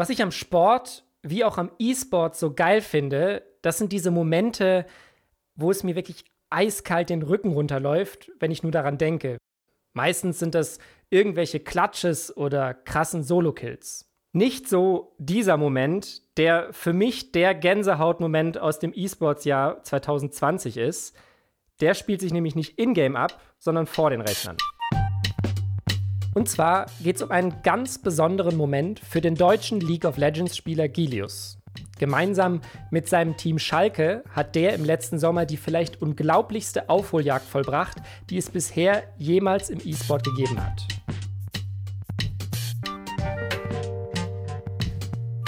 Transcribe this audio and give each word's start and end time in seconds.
Was 0.00 0.08
ich 0.08 0.22
am 0.22 0.30
Sport 0.30 1.04
wie 1.20 1.44
auch 1.44 1.58
am 1.58 1.72
E-Sport 1.78 2.34
so 2.34 2.54
geil 2.54 2.80
finde, 2.80 3.42
das 3.60 3.76
sind 3.76 3.92
diese 3.92 4.10
Momente, 4.10 4.86
wo 5.56 5.70
es 5.70 5.84
mir 5.84 5.94
wirklich 5.94 6.24
eiskalt 6.48 7.10
den 7.10 7.20
Rücken 7.20 7.52
runterläuft, 7.52 8.32
wenn 8.40 8.50
ich 8.50 8.62
nur 8.62 8.72
daran 8.72 8.96
denke. 8.96 9.36
Meistens 9.92 10.38
sind 10.38 10.54
das 10.54 10.78
irgendwelche 11.10 11.60
Klatsches 11.60 12.34
oder 12.34 12.72
krassen 12.72 13.22
Solo-Kills. 13.22 14.08
Nicht 14.32 14.70
so 14.70 15.14
dieser 15.18 15.58
Moment, 15.58 16.22
der 16.38 16.72
für 16.72 16.94
mich 16.94 17.32
der 17.32 17.54
Gänsehautmoment 17.54 18.56
aus 18.56 18.78
dem 18.78 18.94
E-Sports-Jahr 18.94 19.82
2020 19.82 20.78
ist. 20.78 21.14
Der 21.82 21.92
spielt 21.92 22.22
sich 22.22 22.32
nämlich 22.32 22.54
nicht 22.54 22.78
in-game 22.78 23.16
ab, 23.16 23.38
sondern 23.58 23.84
vor 23.84 24.08
den 24.08 24.22
Rechnern. 24.22 24.56
Und 26.32 26.48
zwar 26.48 26.86
geht 27.02 27.16
es 27.16 27.22
um 27.22 27.30
einen 27.32 27.62
ganz 27.62 27.98
besonderen 27.98 28.56
Moment 28.56 29.00
für 29.00 29.20
den 29.20 29.34
deutschen 29.34 29.80
League 29.80 30.04
of 30.04 30.16
Legends-Spieler 30.16 30.88
Gilius. 30.88 31.58
Gemeinsam 31.98 32.60
mit 32.90 33.08
seinem 33.08 33.36
Team 33.36 33.58
Schalke 33.58 34.22
hat 34.30 34.54
der 34.54 34.74
im 34.74 34.84
letzten 34.84 35.18
Sommer 35.18 35.44
die 35.44 35.56
vielleicht 35.56 36.00
unglaublichste 36.00 36.88
Aufholjagd 36.88 37.46
vollbracht, 37.46 37.98
die 38.30 38.38
es 38.38 38.48
bisher 38.48 39.02
jemals 39.18 39.70
im 39.70 39.80
E-Sport 39.84 40.24
gegeben 40.24 40.64
hat. 40.64 40.86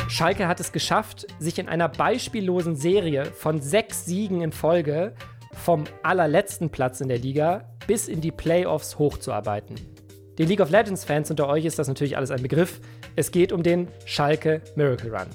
Schalke 0.08 0.46
hat 0.46 0.60
es 0.60 0.72
geschafft, 0.72 1.27
sich 1.38 1.58
in 1.58 1.69
einer 1.69 1.88
beispiellosen 1.88 2.77
Serie 2.77 3.24
von 3.24 3.60
sechs 3.60 4.05
Siegen 4.05 4.42
in 4.42 4.52
Folge 4.52 5.14
vom 5.52 5.84
allerletzten 6.02 6.70
Platz 6.70 7.00
in 7.00 7.08
der 7.08 7.19
Liga 7.19 7.70
bis 7.86 8.08
in 8.08 8.20
die 8.20 8.30
Playoffs 8.30 8.98
hochzuarbeiten. 8.98 9.91
Den 10.38 10.48
League 10.48 10.60
of 10.60 10.70
Legends-Fans 10.70 11.30
unter 11.30 11.46
euch 11.48 11.64
ist 11.66 11.78
das 11.78 11.88
natürlich 11.88 12.16
alles 12.16 12.30
ein 12.30 12.42
Begriff. 12.42 12.80
Es 13.16 13.30
geht 13.30 13.52
um 13.52 13.62
den 13.62 13.88
Schalke 14.06 14.62
Miracle 14.77 15.14
Run. 15.14 15.27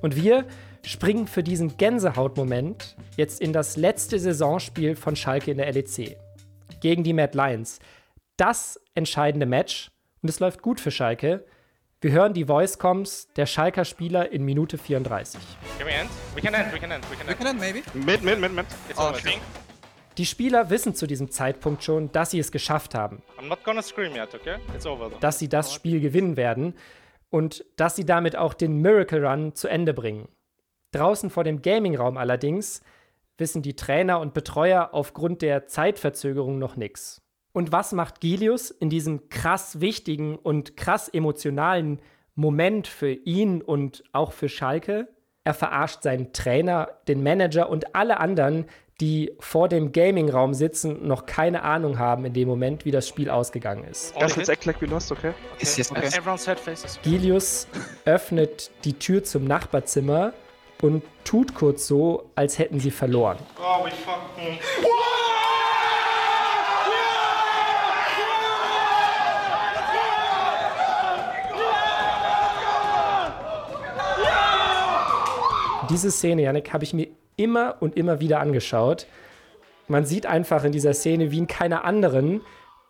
Und 0.00 0.14
wir 0.14 0.46
springen 0.84 1.26
für 1.26 1.42
diesen 1.42 1.76
Gänsehautmoment 1.76 2.96
jetzt 3.16 3.40
in 3.40 3.52
das 3.52 3.76
letzte 3.76 4.18
Saisonspiel 4.18 4.94
von 4.94 5.16
Schalke 5.16 5.50
in 5.50 5.58
der 5.58 5.72
LEC. 5.72 6.16
Gegen 6.80 7.02
die 7.02 7.12
Mad 7.12 7.36
Lions. 7.36 7.80
Das 8.36 8.80
entscheidende 8.94 9.46
Match. 9.46 9.90
Und 10.22 10.28
es 10.28 10.38
läuft 10.38 10.62
gut 10.62 10.80
für 10.80 10.92
Schalke. 10.92 11.44
Wir 12.00 12.12
hören 12.12 12.32
die 12.32 12.44
Voice-Coms 12.44 13.28
der 13.36 13.46
Schalker 13.46 13.84
Spieler 13.84 14.30
in 14.30 14.44
Minute 14.44 14.78
34. 14.78 15.40
Can 15.78 15.86
we 15.86 15.92
end? 15.92 16.10
We 16.34 16.40
can 16.40 16.54
end, 16.54 16.72
we 16.72 16.78
can 16.78 16.90
end, 16.92 17.04
we 17.10 17.16
can 17.16 17.28
end. 17.28 17.38
We 17.40 17.44
can 17.44 17.46
end, 17.46 17.60
maybe. 17.60 17.82
Mid, 17.94 18.22
mid, 18.22 18.40
mid, 18.40 18.52
mid. 18.52 18.66
It's 18.88 18.98
Oh, 18.98 19.10
over. 19.10 19.18
Die 20.18 20.26
Spieler 20.26 20.68
wissen 20.68 20.94
zu 20.94 21.06
diesem 21.06 21.30
Zeitpunkt 21.30 21.82
schon, 21.82 22.12
dass 22.12 22.30
sie 22.30 22.38
es 22.38 22.52
geschafft 22.52 22.94
haben, 22.94 23.22
I'm 23.38 23.48
not 23.48 23.64
gonna 23.64 23.82
scream 23.82 24.14
yet, 24.14 24.34
okay? 24.34 24.56
It's 24.74 24.86
over 24.86 25.08
though. 25.10 25.18
dass 25.20 25.38
sie 25.38 25.48
das 25.48 25.72
Spiel 25.72 26.00
gewinnen 26.00 26.36
werden 26.36 26.74
und 27.30 27.64
dass 27.76 27.96
sie 27.96 28.04
damit 28.04 28.36
auch 28.36 28.52
den 28.52 28.76
Miracle 28.82 29.24
Run 29.24 29.54
zu 29.54 29.68
Ende 29.68 29.94
bringen. 29.94 30.28
Draußen 30.92 31.30
vor 31.30 31.44
dem 31.44 31.62
Gaming-Raum 31.62 32.18
allerdings 32.18 32.82
wissen 33.38 33.62
die 33.62 33.74
Trainer 33.74 34.20
und 34.20 34.34
Betreuer 34.34 34.90
aufgrund 34.92 35.40
der 35.40 35.66
Zeitverzögerung 35.66 36.58
noch 36.58 36.76
nichts. 36.76 37.22
Und 37.52 37.72
was 37.72 37.92
macht 37.92 38.20
Gilius 38.20 38.70
in 38.70 38.90
diesem 38.90 39.30
krass 39.30 39.80
wichtigen 39.80 40.36
und 40.36 40.76
krass 40.76 41.08
emotionalen 41.08 42.00
Moment 42.34 42.86
für 42.86 43.12
ihn 43.12 43.62
und 43.62 44.04
auch 44.12 44.32
für 44.32 44.48
Schalke? 44.50 45.08
Er 45.44 45.54
verarscht 45.54 46.02
seinen 46.02 46.32
Trainer, 46.32 46.88
den 47.08 47.22
Manager 47.22 47.68
und 47.68 47.94
alle 47.94 48.20
anderen, 48.20 48.66
die 49.02 49.32
vor 49.40 49.68
dem 49.68 49.90
Gaming-Raum 49.90 50.54
sitzen 50.54 50.94
und 50.96 51.08
noch 51.08 51.26
keine 51.26 51.64
Ahnung 51.64 51.98
haben 51.98 52.24
in 52.24 52.34
dem 52.34 52.46
Moment, 52.46 52.84
wie 52.84 52.92
das 52.92 53.08
Spiel 53.08 53.28
ausgegangen 53.30 53.82
ist. 53.82 54.14
Let's 54.18 54.36
hit? 54.36 54.48
act 54.48 54.64
like 54.64 54.80
we 54.80 54.86
lost, 54.86 55.10
okay? 55.10 55.32
Yes, 55.58 55.76
yes, 55.76 55.90
Okay. 55.90 56.02
yes. 56.04 56.16
Everyone's 56.16 56.46
head 56.46 56.60
faces. 56.60 57.00
Gilius 57.02 57.66
öffnet 58.04 58.70
die 58.84 58.92
Tür 58.92 59.24
zum 59.24 59.44
Nachbarzimmer 59.44 60.32
und 60.82 61.02
tut 61.24 61.52
kurz 61.52 61.88
so, 61.88 62.30
als 62.36 62.60
hätten 62.60 62.78
sie 62.78 62.92
verloren. 62.92 63.38
Oh, 63.58 63.84
we 63.84 63.90
fucking. 63.90 64.60
Diese 75.90 76.12
Szene, 76.12 76.42
Janik, 76.42 76.72
habe 76.72 76.84
ich 76.84 76.94
mir 76.94 77.08
immer 77.36 77.76
und 77.80 77.96
immer 77.96 78.20
wieder 78.20 78.40
angeschaut. 78.40 79.06
Man 79.88 80.04
sieht 80.04 80.26
einfach 80.26 80.64
in 80.64 80.72
dieser 80.72 80.94
Szene 80.94 81.30
wie 81.30 81.38
in 81.38 81.46
keiner 81.46 81.84
anderen, 81.84 82.40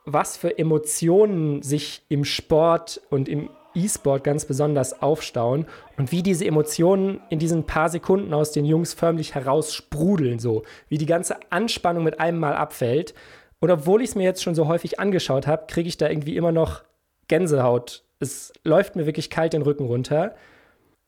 was 0.04 0.36
für 0.36 0.58
Emotionen 0.58 1.62
sich 1.62 2.02
im 2.08 2.24
Sport 2.24 3.00
und 3.10 3.28
im 3.28 3.50
E-Sport 3.74 4.24
ganz 4.24 4.44
besonders 4.44 5.00
aufstauen 5.02 5.66
und 5.96 6.12
wie 6.12 6.22
diese 6.22 6.44
Emotionen 6.44 7.20
in 7.30 7.38
diesen 7.38 7.64
paar 7.64 7.88
Sekunden 7.88 8.34
aus 8.34 8.52
den 8.52 8.64
Jungs 8.64 8.92
förmlich 8.92 9.34
heraussprudeln, 9.34 10.38
so 10.38 10.62
wie 10.88 10.98
die 10.98 11.06
ganze 11.06 11.36
Anspannung 11.50 12.04
mit 12.04 12.20
einem 12.20 12.38
Mal 12.38 12.54
abfällt. 12.54 13.14
Und 13.60 13.70
obwohl 13.70 14.02
ich 14.02 14.10
es 14.10 14.14
mir 14.14 14.24
jetzt 14.24 14.42
schon 14.42 14.54
so 14.54 14.68
häufig 14.68 15.00
angeschaut 15.00 15.46
habe, 15.46 15.66
kriege 15.68 15.88
ich 15.88 15.96
da 15.96 16.08
irgendwie 16.08 16.36
immer 16.36 16.52
noch 16.52 16.82
Gänsehaut. 17.28 18.02
Es 18.18 18.52
läuft 18.64 18.96
mir 18.96 19.06
wirklich 19.06 19.30
kalt 19.30 19.52
den 19.52 19.62
Rücken 19.62 19.86
runter. 19.86 20.34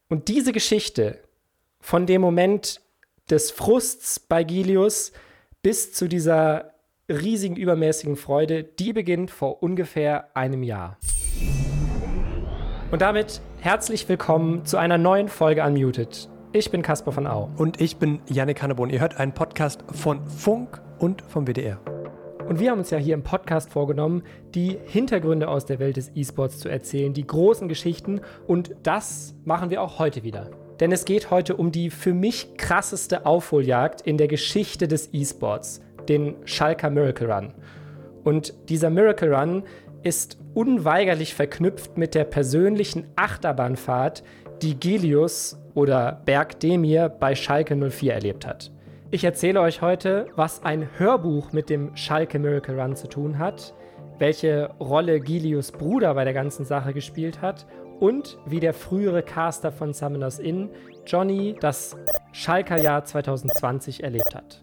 Und 0.09 0.29
diese 0.29 0.53
Geschichte, 0.53 1.19
von 1.81 2.07
dem 2.07 2.23
Moment 2.23 2.81
des 3.31 3.51
Frusts 3.51 4.21
bei 4.21 4.45
Gilius 4.45 5.13
bis 5.63 5.93
zu 5.93 6.09
dieser 6.09 6.73
riesigen 7.09 7.57
übermäßigen 7.57 8.17
Freude, 8.17 8.65
die 8.65 8.93
beginnt 8.93 9.31
vor 9.31 9.63
ungefähr 9.63 10.37
einem 10.37 10.63
Jahr. 10.63 10.99
Und 12.91 13.03
damit 13.03 13.41
herzlich 13.61 14.09
willkommen 14.09 14.67
zu 14.67 14.77
einer 14.77 14.99
neuen 14.99 15.29
Folge 15.29 15.65
Unmuted. 15.65 16.29
Ich 16.53 16.71
bin 16.71 16.83
Caspar 16.83 17.13
von 17.13 17.27
Au. 17.27 17.51
Und 17.57 17.81
ich 17.81 17.97
bin 17.97 18.21
Yannick 18.29 18.63
Hannebrunn. 18.63 18.91
Ihr 18.91 19.01
hört 19.01 19.17
einen 19.17 19.33
Podcast 19.33 19.85
von 19.91 20.27
Funk 20.29 20.81
und 20.99 21.23
vom 21.23 21.47
WDR. 21.47 21.81
Und 22.47 22.61
wir 22.61 22.71
haben 22.71 22.79
uns 22.79 22.91
ja 22.91 22.99
hier 22.99 23.15
im 23.15 23.23
Podcast 23.23 23.71
vorgenommen, 23.71 24.23
die 24.55 24.79
Hintergründe 24.85 25.49
aus 25.49 25.65
der 25.65 25.79
Welt 25.79 25.97
des 25.97 26.13
E-Sports 26.15 26.59
zu 26.59 26.69
erzählen, 26.69 27.15
die 27.15 27.27
großen 27.27 27.69
Geschichten. 27.69 28.21
Und 28.47 28.77
das 28.83 29.35
machen 29.45 29.71
wir 29.71 29.81
auch 29.81 29.99
heute 29.99 30.23
wieder. 30.23 30.51
Denn 30.81 30.91
es 30.91 31.05
geht 31.05 31.31
heute 31.31 31.57
um 31.57 31.71
die 31.71 31.91
für 31.91 32.15
mich 32.15 32.57
krasseste 32.57 33.27
Aufholjagd 33.27 34.01
in 34.03 34.19
der 34.19 34.29
Geschichte 34.29 34.89
des 34.89 35.11
E-Sports, 35.13 35.81
den 36.09 36.37
Schalker 36.45 36.91
Miracle 36.91 37.31
Run. 37.31 37.55
Und 38.25 38.55
dieser 38.69 38.91
Miracle 38.91 39.33
Run 39.33 39.63
ist 40.03 40.39
unweigerlich 40.55 41.35
verknüpft 41.35 41.97
mit 41.97 42.15
der 42.15 42.25
persönlichen 42.25 43.07
Achterbahnfahrt, 43.17 44.23
die 44.63 44.75
Gilius 44.75 45.59
oder 45.75 46.23
Berg 46.25 46.61
Demir 46.61 47.09
bei 47.09 47.35
Schalke 47.35 47.77
04 47.77 48.15
erlebt 48.15 48.47
hat. 48.47 48.71
Ich 49.11 49.25
erzähle 49.25 49.61
euch 49.61 49.81
heute, 49.81 50.27
was 50.35 50.65
ein 50.65 50.89
Hörbuch 50.99 51.53
mit 51.53 51.71
dem 51.71 51.97
Schalke 51.97 52.39
Miracle 52.39 52.81
Run 52.81 52.97
zu 52.97 53.09
tun 53.09 53.39
hat, 53.39 53.75
welche 54.19 54.71
Rolle 54.81 55.21
Gilius 55.21 55.71
Bruder 55.71 56.15
bei 56.15 56.25
der 56.25 56.35
ganzen 56.35 56.65
Sache 56.65 56.93
gespielt 56.93 57.43
hat 57.43 57.67
und 58.01 58.39
wie 58.47 58.61
der 58.61 58.75
frühere 58.75 59.23
Caster 59.23 59.73
von 59.73 59.93
Summoners 59.93 60.39
Inn, 60.39 60.71
Johnny, 61.07 61.57
das 61.61 61.97
Schalker 62.33 62.79
Jahr 62.79 63.05
2020 63.05 64.03
erlebt 64.03 64.35
hat. 64.35 64.63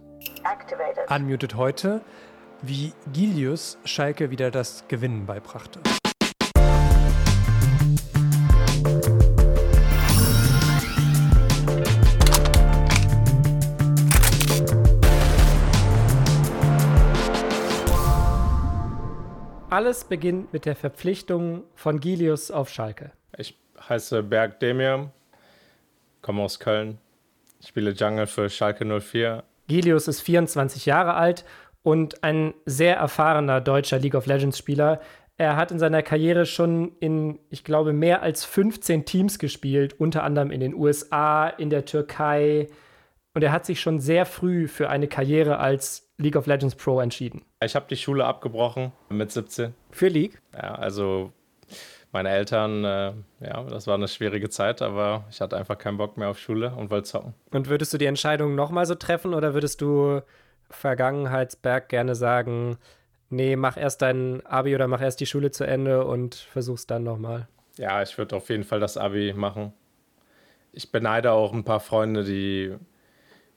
Unmuted 1.09 1.55
heute, 1.55 2.01
wie 2.61 2.93
Gilius 3.11 3.77
Schalke 3.85 4.31
wieder 4.31 4.51
das 4.51 4.87
Gewinnen 4.87 5.25
beibrachte. 5.25 5.79
Alles 19.71 20.03
beginnt 20.03 20.51
mit 20.51 20.65
der 20.65 20.75
Verpflichtung 20.75 21.63
von 21.75 22.01
Gilius 22.01 22.51
auf 22.51 22.69
Schalke. 22.69 23.11
Ich 23.37 23.57
heiße 23.87 24.21
Berg 24.21 24.59
Demir, 24.59 25.11
komme 26.22 26.41
aus 26.41 26.59
Köln, 26.59 26.97
spiele 27.66 27.91
Jungle 27.91 28.28
für 28.28 28.49
Schalke 28.49 28.84
04. 28.84 29.46
Gilius 29.69 30.09
ist 30.09 30.19
24 30.19 30.85
Jahre 30.85 31.13
alt 31.13 31.46
und 31.84 32.22
ein 32.22 32.53
sehr 32.66 32.97
erfahrener 32.97 33.61
deutscher 33.61 33.97
League 33.97 34.16
of 34.16 34.25
Legends 34.25 34.57
Spieler. 34.57 34.99
Er 35.37 35.55
hat 35.55 35.72
in 35.72 35.79
seiner 35.79 36.03
Karriere 36.03 36.46
schon 36.46 36.91
in, 36.99 37.40
ich 37.49 37.63
glaube, 37.63 37.93
mehr 37.93 38.22
als 38.22 38.43
15 38.43 39.05
Teams 39.05 39.40
gespielt, 39.40 39.97
unter 39.97 40.23
anderem 40.23 40.51
in 40.51 40.59
den 40.59 40.73
USA, 40.73 41.47
in 41.47 41.69
der 41.69 41.85
Türkei. 41.85 42.67
Und 43.33 43.43
er 43.43 43.51
hat 43.51 43.66
sich 43.66 43.79
schon 43.79 43.99
sehr 43.99 44.25
früh 44.25 44.67
für 44.67 44.89
eine 44.89 45.07
Karriere 45.07 45.59
als 45.59 46.11
League 46.17 46.35
of 46.35 46.47
Legends 46.47 46.75
Pro 46.75 46.99
entschieden. 46.99 47.43
Ich 47.63 47.75
habe 47.75 47.85
die 47.89 47.95
Schule 47.95 48.25
abgebrochen 48.25 48.91
mit 49.09 49.31
17. 49.31 49.73
Für 49.91 50.09
League? 50.09 50.41
Ja, 50.53 50.75
also 50.75 51.31
meine 52.11 52.29
Eltern, 52.29 52.83
äh, 52.83 53.13
ja, 53.39 53.63
das 53.63 53.87
war 53.87 53.95
eine 53.95 54.09
schwierige 54.09 54.49
Zeit, 54.49 54.81
aber 54.81 55.25
ich 55.29 55.39
hatte 55.39 55.55
einfach 55.57 55.78
keinen 55.78 55.97
Bock 55.97 56.17
mehr 56.17 56.29
auf 56.29 56.39
Schule 56.39 56.73
und 56.75 56.89
wollte 56.89 57.07
zocken. 57.07 57.33
Und 57.51 57.69
würdest 57.69 57.93
du 57.93 57.97
die 57.97 58.05
Entscheidung 58.05 58.55
nochmal 58.55 58.85
so 58.85 58.95
treffen 58.95 59.34
oder 59.34 59.53
würdest 59.53 59.81
du 59.81 60.22
Vergangenheitsberg 60.69 61.87
gerne 61.87 62.16
sagen, 62.16 62.77
nee, 63.29 63.55
mach 63.55 63.77
erst 63.77 64.01
dein 64.01 64.45
Abi 64.45 64.75
oder 64.75 64.87
mach 64.87 65.01
erst 65.01 65.22
die 65.22 65.25
Schule 65.25 65.51
zu 65.51 65.63
Ende 65.63 66.05
und 66.05 66.35
versuch's 66.35 66.85
dann 66.85 67.03
nochmal? 67.03 67.47
Ja, 67.77 68.01
ich 68.01 68.17
würde 68.17 68.35
auf 68.35 68.49
jeden 68.49 68.66
Fall 68.66 68.81
das 68.81 68.97
Abi 68.97 69.34
machen. 69.34 69.72
Ich 70.73 70.91
beneide 70.91 71.31
auch 71.31 71.53
ein 71.53 71.63
paar 71.63 71.79
Freunde, 71.79 72.23
die, 72.23 72.75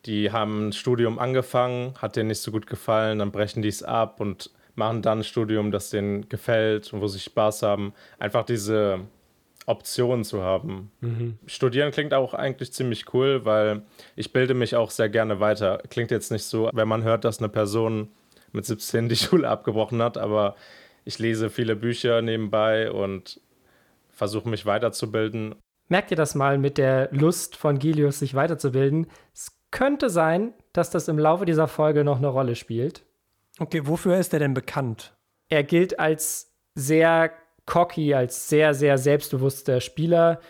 die 0.07 0.31
haben 0.31 0.69
ein 0.69 0.73
Studium 0.73 1.19
angefangen, 1.19 1.95
hat 2.01 2.17
denen 2.17 2.29
nicht 2.29 2.41
so 2.41 2.51
gut 2.51 2.67
gefallen, 2.67 3.19
dann 3.19 3.33
brechen 3.33 3.63
die 3.63 3.69
es 3.69 3.83
ab 3.83 4.21
und 4.21 4.51
machen 4.75 5.03
dann 5.03 5.21
ein 5.21 5.25
Studium, 5.25 5.71
das 5.71 5.91
denen 5.91 6.29
gefällt 6.29 6.93
und 6.93 7.01
wo 7.01 7.07
sie 7.07 7.21
Spaß 7.21 7.63
haben. 7.63 7.95
Einfach 8.19 8.45
diese 8.45 9.01
Optionen 9.67 10.25
zu 10.25 10.43
haben. 10.43 10.91
Mhm. 11.01 11.39
Studieren 11.47 11.91
klingt 11.91 12.13
auch 12.13 12.35
eigentlich 12.35 12.73
ziemlich 12.73 13.15
cool, 13.15 13.45
weil 13.45 13.83
ich 14.17 14.33
bilde 14.33 14.55
mich 14.55 14.77
auch 14.77 14.91
sehr 14.91 15.09
gerne 15.09 15.41
weiter. 15.41 15.83
Klingt 15.89 16.11
jetzt 16.11 16.31
nicht 16.31 16.45
so, 16.45 16.71
wenn 16.73 16.89
man 16.89 17.03
hört, 17.03 17.25
dass 17.25 17.39
eine 17.39 17.49
Person 17.49 18.09
mit 18.53 18.67
17 18.67 19.09
die 19.09 19.17
Schule 19.17 19.49
abgebrochen 19.49 20.03
hat, 20.03 20.19
aber 20.19 20.57
ich 21.05 21.19
lese 21.19 21.51
viele 21.51 21.77
Bücher 21.77 22.23
nebenbei 22.23 22.91
und 22.91 23.41
versuche 24.11 24.49
mich 24.49 24.67
weiterzubilden. 24.67 25.55
Merkt 25.89 26.11
ihr 26.11 26.17
das 26.17 26.35
mal 26.35 26.59
mit 26.59 26.79
der 26.79 27.09
Lust 27.13 27.57
von 27.57 27.79
Gilius, 27.79 28.21
sich 28.21 28.35
weiterzubilden? 28.35 29.07
Es 29.35 29.51
könnte 29.75 30.09
sein, 30.09 30.55
dass 30.73 30.91
das 30.91 31.09
im 31.09 31.19
Laufe 31.19 31.45
dieser 31.45 31.67
Folge 31.67 32.05
noch 32.05 32.19
eine 32.19 32.29
Rolle 32.29 32.55
spielt. 32.55 33.05
Okay, 33.59 33.83
wofür 33.85 34.17
ist 34.17 34.33
er 34.33 34.39
denn 34.39 34.55
bekannt? 34.55 35.15
Er 35.49 35.65
gilt 35.65 35.99
als 35.99 36.55
sehr 36.77 37.33
cocky, 37.67 38.15
als 38.15 38.49
sehr, 38.49 38.73
sehr 38.75 38.99
selbstbewusster 38.99 39.81
Spieler, 39.81 40.41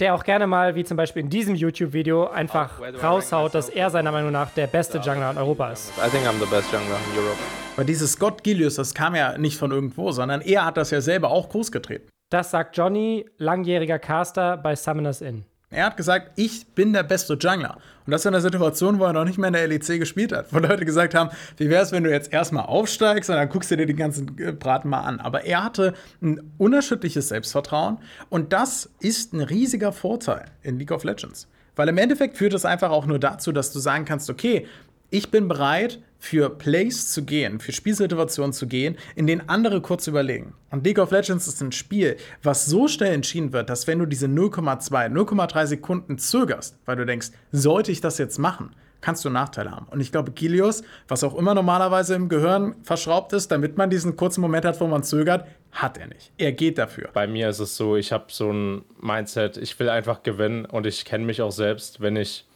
der 0.00 0.14
auch 0.14 0.22
gerne 0.22 0.46
mal, 0.46 0.74
wie 0.74 0.84
zum 0.84 0.98
Beispiel 0.98 1.22
in 1.22 1.30
diesem 1.30 1.54
YouTube-Video, 1.54 2.26
einfach 2.26 2.78
raushaut, 3.02 3.54
dass 3.54 3.70
er 3.70 3.88
seiner 3.88 4.12
Meinung 4.12 4.32
nach 4.32 4.50
der 4.50 4.66
beste 4.66 4.98
Jungler 4.98 5.30
in 5.30 5.38
Europa 5.38 5.72
ist. 5.72 5.90
I 5.96 6.10
think 6.10 6.26
I'm 6.26 6.38
the 6.38 6.50
best 6.50 6.70
Jungler 6.70 6.98
in 7.10 7.18
Europe. 7.18 7.38
Aber 7.76 7.84
dieses 7.84 8.12
Scott 8.12 8.44
Gilius, 8.44 8.74
das 8.74 8.92
kam 8.92 9.14
ja 9.14 9.38
nicht 9.38 9.56
von 9.56 9.70
irgendwo, 9.70 10.12
sondern 10.12 10.42
er 10.42 10.66
hat 10.66 10.76
das 10.76 10.90
ja 10.90 11.00
selber 11.00 11.30
auch 11.30 11.48
großgetreten. 11.48 12.10
Das 12.28 12.50
sagt 12.50 12.76
Johnny, 12.76 13.24
langjähriger 13.38 13.98
Caster 13.98 14.58
bei 14.58 14.76
Summoners 14.76 15.22
Inn. 15.22 15.46
Er 15.74 15.86
hat 15.86 15.96
gesagt, 15.96 16.32
ich 16.36 16.66
bin 16.68 16.92
der 16.92 17.02
beste 17.02 17.34
Jungler. 17.34 17.78
Und 18.06 18.10
das 18.10 18.24
in 18.24 18.34
einer 18.34 18.40
Situation, 18.40 18.98
wo 18.98 19.04
er 19.04 19.12
noch 19.12 19.24
nicht 19.24 19.38
mehr 19.38 19.48
in 19.48 19.54
der 19.54 19.66
LEC 19.66 19.98
gespielt 19.98 20.32
hat. 20.32 20.52
Wo 20.52 20.58
Leute 20.58 20.84
gesagt 20.84 21.14
haben, 21.14 21.30
wie 21.56 21.70
wäre 21.70 21.82
es, 21.82 21.92
wenn 21.92 22.04
du 22.04 22.10
jetzt 22.10 22.32
erstmal 22.32 22.66
aufsteigst 22.66 23.30
und 23.30 23.36
dann 23.36 23.48
guckst 23.48 23.70
du 23.70 23.76
dir 23.76 23.86
den 23.86 23.96
ganzen 23.96 24.38
äh, 24.38 24.52
Braten 24.52 24.90
mal 24.90 25.00
an. 25.00 25.20
Aber 25.20 25.44
er 25.44 25.64
hatte 25.64 25.94
ein 26.22 26.52
unerschütterliches 26.58 27.28
Selbstvertrauen. 27.28 27.98
Und 28.28 28.52
das 28.52 28.90
ist 29.00 29.32
ein 29.32 29.40
riesiger 29.40 29.92
Vorteil 29.92 30.46
in 30.62 30.78
League 30.78 30.92
of 30.92 31.04
Legends. 31.04 31.48
Weil 31.76 31.88
im 31.88 31.98
Endeffekt 31.98 32.36
führt 32.36 32.54
es 32.54 32.64
einfach 32.64 32.90
auch 32.90 33.06
nur 33.06 33.18
dazu, 33.18 33.52
dass 33.52 33.72
du 33.72 33.78
sagen 33.78 34.04
kannst, 34.04 34.30
okay, 34.30 34.66
ich 35.10 35.30
bin 35.30 35.48
bereit, 35.48 36.00
für 36.24 36.48
Plays 36.48 37.12
zu 37.12 37.22
gehen, 37.22 37.60
für 37.60 37.72
Spielsituationen 37.72 38.54
zu 38.54 38.66
gehen, 38.66 38.96
in 39.14 39.26
denen 39.26 39.46
andere 39.46 39.82
kurz 39.82 40.06
überlegen. 40.06 40.54
Und 40.70 40.82
League 40.84 40.98
of 40.98 41.10
Legends 41.10 41.46
ist 41.46 41.60
ein 41.60 41.70
Spiel, 41.70 42.16
was 42.42 42.64
so 42.64 42.88
schnell 42.88 43.12
entschieden 43.12 43.52
wird, 43.52 43.68
dass 43.68 43.86
wenn 43.86 43.98
du 43.98 44.06
diese 44.06 44.26
0,2, 44.26 45.12
0,3 45.12 45.66
Sekunden 45.66 46.16
zögerst, 46.16 46.78
weil 46.86 46.96
du 46.96 47.04
denkst, 47.04 47.28
sollte 47.52 47.92
ich 47.92 48.00
das 48.00 48.16
jetzt 48.16 48.38
machen, 48.38 48.70
kannst 49.02 49.22
du 49.26 49.28
Nachteile 49.28 49.70
haben. 49.70 49.86
Und 49.90 50.00
ich 50.00 50.12
glaube, 50.12 50.32
Kilios, 50.32 50.82
was 51.08 51.22
auch 51.24 51.34
immer 51.34 51.52
normalerweise 51.52 52.14
im 52.14 52.30
Gehirn 52.30 52.74
verschraubt 52.82 53.34
ist, 53.34 53.50
damit 53.50 53.76
man 53.76 53.90
diesen 53.90 54.16
kurzen 54.16 54.40
Moment 54.40 54.64
hat, 54.64 54.80
wo 54.80 54.86
man 54.86 55.02
zögert, 55.02 55.46
hat 55.72 55.98
er 55.98 56.06
nicht. 56.06 56.32
Er 56.38 56.52
geht 56.52 56.78
dafür. 56.78 57.10
Bei 57.12 57.26
mir 57.26 57.50
ist 57.50 57.58
es 57.58 57.76
so, 57.76 57.96
ich 57.96 58.12
habe 58.12 58.24
so 58.28 58.50
ein 58.50 58.82
Mindset, 58.98 59.58
ich 59.58 59.78
will 59.78 59.90
einfach 59.90 60.22
gewinnen 60.22 60.64
und 60.64 60.86
ich 60.86 61.04
kenne 61.04 61.26
mich 61.26 61.42
auch 61.42 61.52
selbst, 61.52 62.00
wenn 62.00 62.16
ich 62.16 62.46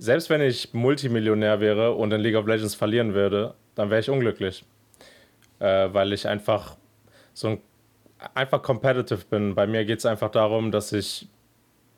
selbst 0.00 0.30
wenn 0.30 0.40
ich 0.40 0.72
Multimillionär 0.72 1.60
wäre 1.60 1.92
und 1.92 2.10
in 2.12 2.22
League 2.22 2.34
of 2.34 2.46
Legends 2.46 2.74
verlieren 2.74 3.12
würde, 3.12 3.54
dann 3.74 3.90
wäre 3.90 4.00
ich 4.00 4.08
unglücklich. 4.08 4.64
Äh, 5.58 5.92
weil 5.92 6.14
ich 6.14 6.26
einfach 6.26 6.76
so 7.34 7.48
ein, 7.48 7.58
einfach 8.32 8.62
competitive 8.62 9.26
bin. 9.28 9.54
Bei 9.54 9.66
mir 9.66 9.84
geht 9.84 9.98
es 9.98 10.06
einfach 10.06 10.30
darum, 10.30 10.72
dass 10.72 10.92
ich 10.92 11.28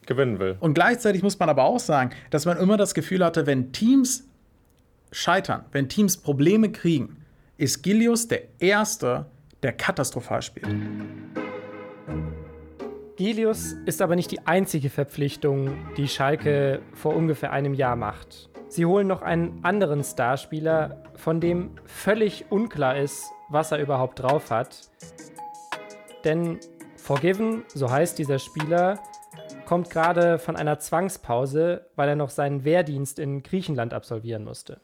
gewinnen 0.05 0.41
will. 0.41 0.57
Und 0.59 0.75
gleichzeitig 0.75 1.23
muss 1.23 1.39
man 1.39 1.49
aber 1.49 1.63
auch 1.63 1.79
sagen, 1.79 2.11
dass 2.31 2.45
man 2.45 2.59
immer 2.59 2.77
das 2.77 2.93
Gefühl 2.93 3.25
hatte, 3.25 3.47
wenn 3.47 3.73
Teams 3.73 4.29
scheitern, 5.13 5.65
wenn 5.71 5.89
Teams 5.89 6.17
Probleme 6.17 6.73
kriegen, 6.73 7.25
ist 7.57 7.83
Gilius 7.85 8.27
der 8.27 8.43
Erste, 8.59 9.27
der 9.63 9.75
katastrophal 9.75 10.43
spielt. 10.43 10.67
Gilius 13.17 13.75
ist 13.85 14.01
aber 14.01 14.17
nicht 14.17 14.31
die 14.31 14.47
einzige 14.47 14.89
Verpflichtung, 14.89 15.77
die 15.99 16.09
Schalke 16.09 16.81
vor 16.95 17.15
ungefähr 17.15 17.53
einem 17.53 17.75
Jahr 17.75 17.95
macht. 17.95 18.49
Sie 18.69 18.87
holen 18.87 19.07
noch 19.07 19.21
einen 19.21 19.63
anderen 19.63 20.03
Starspieler, 20.03 21.03
von 21.15 21.39
dem 21.39 21.73
völlig 21.85 22.47
unklar 22.51 22.97
ist, 22.97 23.31
was 23.51 23.71
er 23.71 23.81
überhaupt 23.81 24.23
drauf 24.23 24.51
hat. 24.51 24.89
Denn 26.25 26.59
Forgiven, 26.97 27.65
so 27.75 27.91
heißt 27.91 28.19
dieser 28.19 28.39
Spieler, 28.39 28.99
kommt 29.67 29.91
gerade 29.91 30.39
von 30.39 30.57
einer 30.57 30.79
Zwangspause, 30.79 31.87
weil 31.97 32.09
er 32.09 32.17
noch 32.17 32.31
seinen 32.31 32.65
Wehrdienst 32.65 33.19
in 33.19 33.43
Griechenland 33.43 33.93
absolvieren 33.93 34.45
musste. 34.45 34.81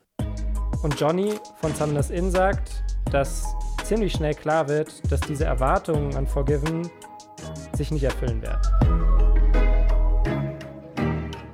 Und 0.82 1.00
Johnny 1.00 1.32
von 1.56 1.74
Summoners 1.74 2.10
Inn 2.10 2.30
sagt, 2.30 2.84
dass 3.10 3.46
ziemlich 3.84 4.12
schnell 4.12 4.34
klar 4.34 4.68
wird, 4.68 5.10
dass 5.10 5.20
diese 5.22 5.46
Erwartungen 5.46 6.14
an 6.14 6.26
Forgiven 6.26 6.90
sich 7.76 7.90
nicht 7.90 8.04
erfüllen 8.04 8.42
werden. 8.42 9.27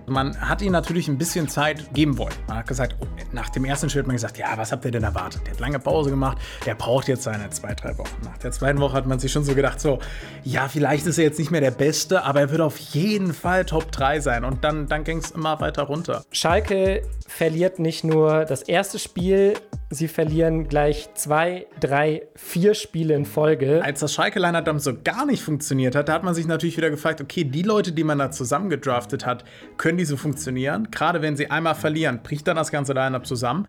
Man 0.06 0.38
hat 0.38 0.60
ihm 0.60 0.72
natürlich 0.72 1.08
ein 1.08 1.16
bisschen 1.16 1.48
Zeit 1.48 1.94
geben 1.94 2.18
wollen. 2.18 2.34
Man 2.46 2.58
hat 2.58 2.66
gesagt, 2.66 2.96
nach 3.32 3.48
dem 3.48 3.64
ersten 3.64 3.88
Schritt 3.88 4.00
hat 4.00 4.06
man 4.06 4.16
gesagt, 4.16 4.36
ja, 4.38 4.56
was 4.56 4.70
habt 4.70 4.84
ihr 4.84 4.90
denn 4.90 5.02
erwartet? 5.02 5.42
Der 5.46 5.54
hat 5.54 5.60
lange 5.60 5.78
Pause 5.78 6.10
gemacht, 6.10 6.38
der 6.66 6.74
braucht 6.74 7.08
jetzt 7.08 7.22
seine 7.22 7.48
zwei, 7.50 7.74
drei 7.74 7.96
Wochen. 7.96 8.16
Nach 8.24 8.36
der 8.38 8.52
zweiten 8.52 8.80
Woche 8.80 8.94
hat 8.94 9.06
man 9.06 9.18
sich 9.18 9.32
schon 9.32 9.44
so 9.44 9.54
gedacht, 9.54 9.80
so, 9.80 9.98
ja, 10.42 10.68
vielleicht 10.68 11.06
ist 11.06 11.18
er 11.18 11.24
jetzt 11.24 11.38
nicht 11.38 11.50
mehr 11.50 11.60
der 11.60 11.70
Beste, 11.70 12.22
aber 12.22 12.40
er 12.40 12.50
wird 12.50 12.60
auf 12.60 12.76
jeden 12.76 13.32
Fall 13.32 13.64
Top 13.64 13.90
3 13.92 14.20
sein. 14.20 14.44
Und 14.44 14.62
dann, 14.64 14.88
dann 14.88 15.04
ging 15.04 15.18
es 15.18 15.30
immer 15.30 15.60
weiter 15.60 15.84
runter. 15.84 16.24
Schalke 16.32 17.02
verliert 17.26 17.78
nicht 17.78 18.04
nur 18.04 18.44
das 18.44 18.62
erste 18.62 18.98
Spiel, 18.98 19.54
sie 19.90 20.08
verlieren 20.08 20.68
gleich 20.68 21.08
zwei, 21.14 21.66
drei, 21.80 22.22
vier 22.34 22.74
Spiele 22.74 23.14
in 23.14 23.24
Folge. 23.24 23.82
Als 23.82 24.00
das 24.00 24.12
Schalke-Line-Up 24.14 24.64
dann 24.64 24.78
so 24.78 24.92
gar 25.02 25.24
nicht 25.26 25.42
funktioniert 25.42 25.94
hat, 25.94 26.08
da 26.08 26.14
hat 26.14 26.24
man 26.24 26.34
sich 26.34 26.46
natürlich 26.46 26.76
wieder 26.76 26.90
gefragt, 26.90 27.20
okay, 27.20 27.44
die 27.44 27.62
Leute, 27.62 27.92
die 27.92 28.04
man 28.04 28.18
da 28.18 28.30
zusammengedraftet 28.30 29.24
hat, 29.24 29.44
können 29.76 29.93
die 29.96 30.04
so 30.04 30.16
funktionieren? 30.16 30.90
Gerade 30.90 31.22
wenn 31.22 31.36
sie 31.36 31.50
einmal 31.50 31.74
verlieren, 31.74 32.22
bricht 32.22 32.46
dann 32.46 32.56
das 32.56 32.70
ganze 32.70 32.92
Line-Up 32.92 33.26
zusammen. 33.26 33.68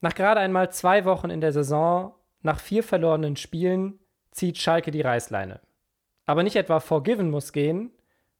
Nach 0.00 0.14
gerade 0.14 0.40
einmal 0.40 0.70
zwei 0.70 1.04
Wochen 1.04 1.30
in 1.30 1.40
der 1.40 1.52
Saison, 1.52 2.14
nach 2.42 2.60
vier 2.60 2.82
verlorenen 2.82 3.36
Spielen, 3.36 3.98
zieht 4.30 4.58
Schalke 4.58 4.90
die 4.90 5.00
Reißleine. 5.00 5.60
Aber 6.26 6.42
nicht 6.42 6.56
etwa 6.56 6.80
Forgiven 6.80 7.30
muss 7.30 7.52
gehen, 7.52 7.90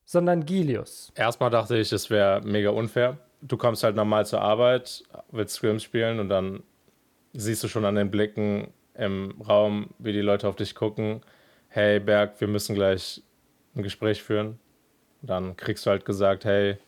sondern 0.04 0.44
Gilius. 0.44 1.12
Erstmal 1.14 1.50
dachte 1.50 1.76
ich, 1.76 1.92
es 1.92 2.10
wäre 2.10 2.40
mega 2.42 2.70
unfair 2.70 3.18
du 3.40 3.56
kommst 3.56 3.84
halt 3.84 3.96
normal 3.96 4.26
zur 4.26 4.40
Arbeit, 4.40 5.04
willst 5.30 5.56
Scrims 5.56 5.82
spielen 5.82 6.20
und 6.20 6.28
dann 6.28 6.62
siehst 7.32 7.62
du 7.62 7.68
schon 7.68 7.84
an 7.84 7.94
den 7.94 8.10
Blicken 8.10 8.72
im 8.94 9.40
Raum, 9.46 9.90
wie 9.98 10.12
die 10.12 10.20
Leute 10.20 10.48
auf 10.48 10.56
dich 10.56 10.74
gucken. 10.74 11.20
Hey 11.68 12.00
Berg, 12.00 12.40
wir 12.40 12.48
müssen 12.48 12.74
gleich 12.74 13.22
ein 13.76 13.82
Gespräch 13.82 14.22
führen. 14.22 14.58
Dann 15.22 15.56
kriegst 15.56 15.86
du 15.86 15.90
halt 15.90 16.04
gesagt, 16.04 16.44
hey, 16.44 16.78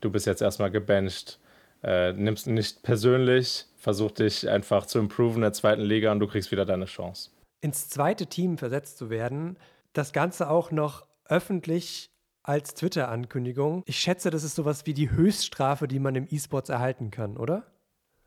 du 0.00 0.10
bist 0.10 0.26
jetzt 0.26 0.42
erstmal 0.42 0.70
gebencht. 0.70 1.38
Äh, 1.82 2.12
nimmst 2.12 2.46
nicht 2.46 2.82
persönlich, 2.82 3.66
versuch 3.76 4.10
dich 4.10 4.48
einfach 4.48 4.86
zu 4.86 4.98
improven 4.98 5.36
in 5.36 5.42
der 5.42 5.52
zweiten 5.52 5.82
Liga 5.82 6.10
und 6.10 6.20
du 6.20 6.26
kriegst 6.26 6.50
wieder 6.50 6.64
deine 6.64 6.86
Chance. 6.86 7.30
Ins 7.60 7.88
zweite 7.88 8.26
Team 8.26 8.58
versetzt 8.58 8.98
zu 8.98 9.10
werden, 9.10 9.58
das 9.92 10.12
Ganze 10.12 10.50
auch 10.50 10.70
noch 10.70 11.06
öffentlich 11.26 12.10
als 12.42 12.74
Twitter-Ankündigung. 12.74 13.82
Ich 13.86 13.98
schätze, 13.98 14.30
das 14.30 14.44
ist 14.44 14.54
sowas 14.54 14.86
wie 14.86 14.94
die 14.94 15.10
Höchststrafe, 15.10 15.88
die 15.88 15.98
man 15.98 16.14
im 16.14 16.26
E-Sports 16.30 16.70
erhalten 16.70 17.10
kann, 17.10 17.36
oder? 17.36 17.64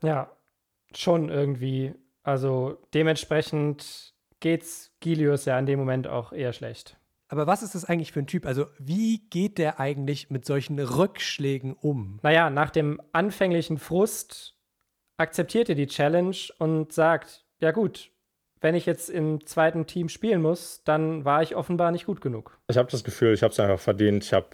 Ja, 0.02 0.30
schon 0.94 1.28
irgendwie. 1.28 1.94
Also 2.22 2.78
dementsprechend 2.92 4.14
geht's 4.40 4.92
Gilius 5.00 5.46
ja 5.46 5.58
in 5.58 5.66
dem 5.66 5.78
Moment 5.78 6.06
auch 6.06 6.32
eher 6.32 6.52
schlecht. 6.52 6.99
Aber 7.30 7.46
was 7.46 7.62
ist 7.62 7.76
das 7.76 7.84
eigentlich 7.84 8.10
für 8.10 8.18
ein 8.18 8.26
Typ? 8.26 8.44
Also, 8.44 8.66
wie 8.78 9.22
geht 9.30 9.58
der 9.58 9.78
eigentlich 9.78 10.30
mit 10.30 10.44
solchen 10.44 10.80
Rückschlägen 10.80 11.74
um? 11.74 12.18
Naja, 12.24 12.50
nach 12.50 12.70
dem 12.70 13.00
anfänglichen 13.12 13.78
Frust 13.78 14.56
akzeptiert 15.16 15.68
er 15.68 15.76
die 15.76 15.86
Challenge 15.86 16.36
und 16.58 16.92
sagt: 16.92 17.44
Ja, 17.60 17.70
gut, 17.70 18.10
wenn 18.60 18.74
ich 18.74 18.84
jetzt 18.84 19.10
im 19.10 19.46
zweiten 19.46 19.86
Team 19.86 20.08
spielen 20.08 20.42
muss, 20.42 20.82
dann 20.84 21.24
war 21.24 21.40
ich 21.40 21.54
offenbar 21.54 21.92
nicht 21.92 22.04
gut 22.04 22.20
genug. 22.20 22.58
Ich 22.66 22.76
habe 22.76 22.90
das 22.90 23.04
Gefühl, 23.04 23.32
ich 23.32 23.44
habe 23.44 23.52
es 23.52 23.60
einfach 23.60 23.78
verdient. 23.78 24.24
Ich 24.24 24.32
habe 24.32 24.48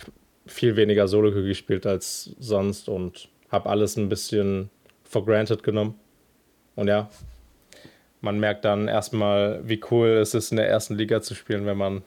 viel 0.44 0.76
weniger 0.76 1.08
Solo 1.08 1.32
gespielt 1.32 1.86
als 1.86 2.36
sonst 2.38 2.90
und 2.90 3.30
habe 3.48 3.70
alles 3.70 3.96
ein 3.96 4.10
bisschen 4.10 4.68
for 5.02 5.24
granted 5.24 5.62
genommen. 5.62 5.98
Und 6.74 6.88
ja, 6.88 7.08
man 8.20 8.38
merkt 8.38 8.66
dann 8.66 8.86
erstmal, 8.86 9.66
wie 9.66 9.80
cool 9.90 10.08
es 10.08 10.34
ist, 10.34 10.50
in 10.50 10.58
der 10.58 10.68
ersten 10.68 10.94
Liga 10.94 11.22
zu 11.22 11.34
spielen, 11.34 11.64
wenn 11.64 11.78
man, 11.78 12.02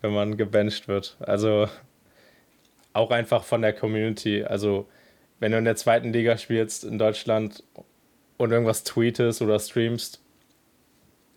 wenn 0.00 0.12
man 0.12 0.36
gebencht 0.36 0.88
wird. 0.88 1.16
Also 1.20 1.68
auch 2.92 3.10
einfach 3.10 3.44
von 3.44 3.62
der 3.62 3.72
Community. 3.72 4.44
Also 4.44 4.88
wenn 5.38 5.52
du 5.52 5.58
in 5.58 5.64
der 5.64 5.76
zweiten 5.76 6.12
Liga 6.12 6.38
spielst 6.38 6.84
in 6.84 6.98
Deutschland 6.98 7.62
und 8.38 8.50
irgendwas 8.50 8.84
tweetest 8.84 9.42
oder 9.42 9.58
streamst, 9.58 10.22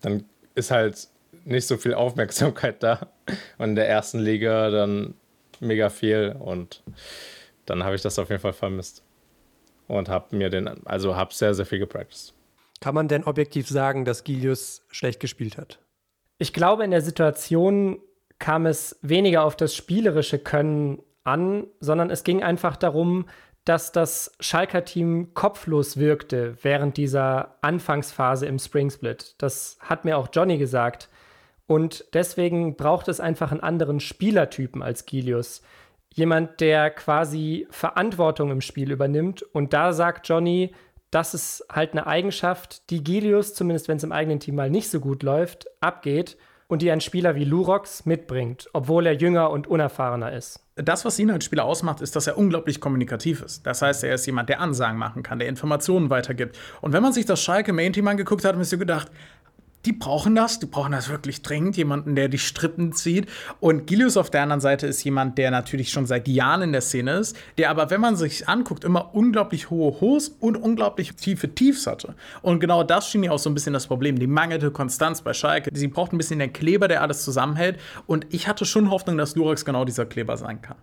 dann 0.00 0.24
ist 0.54 0.70
halt 0.70 1.08
nicht 1.44 1.66
so 1.66 1.76
viel 1.76 1.94
Aufmerksamkeit 1.94 2.82
da. 2.82 3.08
Und 3.58 3.70
in 3.70 3.74
der 3.74 3.88
ersten 3.88 4.18
Liga 4.18 4.70
dann 4.70 5.14
mega 5.60 5.90
viel 5.90 6.36
und 6.38 6.82
dann 7.66 7.84
habe 7.84 7.94
ich 7.94 8.02
das 8.02 8.18
auf 8.18 8.30
jeden 8.30 8.40
Fall 8.40 8.52
vermisst. 8.52 9.04
Und 9.86 10.08
habe 10.08 10.36
mir 10.36 10.50
den, 10.50 10.68
also 10.86 11.16
habe 11.16 11.34
sehr, 11.34 11.52
sehr 11.52 11.66
viel 11.66 11.80
gepracticed. 11.80 12.32
Kann 12.80 12.94
man 12.94 13.08
denn 13.08 13.24
objektiv 13.24 13.68
sagen, 13.68 14.04
dass 14.04 14.24
Gilius 14.24 14.82
schlecht 14.90 15.20
gespielt 15.20 15.58
hat? 15.58 15.80
Ich 16.40 16.54
glaube, 16.54 16.84
in 16.84 16.90
der 16.90 17.02
Situation 17.02 17.98
kam 18.38 18.64
es 18.64 18.98
weniger 19.02 19.44
auf 19.44 19.56
das 19.56 19.76
spielerische 19.76 20.38
Können 20.38 21.02
an, 21.22 21.66
sondern 21.80 22.08
es 22.08 22.24
ging 22.24 22.42
einfach 22.42 22.76
darum, 22.76 23.26
dass 23.66 23.92
das 23.92 24.32
Schalker 24.40 24.86
Team 24.86 25.34
kopflos 25.34 25.98
wirkte 25.98 26.56
während 26.62 26.96
dieser 26.96 27.58
Anfangsphase 27.60 28.46
im 28.46 28.58
Spring 28.58 28.88
Split. 28.88 29.34
Das 29.36 29.76
hat 29.80 30.06
mir 30.06 30.16
auch 30.16 30.28
Johnny 30.32 30.56
gesagt. 30.56 31.10
Und 31.66 32.06
deswegen 32.14 32.74
braucht 32.74 33.08
es 33.08 33.20
einfach 33.20 33.52
einen 33.52 33.60
anderen 33.60 34.00
Spielertypen 34.00 34.82
als 34.82 35.04
Gilius. 35.04 35.60
Jemand, 36.14 36.62
der 36.62 36.88
quasi 36.88 37.66
Verantwortung 37.68 38.50
im 38.50 38.62
Spiel 38.62 38.90
übernimmt. 38.90 39.42
Und 39.42 39.74
da 39.74 39.92
sagt 39.92 40.26
Johnny, 40.26 40.74
das 41.10 41.34
ist 41.34 41.64
halt 41.70 41.92
eine 41.92 42.06
Eigenschaft, 42.06 42.88
die 42.90 43.02
Gilius, 43.02 43.54
zumindest 43.54 43.88
wenn 43.88 43.96
es 43.96 44.04
im 44.04 44.12
eigenen 44.12 44.40
Team 44.40 44.54
mal 44.54 44.70
nicht 44.70 44.90
so 44.90 45.00
gut 45.00 45.22
läuft, 45.22 45.66
abgeht 45.80 46.36
und 46.68 46.82
die 46.82 46.90
ein 46.90 47.00
Spieler 47.00 47.34
wie 47.34 47.44
Lurox 47.44 48.06
mitbringt, 48.06 48.68
obwohl 48.72 49.06
er 49.06 49.14
jünger 49.14 49.50
und 49.50 49.66
unerfahrener 49.66 50.32
ist. 50.32 50.60
Das, 50.76 51.04
was 51.04 51.18
ihn 51.18 51.30
als 51.30 51.44
Spieler 51.44 51.64
ausmacht, 51.64 52.00
ist, 52.00 52.14
dass 52.14 52.28
er 52.28 52.38
unglaublich 52.38 52.80
kommunikativ 52.80 53.42
ist. 53.42 53.66
Das 53.66 53.82
heißt, 53.82 54.04
er 54.04 54.14
ist 54.14 54.24
jemand, 54.26 54.48
der 54.48 54.60
Ansagen 54.60 54.96
machen 54.96 55.24
kann, 55.24 55.40
der 55.40 55.48
Informationen 55.48 56.10
weitergibt. 56.10 56.56
Und 56.80 56.92
wenn 56.92 57.02
man 57.02 57.12
sich 57.12 57.26
das 57.26 57.42
Schalke 57.42 57.72
Main 57.72 57.92
Team 57.92 58.06
angeguckt 58.06 58.44
hat, 58.44 58.50
hat 58.50 58.56
man 58.56 58.64
sich 58.64 58.78
gedacht, 58.78 59.10
die 59.86 59.92
brauchen 59.92 60.34
das, 60.34 60.58
die 60.58 60.66
brauchen 60.66 60.92
das 60.92 61.08
wirklich 61.08 61.42
dringend, 61.42 61.76
jemanden, 61.76 62.14
der 62.14 62.28
die 62.28 62.38
Strippen 62.38 62.92
zieht. 62.92 63.28
Und 63.60 63.86
Gilius 63.86 64.16
auf 64.16 64.30
der 64.30 64.42
anderen 64.42 64.60
Seite 64.60 64.86
ist 64.86 65.02
jemand, 65.04 65.38
der 65.38 65.50
natürlich 65.50 65.90
schon 65.90 66.06
seit 66.06 66.28
Jahren 66.28 66.62
in 66.62 66.72
der 66.72 66.82
Szene 66.82 67.12
ist, 67.12 67.36
der 67.56 67.70
aber, 67.70 67.90
wenn 67.90 68.00
man 68.00 68.16
sich 68.16 68.48
anguckt, 68.48 68.84
immer 68.84 69.14
unglaublich 69.14 69.70
hohe 69.70 70.00
Hochs 70.00 70.28
und 70.28 70.56
unglaublich 70.56 71.14
tiefe 71.14 71.54
Tiefs 71.54 71.86
hatte. 71.86 72.14
Und 72.42 72.60
genau 72.60 72.84
das 72.84 73.08
schien 73.08 73.22
ja 73.22 73.30
auch 73.30 73.38
so 73.38 73.48
ein 73.48 73.54
bisschen 73.54 73.72
das 73.72 73.86
Problem, 73.86 74.18
die 74.18 74.26
mangelnde 74.26 74.70
Konstanz 74.70 75.22
bei 75.22 75.32
Schalke. 75.32 75.70
Sie 75.72 75.88
braucht 75.88 76.12
ein 76.12 76.18
bisschen 76.18 76.38
den 76.38 76.52
Kleber, 76.52 76.88
der 76.88 77.02
alles 77.02 77.24
zusammenhält. 77.24 77.78
Und 78.06 78.26
ich 78.30 78.48
hatte 78.48 78.64
schon 78.64 78.90
Hoffnung, 78.90 79.16
dass 79.16 79.34
Lurax 79.34 79.64
genau 79.64 79.84
dieser 79.84 80.06
Kleber 80.06 80.36
sein 80.36 80.60
kann. 80.60 80.76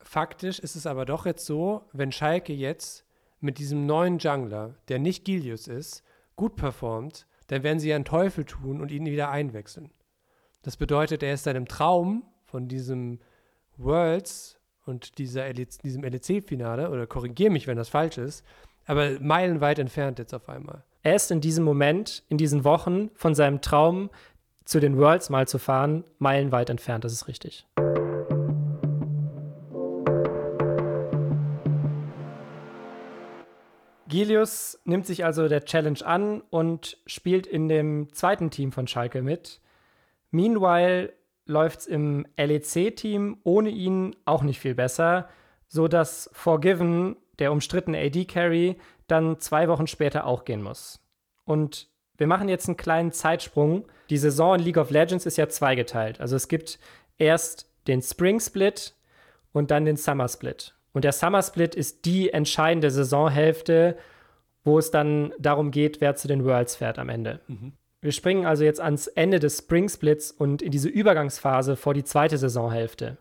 Faktisch 0.00 0.60
ist 0.60 0.76
es 0.76 0.86
aber 0.86 1.04
doch 1.04 1.26
jetzt 1.26 1.44
so, 1.46 1.82
wenn 1.92 2.12
Schalke 2.12 2.52
jetzt 2.52 3.04
mit 3.40 3.58
diesem 3.58 3.86
neuen 3.86 4.18
Jungler, 4.18 4.74
der 4.88 4.98
nicht 4.98 5.24
Gilius 5.24 5.66
ist, 5.66 6.04
gut 6.36 6.56
performt, 6.56 7.26
dann 7.48 7.62
werden 7.62 7.78
sie 7.78 7.92
einen 7.92 8.04
Teufel 8.04 8.44
tun 8.44 8.80
und 8.80 8.90
ihn 8.90 9.06
wieder 9.06 9.30
einwechseln. 9.30 9.90
Das 10.62 10.76
bedeutet, 10.76 11.22
er 11.22 11.34
ist 11.34 11.44
seinem 11.44 11.66
Traum 11.66 12.24
von 12.44 12.68
diesem 12.68 13.20
Worlds 13.76 14.58
und 14.84 15.18
dieser 15.18 15.52
LEC, 15.52 15.82
diesem 15.82 16.02
LEC-Finale, 16.02 16.90
oder 16.90 17.06
korrigiere 17.06 17.50
mich, 17.50 17.66
wenn 17.66 17.76
das 17.76 17.88
falsch 17.88 18.18
ist, 18.18 18.44
aber 18.86 19.18
meilenweit 19.20 19.78
entfernt 19.78 20.18
jetzt 20.18 20.34
auf 20.34 20.48
einmal. 20.48 20.84
Er 21.02 21.14
ist 21.14 21.30
in 21.30 21.40
diesem 21.40 21.64
Moment, 21.64 22.24
in 22.28 22.38
diesen 22.38 22.64
Wochen 22.64 23.10
von 23.14 23.34
seinem 23.34 23.60
Traum, 23.60 24.10
zu 24.64 24.80
den 24.80 24.96
Worlds 24.96 25.30
mal 25.30 25.46
zu 25.46 25.58
fahren, 25.58 26.04
meilenweit 26.18 26.70
entfernt, 26.70 27.04
das 27.04 27.12
ist 27.12 27.28
richtig. 27.28 27.66
Gilius 34.16 34.80
nimmt 34.86 35.04
sich 35.04 35.26
also 35.26 35.46
der 35.46 35.66
Challenge 35.66 35.98
an 36.02 36.40
und 36.48 36.96
spielt 37.04 37.46
in 37.46 37.68
dem 37.68 38.10
zweiten 38.14 38.50
Team 38.50 38.72
von 38.72 38.86
Schalke 38.86 39.20
mit. 39.20 39.60
Meanwhile 40.30 41.12
läuft 41.44 41.80
es 41.80 41.86
im 41.86 42.26
LEC-Team 42.38 43.40
ohne 43.44 43.68
ihn 43.68 44.16
auch 44.24 44.42
nicht 44.42 44.58
viel 44.58 44.74
besser, 44.74 45.28
sodass 45.68 46.30
Forgiven, 46.32 47.16
der 47.38 47.52
umstrittene 47.52 47.98
AD-Carry, 47.98 48.76
dann 49.06 49.38
zwei 49.38 49.68
Wochen 49.68 49.86
später 49.86 50.26
auch 50.26 50.46
gehen 50.46 50.62
muss. 50.62 50.98
Und 51.44 51.90
wir 52.16 52.26
machen 52.26 52.48
jetzt 52.48 52.68
einen 52.68 52.78
kleinen 52.78 53.12
Zeitsprung. 53.12 53.84
Die 54.08 54.16
Saison 54.16 54.54
in 54.54 54.64
League 54.64 54.78
of 54.78 54.88
Legends 54.88 55.26
ist 55.26 55.36
ja 55.36 55.50
zweigeteilt. 55.50 56.22
Also 56.22 56.36
es 56.36 56.48
gibt 56.48 56.78
erst 57.18 57.70
den 57.86 58.00
Spring 58.00 58.40
Split 58.40 58.94
und 59.52 59.70
dann 59.70 59.84
den 59.84 59.98
Summer 59.98 60.28
Split. 60.28 60.74
Und 60.96 61.04
der 61.04 61.12
Summer 61.12 61.42
Split 61.42 61.74
ist 61.74 62.06
die 62.06 62.30
entscheidende 62.30 62.90
Saisonhälfte, 62.90 63.98
wo 64.64 64.78
es 64.78 64.90
dann 64.90 65.30
darum 65.38 65.70
geht, 65.70 66.00
wer 66.00 66.16
zu 66.16 66.26
den 66.26 66.42
Worlds 66.42 66.74
fährt 66.74 66.98
am 66.98 67.10
Ende. 67.10 67.40
Mhm. 67.48 67.74
Wir 68.00 68.12
springen 68.12 68.46
also 68.46 68.64
jetzt 68.64 68.80
ans 68.80 69.06
Ende 69.06 69.38
des 69.38 69.58
Spring 69.58 69.90
Splits 69.90 70.30
und 70.30 70.62
in 70.62 70.70
diese 70.70 70.88
Übergangsphase 70.88 71.76
vor 71.76 71.92
die 71.92 72.04
zweite 72.04 72.38
Saisonhälfte. 72.38 73.18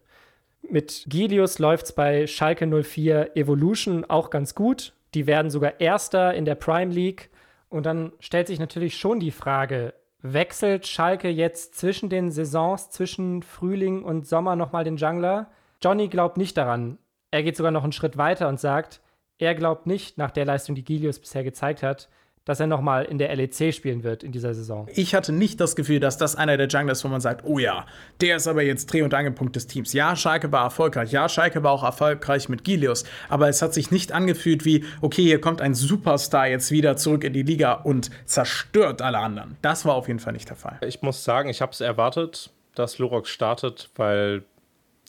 Mit 0.62 1.04
Gilius 1.10 1.60
läuft 1.60 1.88
es 1.88 1.92
bei 1.92 2.28
Schalke 2.28 2.66
04 2.66 3.36
Evolution 3.36 4.06
auch 4.06 4.30
ganz 4.30 4.56
gut. 4.56 4.94
Die 5.14 5.28
werden 5.28 5.52
sogar 5.52 5.82
Erster 5.82 6.34
in 6.34 6.46
der 6.46 6.56
Prime 6.56 6.94
League. 6.94 7.30
Und 7.68 7.86
dann 7.86 8.14
stellt 8.22 8.48
sich 8.48 8.60
natürlich 8.60 8.96
schon 8.96 9.20
die 9.20 9.32
Frage, 9.32 9.94
wechselt 10.22 10.88
Schalke 10.88 11.28
jetzt 11.28 11.76
zwischen 11.76 12.08
den 12.08 12.32
Saisons, 12.32 12.90
zwischen 12.92 13.44
Frühling 13.44 14.02
und 14.02 14.26
Sommer 14.26 14.56
nochmal 14.56 14.86
den 14.86 14.96
Jungler? 14.96 15.52
Johnny 15.84 16.08
glaubt 16.08 16.38
nicht 16.38 16.56
daran. 16.56 17.00
Er 17.36 17.44
geht 17.44 17.58
sogar 17.58 17.74
noch 17.74 17.84
einen 17.84 17.92
Schritt 17.92 18.16
weiter 18.16 18.48
und 18.48 18.62
sagt, 18.62 19.02
er 19.40 19.56
glaubt 19.56 19.88
nicht, 19.88 20.18
nach 20.18 20.32
der 20.32 20.46
Leistung, 20.46 20.74
die 20.74 20.86
Gilius 20.86 21.20
bisher 21.20 21.44
gezeigt 21.44 21.84
hat, 21.84 22.08
dass 22.46 22.62
er 22.62 22.68
nochmal 22.68 23.04
in 23.04 23.18
der 23.18 23.36
LEC 23.36 23.74
spielen 23.74 24.04
wird 24.06 24.24
in 24.24 24.32
dieser 24.32 24.54
Saison. 24.54 24.88
Ich 24.94 25.14
hatte 25.14 25.34
nicht 25.34 25.60
das 25.60 25.76
Gefühl, 25.76 26.00
dass 26.00 26.18
das 26.18 26.38
einer 26.38 26.56
der 26.56 26.70
Junglers, 26.70 27.04
wo 27.04 27.10
man 27.10 27.20
sagt, 27.20 27.44
oh 27.44 27.60
ja, 27.60 27.88
der 28.22 28.38
ist 28.38 28.48
aber 28.48 28.62
jetzt 28.62 28.86
Dreh- 28.86 29.02
und 29.02 29.14
Angelpunkt 29.14 29.54
des 29.58 29.68
Teams. 29.68 29.92
Ja, 29.92 30.16
Schalke 30.16 30.50
war 30.54 30.64
erfolgreich. 30.64 31.12
Ja, 31.12 31.28
Schalke 31.28 31.62
war 31.62 31.74
auch 31.74 31.84
erfolgreich 31.84 32.48
mit 32.48 32.64
Gilius. 32.64 33.04
Aber 33.28 33.50
es 33.50 33.62
hat 33.62 33.74
sich 33.74 33.92
nicht 33.92 34.14
angefühlt 34.14 34.64
wie, 34.64 34.86
okay, 35.02 35.24
hier 35.24 35.42
kommt 35.42 35.60
ein 35.60 35.74
Superstar 35.74 36.48
jetzt 36.48 36.72
wieder 36.72 36.96
zurück 36.96 37.26
in 37.26 37.34
die 37.34 37.44
Liga 37.44 37.74
und 37.74 38.12
zerstört 38.24 39.02
alle 39.02 39.18
anderen. 39.18 39.58
Das 39.62 39.84
war 39.84 39.96
auf 39.96 40.08
jeden 40.08 40.20
Fall 40.20 40.32
nicht 40.32 40.48
der 40.48 40.56
Fall. 40.56 40.80
Ich 40.88 41.02
muss 41.02 41.26
sagen, 41.26 41.50
ich 41.50 41.62
habe 41.62 41.74
es 41.74 41.82
erwartet, 41.82 42.52
dass 42.76 42.98
Lurox 42.98 43.28
startet, 43.28 43.90
weil 43.98 44.46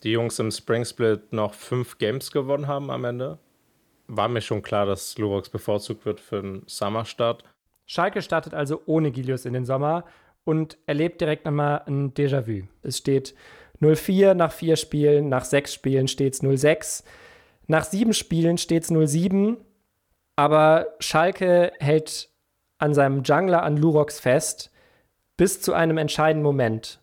die 0.03 0.13
Jungs 0.13 0.39
im 0.39 0.51
Spring 0.51 0.85
Split 0.85 1.33
noch 1.33 1.55
fünf 1.55 1.99
Games 1.99 2.31
gewonnen 2.31 2.67
haben 2.67 2.91
am 2.91 3.05
Ende, 3.05 3.39
war 4.07 4.29
mir 4.29 4.41
schon 4.41 4.63
klar, 4.63 4.87
dass 4.87 5.19
Lurox 5.19 5.49
bevorzugt 5.49 6.05
wird 6.05 6.21
für 6.21 6.43
den 6.43 6.63
Summer-Start. 6.67 7.45
Schalke 7.87 8.23
startet 8.23 8.55
also 8.55 8.83
ohne 8.87 9.11
Gilius 9.11 9.45
in 9.45 9.53
den 9.53 9.65
Sommer 9.65 10.05
und 10.45 10.79
erlebt 10.87 11.21
direkt 11.21 11.45
nochmal 11.45 11.83
ein 11.87 12.15
Déjà-vu. 12.15 12.67
Es 12.83 12.99
steht 12.99 13.35
0-4 13.81 14.35
nach 14.35 14.53
vier 14.53 14.77
Spielen, 14.77 15.29
nach 15.29 15.45
sechs 15.45 15.75
Spielen 15.75 16.09
steht 16.09 16.35
es 16.35 16.43
0-6, 16.43 17.05
nach 17.67 17.85
sieben 17.85 18.15
Spielen 18.15 18.59
steht 18.59 18.85
es 18.85 18.91
0-7, 18.91 19.57
aber 20.37 20.95
Schalke 21.01 21.73
hält 21.79 22.31
an 22.79 22.95
seinem 22.95 23.23
Jungler 23.23 23.63
an 23.63 23.77
Lurox 23.77 24.21
fest 24.21 24.71
bis 25.37 25.61
zu 25.61 25.73
einem 25.73 25.99
entscheidenden 25.99 26.45
Moment. 26.45 27.01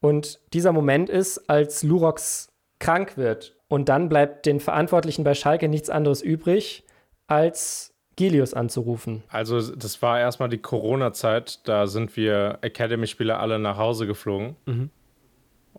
Und 0.00 0.40
dieser 0.52 0.72
Moment 0.72 1.08
ist, 1.10 1.48
als 1.50 1.82
Lurox 1.82 2.48
krank 2.78 3.16
wird. 3.16 3.56
Und 3.68 3.88
dann 3.88 4.08
bleibt 4.08 4.46
den 4.46 4.60
Verantwortlichen 4.60 5.24
bei 5.24 5.34
Schalke 5.34 5.68
nichts 5.68 5.90
anderes 5.90 6.22
übrig, 6.22 6.84
als 7.26 7.92
Gilius 8.16 8.54
anzurufen. 8.54 9.22
Also 9.28 9.60
das 9.74 10.00
war 10.02 10.18
erstmal 10.18 10.48
die 10.48 10.58
Corona-Zeit. 10.58 11.68
Da 11.68 11.86
sind 11.86 12.16
wir 12.16 12.58
Academy-Spieler 12.62 13.38
alle 13.38 13.58
nach 13.58 13.76
Hause 13.76 14.06
geflogen. 14.06 14.56
Mhm. 14.66 14.90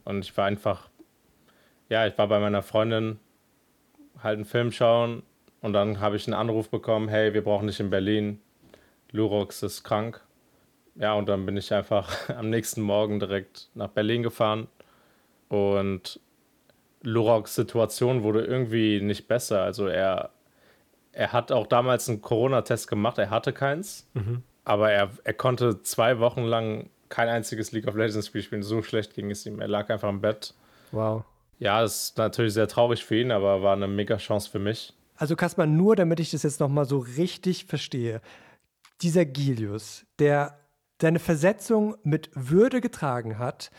Und 0.03 0.25
ich 0.25 0.35
war 0.37 0.45
einfach, 0.45 0.89
ja, 1.89 2.07
ich 2.07 2.17
war 2.17 2.27
bei 2.27 2.39
meiner 2.39 2.61
Freundin 2.61 3.19
halt 4.21 4.35
einen 4.35 4.45
Film 4.45 4.71
schauen. 4.71 5.23
Und 5.61 5.73
dann 5.73 5.99
habe 5.99 6.15
ich 6.15 6.27
einen 6.27 6.33
Anruf 6.33 6.69
bekommen, 6.69 7.09
hey, 7.09 7.33
wir 7.33 7.43
brauchen 7.43 7.67
dich 7.67 7.79
in 7.79 7.89
Berlin. 7.89 8.39
Lurox 9.11 9.63
ist 9.63 9.83
krank. 9.83 10.21
Ja, 10.99 11.13
und 11.13 11.29
dann 11.29 11.45
bin 11.45 11.57
ich 11.57 11.73
einfach 11.73 12.29
am 12.37 12.49
nächsten 12.49 12.81
Morgen 12.81 13.19
direkt 13.19 13.69
nach 13.73 13.89
Berlin 13.89 14.21
gefahren. 14.21 14.67
Und 15.47 16.19
Luroks 17.01 17.55
Situation 17.55 18.21
wurde 18.21 18.43
irgendwie 18.43 19.01
nicht 19.01 19.27
besser. 19.27 19.63
Also 19.63 19.87
er, 19.87 20.31
er 21.13 21.33
hat 21.33 21.51
auch 21.51 21.65
damals 21.65 22.09
einen 22.09 22.21
Corona-Test 22.21 22.87
gemacht, 22.87 23.17
er 23.17 23.29
hatte 23.29 23.53
keins. 23.53 24.07
Mhm. 24.13 24.43
Aber 24.65 24.91
er, 24.91 25.09
er 25.23 25.33
konnte 25.33 25.81
zwei 25.81 26.19
Wochen 26.19 26.43
lang 26.43 26.89
kein 27.07 27.29
einziges 27.29 27.71
League 27.71 27.87
of 27.87 27.95
Legends 27.95 28.27
Spiel 28.27 28.43
spielen. 28.43 28.61
So 28.61 28.83
schlecht 28.83 29.15
ging 29.15 29.31
es 29.31 29.45
ihm. 29.45 29.61
Er 29.61 29.69
lag 29.69 29.89
einfach 29.89 30.09
im 30.09 30.21
Bett. 30.21 30.53
Wow. 30.91 31.23
Ja, 31.57 31.81
das 31.81 32.03
ist 32.03 32.17
natürlich 32.17 32.53
sehr 32.53 32.67
traurig 32.67 33.03
für 33.03 33.15
ihn, 33.19 33.31
aber 33.31 33.63
war 33.63 33.73
eine 33.73 33.87
mega 33.87 34.17
Chance 34.17 34.49
für 34.49 34.59
mich. 34.59 34.93
Also 35.15 35.35
Kaspar, 35.35 35.65
nur 35.65 35.95
damit 35.95 36.19
ich 36.19 36.31
das 36.31 36.43
jetzt 36.43 36.59
nochmal 36.59 36.85
so 36.85 36.99
richtig 36.99 37.65
verstehe. 37.65 38.21
Dieser 39.01 39.25
Gilius, 39.25 40.05
der 40.19 40.59
seine 41.01 41.19
Versetzung 41.19 41.95
mit 42.03 42.29
Würde 42.33 42.81
getragen 42.81 43.37
hat, 43.37 43.71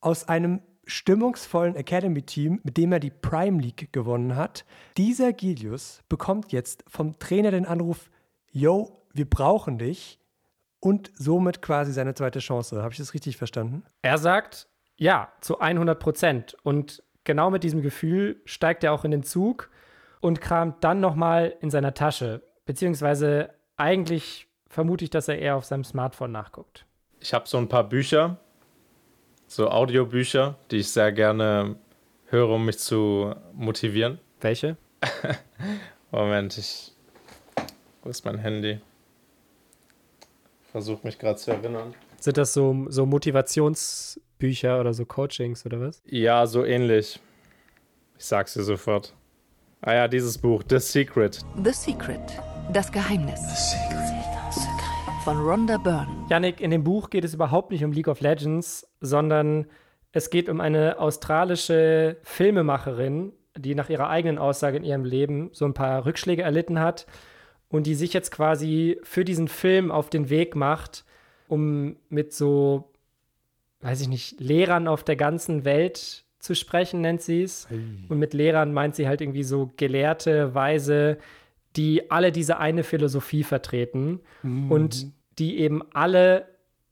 aus 0.00 0.28
einem 0.28 0.62
stimmungsvollen 0.86 1.76
Academy-Team, 1.76 2.60
mit 2.64 2.76
dem 2.76 2.92
er 2.92 3.00
die 3.00 3.10
Prime 3.10 3.60
League 3.60 3.92
gewonnen 3.92 4.34
hat. 4.36 4.64
Dieser 4.96 5.32
Gilius 5.32 6.02
bekommt 6.08 6.52
jetzt 6.52 6.84
vom 6.88 7.18
Trainer 7.18 7.50
den 7.50 7.66
Anruf, 7.66 8.10
yo, 8.50 9.04
wir 9.12 9.28
brauchen 9.28 9.78
dich. 9.78 10.18
und 10.80 11.12
somit 11.14 11.62
quasi 11.62 11.92
seine 11.92 12.14
zweite 12.14 12.38
Chance. 12.38 12.82
Habe 12.82 12.92
ich 12.92 12.98
das 12.98 13.14
richtig 13.14 13.36
verstanden? 13.36 13.84
Er 14.02 14.18
sagt, 14.18 14.66
ja, 14.96 15.30
zu 15.40 15.60
100 15.60 15.98
Prozent. 15.98 16.56
Und 16.62 17.02
genau 17.24 17.50
mit 17.50 17.62
diesem 17.62 17.82
Gefühl 17.82 18.40
steigt 18.46 18.82
er 18.82 18.92
auch 18.92 19.04
in 19.04 19.10
den 19.10 19.22
Zug 19.22 19.70
und 20.20 20.40
kramt 20.40 20.82
dann 20.82 21.00
nochmal 21.00 21.54
in 21.60 21.70
seiner 21.70 21.94
Tasche. 21.94 22.42
Beziehungsweise 22.64 23.50
eigentlich 23.76 24.48
vermute 24.70 25.04
ich, 25.04 25.10
dass 25.10 25.28
er 25.28 25.38
eher 25.38 25.56
auf 25.56 25.66
seinem 25.66 25.84
Smartphone 25.84 26.32
nachguckt. 26.32 26.86
Ich 27.20 27.34
habe 27.34 27.46
so 27.46 27.58
ein 27.58 27.68
paar 27.68 27.84
Bücher, 27.84 28.38
so 29.46 29.68
Audiobücher, 29.68 30.56
die 30.70 30.76
ich 30.76 30.88
sehr 30.88 31.12
gerne 31.12 31.76
höre, 32.26 32.48
um 32.48 32.64
mich 32.64 32.78
zu 32.78 33.34
motivieren. 33.52 34.18
Welche? 34.40 34.78
Moment, 36.10 36.56
ich. 36.56 36.92
Wo 38.02 38.08
ist 38.08 38.24
mein 38.24 38.38
Handy? 38.38 38.80
Versuche 40.70 41.06
mich 41.06 41.18
gerade 41.18 41.36
zu 41.36 41.50
erinnern. 41.50 41.94
Sind 42.18 42.38
das 42.38 42.54
so, 42.54 42.86
so 42.88 43.04
Motivationsbücher 43.04 44.80
oder 44.80 44.94
so 44.94 45.04
Coachings 45.04 45.66
oder 45.66 45.80
was? 45.80 46.00
Ja, 46.06 46.46
so 46.46 46.64
ähnlich. 46.64 47.20
Ich 48.18 48.24
sag's 48.24 48.54
dir 48.54 48.62
sofort. 48.62 49.14
Ah 49.82 49.94
ja, 49.94 50.08
dieses 50.08 50.38
Buch, 50.38 50.62
The 50.68 50.78
Secret. 50.78 51.40
The 51.62 51.72
Secret. 51.72 52.20
Das 52.72 52.92
Geheimnis. 52.92 53.40
Von 55.24 55.36
Rhonda 55.36 55.76
Byrne. 55.76 56.26
Yannick, 56.30 56.62
in 56.62 56.70
dem 56.70 56.82
Buch 56.82 57.10
geht 57.10 57.24
es 57.24 57.34
überhaupt 57.34 57.70
nicht 57.70 57.84
um 57.84 57.92
League 57.92 58.08
of 58.08 58.22
Legends, 58.22 58.90
sondern 59.00 59.66
es 60.12 60.30
geht 60.30 60.48
um 60.48 60.62
eine 60.62 60.98
australische 60.98 62.16
Filmemacherin, 62.22 63.32
die 63.54 63.74
nach 63.74 63.90
ihrer 63.90 64.08
eigenen 64.08 64.38
Aussage 64.38 64.78
in 64.78 64.84
ihrem 64.84 65.04
Leben 65.04 65.50
so 65.52 65.66
ein 65.66 65.74
paar 65.74 66.06
Rückschläge 66.06 66.40
erlitten 66.40 66.80
hat 66.80 67.06
und 67.68 67.86
die 67.86 67.94
sich 67.94 68.14
jetzt 68.14 68.30
quasi 68.30 68.98
für 69.02 69.26
diesen 69.26 69.48
Film 69.48 69.90
auf 69.90 70.08
den 70.08 70.30
Weg 70.30 70.56
macht, 70.56 71.04
um 71.48 71.96
mit 72.08 72.32
so, 72.32 72.90
weiß 73.82 74.00
ich 74.00 74.08
nicht, 74.08 74.40
Lehrern 74.40 74.88
auf 74.88 75.04
der 75.04 75.16
ganzen 75.16 75.66
Welt 75.66 76.24
zu 76.38 76.54
sprechen, 76.54 77.02
nennt 77.02 77.20
sie 77.20 77.42
es. 77.42 77.68
Und 78.08 78.18
mit 78.18 78.32
Lehrern 78.32 78.72
meint 78.72 78.96
sie 78.96 79.06
halt 79.06 79.20
irgendwie 79.20 79.42
so 79.44 79.70
gelehrte, 79.76 80.54
weise, 80.54 81.18
die 81.76 82.10
alle 82.10 82.32
diese 82.32 82.58
eine 82.58 82.82
Philosophie 82.82 83.44
vertreten 83.44 84.20
und 84.42 85.12
die 85.38 85.58
eben 85.58 85.82
alle 85.92 86.48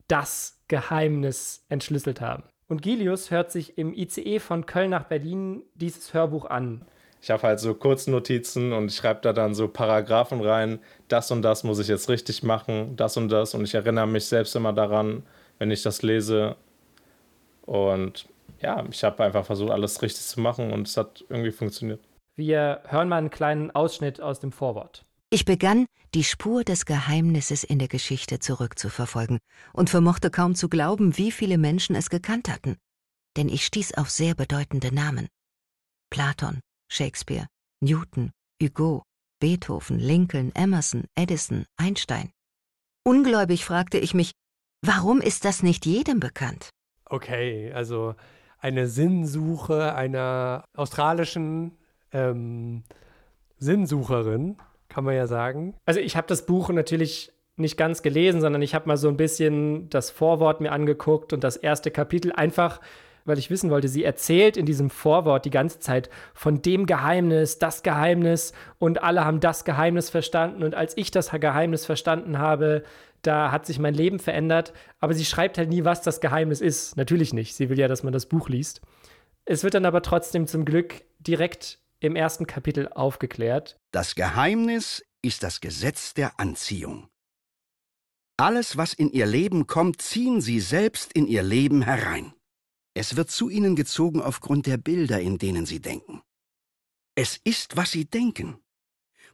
das 0.06 0.62
Geheimnis 0.68 1.64
entschlüsselt 1.68 2.20
haben. 2.20 2.44
Und 2.68 2.82
Gilius 2.82 3.30
hört 3.30 3.50
sich 3.50 3.78
im 3.78 3.94
ICE 3.94 4.40
von 4.40 4.66
Köln 4.66 4.90
nach 4.90 5.04
Berlin 5.04 5.62
dieses 5.74 6.12
Hörbuch 6.12 6.44
an. 6.44 6.84
Ich 7.20 7.30
habe 7.30 7.42
halt 7.42 7.58
so 7.58 7.74
Kurznotizen 7.74 8.72
und 8.72 8.90
ich 8.90 8.96
schreibe 8.96 9.20
da 9.22 9.32
dann 9.32 9.54
so 9.54 9.66
Paragraphen 9.68 10.40
rein. 10.40 10.78
Das 11.08 11.30
und 11.30 11.42
das 11.42 11.64
muss 11.64 11.78
ich 11.78 11.88
jetzt 11.88 12.08
richtig 12.08 12.42
machen, 12.42 12.94
das 12.96 13.16
und 13.16 13.30
das. 13.30 13.54
Und 13.54 13.64
ich 13.64 13.74
erinnere 13.74 14.06
mich 14.06 14.26
selbst 14.26 14.54
immer 14.54 14.72
daran, 14.72 15.24
wenn 15.58 15.70
ich 15.70 15.82
das 15.82 16.02
lese. 16.02 16.56
Und 17.62 18.28
ja, 18.60 18.84
ich 18.90 19.02
habe 19.02 19.24
einfach 19.24 19.44
versucht, 19.44 19.70
alles 19.70 20.00
richtig 20.02 20.24
zu 20.24 20.40
machen 20.40 20.72
und 20.72 20.86
es 20.86 20.96
hat 20.96 21.24
irgendwie 21.28 21.52
funktioniert. 21.52 22.00
Wir 22.38 22.82
hören 22.86 23.08
mal 23.08 23.16
einen 23.16 23.30
kleinen 23.30 23.72
Ausschnitt 23.72 24.20
aus 24.20 24.38
dem 24.38 24.52
Vorwort. 24.52 25.04
Ich 25.28 25.44
begann, 25.44 25.86
die 26.14 26.22
Spur 26.22 26.62
des 26.62 26.86
Geheimnisses 26.86 27.64
in 27.64 27.80
der 27.80 27.88
Geschichte 27.88 28.38
zurückzuverfolgen 28.38 29.40
und 29.72 29.90
vermochte 29.90 30.30
kaum 30.30 30.54
zu 30.54 30.68
glauben, 30.68 31.18
wie 31.18 31.32
viele 31.32 31.58
Menschen 31.58 31.96
es 31.96 32.10
gekannt 32.10 32.48
hatten. 32.48 32.76
Denn 33.36 33.48
ich 33.48 33.66
stieß 33.66 33.94
auf 33.94 34.08
sehr 34.08 34.36
bedeutende 34.36 34.94
Namen. 34.94 35.26
Platon, 36.10 36.60
Shakespeare, 36.88 37.48
Newton, 37.80 38.30
Hugo, 38.62 39.02
Beethoven, 39.40 39.98
Lincoln, 39.98 40.52
Emerson, 40.54 41.06
Edison, 41.16 41.66
Einstein. 41.76 42.30
Ungläubig 43.04 43.64
fragte 43.64 43.98
ich 43.98 44.14
mich, 44.14 44.30
warum 44.80 45.20
ist 45.20 45.44
das 45.44 45.64
nicht 45.64 45.86
jedem 45.86 46.20
bekannt? 46.20 46.70
Okay, 47.04 47.72
also 47.72 48.14
eine 48.60 48.86
Sinnsuche 48.86 49.96
einer 49.96 50.64
australischen 50.76 51.76
ähm, 52.12 52.82
Sinnsucherin, 53.58 54.56
kann 54.88 55.04
man 55.04 55.14
ja 55.14 55.26
sagen. 55.26 55.74
Also 55.84 56.00
ich 56.00 56.16
habe 56.16 56.26
das 56.26 56.46
Buch 56.46 56.70
natürlich 56.70 57.32
nicht 57.56 57.76
ganz 57.76 58.02
gelesen, 58.02 58.40
sondern 58.40 58.62
ich 58.62 58.74
habe 58.74 58.88
mal 58.88 58.96
so 58.96 59.08
ein 59.08 59.16
bisschen 59.16 59.90
das 59.90 60.10
Vorwort 60.10 60.60
mir 60.60 60.72
angeguckt 60.72 61.32
und 61.32 61.42
das 61.42 61.56
erste 61.56 61.90
Kapitel 61.90 62.32
einfach, 62.32 62.80
weil 63.24 63.38
ich 63.38 63.50
wissen 63.50 63.70
wollte, 63.70 63.88
sie 63.88 64.04
erzählt 64.04 64.56
in 64.56 64.64
diesem 64.64 64.90
Vorwort 64.90 65.44
die 65.44 65.50
ganze 65.50 65.80
Zeit 65.80 66.08
von 66.34 66.62
dem 66.62 66.86
Geheimnis, 66.86 67.58
das 67.58 67.82
Geheimnis 67.82 68.52
und 68.78 69.02
alle 69.02 69.24
haben 69.24 69.40
das 69.40 69.64
Geheimnis 69.64 70.08
verstanden 70.08 70.62
und 70.62 70.74
als 70.74 70.96
ich 70.96 71.10
das 71.10 71.30
Geheimnis 71.30 71.84
verstanden 71.84 72.38
habe, 72.38 72.84
da 73.22 73.50
hat 73.50 73.66
sich 73.66 73.78
mein 73.78 73.94
Leben 73.94 74.20
verändert, 74.20 74.72
aber 75.00 75.12
sie 75.12 75.24
schreibt 75.24 75.58
halt 75.58 75.68
nie, 75.68 75.84
was 75.84 76.02
das 76.02 76.20
Geheimnis 76.20 76.60
ist. 76.60 76.96
Natürlich 76.96 77.34
nicht. 77.34 77.56
Sie 77.56 77.68
will 77.68 77.78
ja, 77.78 77.88
dass 77.88 78.04
man 78.04 78.12
das 78.12 78.26
Buch 78.26 78.48
liest. 78.48 78.80
Es 79.44 79.64
wird 79.64 79.74
dann 79.74 79.86
aber 79.86 80.02
trotzdem 80.02 80.46
zum 80.46 80.64
Glück 80.64 81.02
direkt 81.18 81.80
im 82.00 82.16
ersten 82.16 82.46
Kapitel 82.46 82.88
aufgeklärt. 82.88 83.78
Das 83.90 84.14
Geheimnis 84.14 85.04
ist 85.22 85.42
das 85.42 85.60
Gesetz 85.60 86.14
der 86.14 86.38
Anziehung. 86.38 87.08
Alles, 88.36 88.76
was 88.76 88.92
in 88.92 89.10
ihr 89.10 89.26
Leben 89.26 89.66
kommt, 89.66 90.00
ziehen 90.00 90.40
sie 90.40 90.60
selbst 90.60 91.12
in 91.12 91.26
ihr 91.26 91.42
Leben 91.42 91.82
herein. 91.82 92.32
Es 92.94 93.16
wird 93.16 93.30
zu 93.30 93.48
ihnen 93.48 93.76
gezogen 93.76 94.20
aufgrund 94.20 94.66
der 94.66 94.76
Bilder, 94.76 95.20
in 95.20 95.38
denen 95.38 95.66
sie 95.66 95.80
denken. 95.80 96.22
Es 97.14 97.36
ist, 97.42 97.76
was 97.76 97.90
sie 97.90 98.04
denken. 98.04 98.58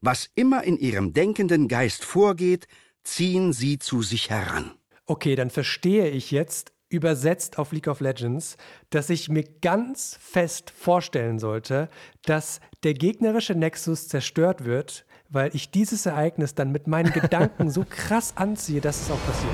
Was 0.00 0.30
immer 0.34 0.64
in 0.64 0.78
ihrem 0.78 1.12
denkenden 1.12 1.68
Geist 1.68 2.04
vorgeht, 2.04 2.66
ziehen 3.04 3.52
sie 3.52 3.78
zu 3.78 4.02
sich 4.02 4.30
heran. 4.30 4.74
Okay, 5.06 5.36
dann 5.36 5.50
verstehe 5.50 6.08
ich 6.08 6.30
jetzt, 6.30 6.73
übersetzt 6.94 7.58
auf 7.58 7.72
League 7.72 7.88
of 7.88 8.00
Legends, 8.00 8.56
dass 8.90 9.10
ich 9.10 9.28
mir 9.28 9.44
ganz 9.60 10.18
fest 10.20 10.70
vorstellen 10.70 11.38
sollte, 11.38 11.88
dass 12.24 12.60
der 12.82 12.94
gegnerische 12.94 13.54
Nexus 13.54 14.08
zerstört 14.08 14.64
wird, 14.64 15.04
weil 15.28 15.54
ich 15.54 15.70
dieses 15.70 16.06
Ereignis 16.06 16.54
dann 16.54 16.72
mit 16.72 16.86
meinen 16.86 17.12
Gedanken 17.20 17.70
so 17.70 17.84
krass 17.88 18.34
anziehe, 18.36 18.80
dass 18.80 19.02
es 19.02 19.10
auch 19.10 19.26
passiert. 19.26 19.52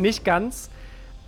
Nicht 0.00 0.24
ganz, 0.24 0.70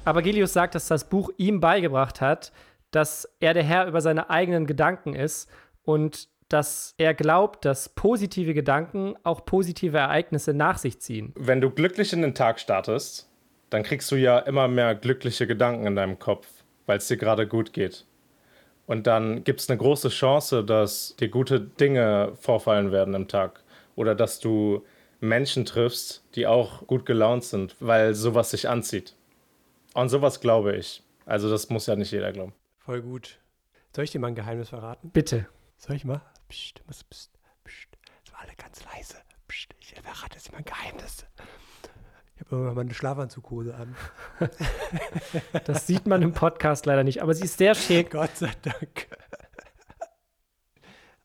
aber 0.05 0.23
Gelius 0.23 0.53
sagt, 0.53 0.75
dass 0.75 0.87
das 0.87 1.09
Buch 1.09 1.31
ihm 1.37 1.61
beigebracht 1.61 2.21
hat, 2.21 2.53
dass 2.91 3.29
er 3.41 3.55
der 3.55 3.65
Herr 3.65 3.87
über 3.87 4.01
seine 4.01 4.31
eigenen 4.31 4.67
Gedanken 4.67 5.15
ist 5.15 5.49
und 5.83 6.29
dass 6.49 6.95
er 6.99 7.15
glaubt, 7.15 7.65
dass 7.65 7.89
positive 7.89 8.55
Gedanken 8.55 9.15
auch 9.25 9.45
positive 9.45 9.99
Ereignisse 9.99 10.55
nach 10.55 10.79
sich 10.79 11.01
ziehen. 11.01 11.33
Wenn 11.37 11.61
du 11.61 11.71
glücklich 11.71 12.13
in 12.13 12.23
den 12.23 12.35
Tag 12.35 12.61
startest, 12.61 13.29
dann 13.71 13.83
kriegst 13.83 14.11
du 14.11 14.17
ja 14.17 14.39
immer 14.39 14.69
mehr 14.69 14.95
glückliche 14.95 15.47
Gedanken 15.47 15.87
in 15.87 15.97
deinem 15.97 16.19
Kopf, 16.19 16.47
weil 16.87 16.99
es 16.99 17.09
dir 17.09 17.17
gerade 17.17 17.49
gut 17.49 17.73
geht. 17.73 18.07
Und 18.87 19.09
dann 19.09 19.43
gibt 19.43 19.61
es 19.61 19.69
eine 19.69 19.79
große 19.79 20.11
Chance, 20.11 20.65
dass 20.65 21.17
dir 21.17 21.29
gute 21.29 21.61
Dinge 21.61 22.33
vorfallen 22.37 22.93
werden 22.93 23.15
im 23.15 23.27
Tag. 23.27 23.65
Oder 23.97 24.15
dass 24.15 24.39
du 24.39 24.85
Menschen 25.21 25.65
triffst, 25.65 26.25
die 26.37 26.47
auch 26.47 26.87
gut 26.87 27.05
gelaunt 27.07 27.43
sind, 27.43 27.75
weil 27.81 28.15
sowas 28.15 28.51
sich 28.51 28.69
anzieht. 28.69 29.17
Und 29.95 30.09
sowas 30.09 30.41
glaube 30.41 30.77
ich. 30.77 31.03
Also 31.25 31.51
das 31.51 31.69
muss 31.71 31.87
ja 31.87 31.97
nicht 31.97 32.13
jeder 32.13 32.31
glauben. 32.31 32.53
Voll 32.79 33.03
gut. 33.03 33.41
Soll 33.95 34.05
ich 34.05 34.13
dir 34.13 34.21
mal 34.21 34.29
ein 34.29 34.35
Geheimnis 34.37 34.69
verraten? 34.69 35.11
Bitte. 35.11 35.47
Soll 35.79 35.97
ich 35.97 36.05
mal? 36.05 36.21
Psst, 36.49 36.87
psst, 36.87 37.11
psst, 37.11 37.31
psst. 37.65 37.89
Das 38.25 38.35
war 38.35 38.41
alle 38.43 38.55
ganz 38.57 38.85
leise. 38.85 39.17
Psst, 39.49 39.75
ich 39.81 39.95
verrate 39.95 40.35
jetzt 40.35 40.53
mal 40.53 40.59
ein 40.59 40.65
Geheimnis. 40.65 41.27
Ich 42.35 42.41
habe 42.43 42.57
irgendwann 42.57 42.75
mal 42.75 42.81
eine 42.83 42.95
Schlafanzughose 42.95 43.75
an. 43.75 43.97
Das 45.65 45.87
sieht 45.87 46.07
man 46.07 46.23
im 46.23 46.33
Podcast 46.33 46.87
leider 46.87 47.03
nicht, 47.03 47.23
aber 47.23 47.35
sie 47.35 47.45
ist 47.45 47.59
sehr 47.59 47.75
schick. 47.75 48.11
Gott 48.11 48.37
sei 48.37 48.53
Dank. 48.63 49.09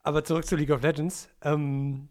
Aber 0.03 0.23
zurück 0.23 0.45
zu 0.45 0.55
League 0.55 0.71
of 0.71 0.81
Legends. 0.81 1.29
Ähm, 1.43 2.10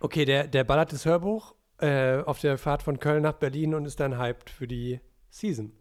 okay, 0.00 0.24
der, 0.24 0.46
der 0.46 0.64
ballert 0.64 0.92
das 0.92 1.04
Hörbuch 1.04 1.54
äh, 1.78 2.18
auf 2.18 2.38
der 2.38 2.58
Fahrt 2.58 2.82
von 2.82 3.00
Köln 3.00 3.22
nach 3.22 3.34
Berlin 3.34 3.74
und 3.74 3.86
ist 3.86 3.98
dann 3.98 4.18
hyped 4.18 4.50
für 4.50 4.68
die 4.68 5.00
Season. 5.30 5.72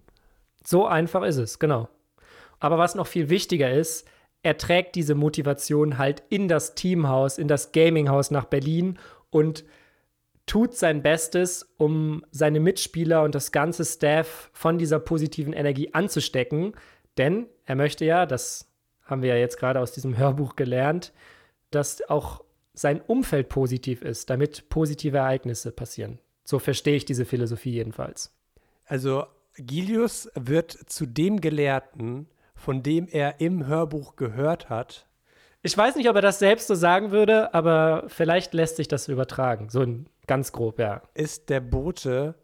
So 0.64 0.88
einfach 0.88 1.24
ist 1.24 1.38
es, 1.38 1.60
genau. 1.60 1.90
Aber 2.60 2.78
was 2.78 2.96
noch 2.96 3.08
viel 3.08 3.30
wichtiger 3.30 3.72
ist, 3.72 4.08
er 4.44 4.58
trägt 4.58 4.96
diese 4.96 5.16
Motivation 5.16 5.98
halt 5.98 6.24
in 6.30 6.48
das 6.48 6.76
Teamhaus, 6.76 7.38
in 7.38 7.48
das 7.48 7.72
Gaminghaus 7.72 8.32
nach 8.32 8.46
Berlin 8.46 8.98
und 9.30 9.64
tut 10.46 10.76
sein 10.76 11.04
Bestes, 11.04 11.74
um 11.78 12.26
seine 12.32 12.60
Mitspieler 12.60 13.24
und 13.24 13.36
das 13.36 13.52
ganze 13.52 13.86
Staff 13.86 14.50
von 14.54 14.78
dieser 14.78 15.00
positiven 15.00 15.54
Energie 15.54 15.94
anzustecken. 15.94 16.74
Denn 17.18 17.48
er 17.66 17.76
möchte 17.76 18.06
ja, 18.06 18.26
das 18.26 18.68
haben 19.04 19.22
wir 19.22 19.30
ja 19.30 19.40
jetzt 19.40 19.58
gerade 19.58 19.80
aus 19.80 19.92
diesem 19.92 20.18
Hörbuch 20.18 20.56
gelernt, 20.56 21.14
dass 21.70 22.02
auch 22.10 22.44
sein 22.74 23.02
Umfeld 23.02 23.50
positiv 23.50 24.02
ist, 24.02 24.30
damit 24.30 24.70
positive 24.70 25.18
Ereignisse 25.18 25.72
passieren. 25.72 26.20
So 26.44 26.58
verstehe 26.58 26.96
ich 26.96 27.06
diese 27.06 27.26
Philosophie 27.26 27.72
jedenfalls. 27.72 28.34
Also 28.86 29.26
Gilius 29.58 30.30
wird 30.36 30.72
zu 30.72 31.06
dem 31.06 31.42
Gelehrten, 31.42 32.28
von 32.62 32.84
dem 32.84 33.08
er 33.08 33.42
im 33.42 33.66
Hörbuch 33.66 34.16
gehört 34.16 34.70
hat. 34.70 35.08
Ich 35.64 35.78
weiß 35.78 35.96
nicht, 35.96 36.10
ob 36.10 36.16
er 36.16 36.22
das 36.22 36.40
selbst 36.40 36.68
so 36.68 36.76
sagen 36.76 37.12
würde, 37.12 37.54
aber 37.54 38.06
vielleicht 38.08 38.54
lässt 38.54 38.78
sich 38.78 38.88
das 38.88 39.08
übertragen. 39.08 39.70
So 39.70 39.82
in 39.82 40.08
ganz 40.28 40.52
grob, 40.52 40.80
ja. 40.80 41.02
Ist 41.14 41.50
der 41.50 41.60
Bote 41.60 42.36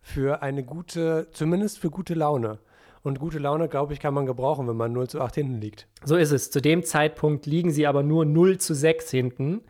für 0.00 0.42
eine 0.42 0.64
gute, 0.64 1.28
zumindest 1.32 1.78
für 1.78 1.90
gute 1.90 2.14
Laune. 2.14 2.58
Und 3.02 3.20
gute 3.20 3.38
Laune, 3.38 3.68
glaube 3.68 3.92
ich, 3.92 4.00
kann 4.00 4.14
man 4.14 4.26
gebrauchen, 4.26 4.66
wenn 4.68 4.76
man 4.76 4.92
0 4.92 5.08
zu 5.08 5.20
8 5.20 5.36
hinten 5.36 5.60
liegt. 5.60 5.86
So 6.04 6.16
ist 6.16 6.32
es. 6.32 6.50
Zu 6.50 6.60
dem 6.60 6.82
Zeitpunkt 6.82 7.46
liegen 7.46 7.70
sie 7.70 7.86
aber 7.86 8.02
nur 8.02 8.24
0 8.24 8.58
zu 8.58 8.74
6 8.74 9.10
hinten. 9.10 9.62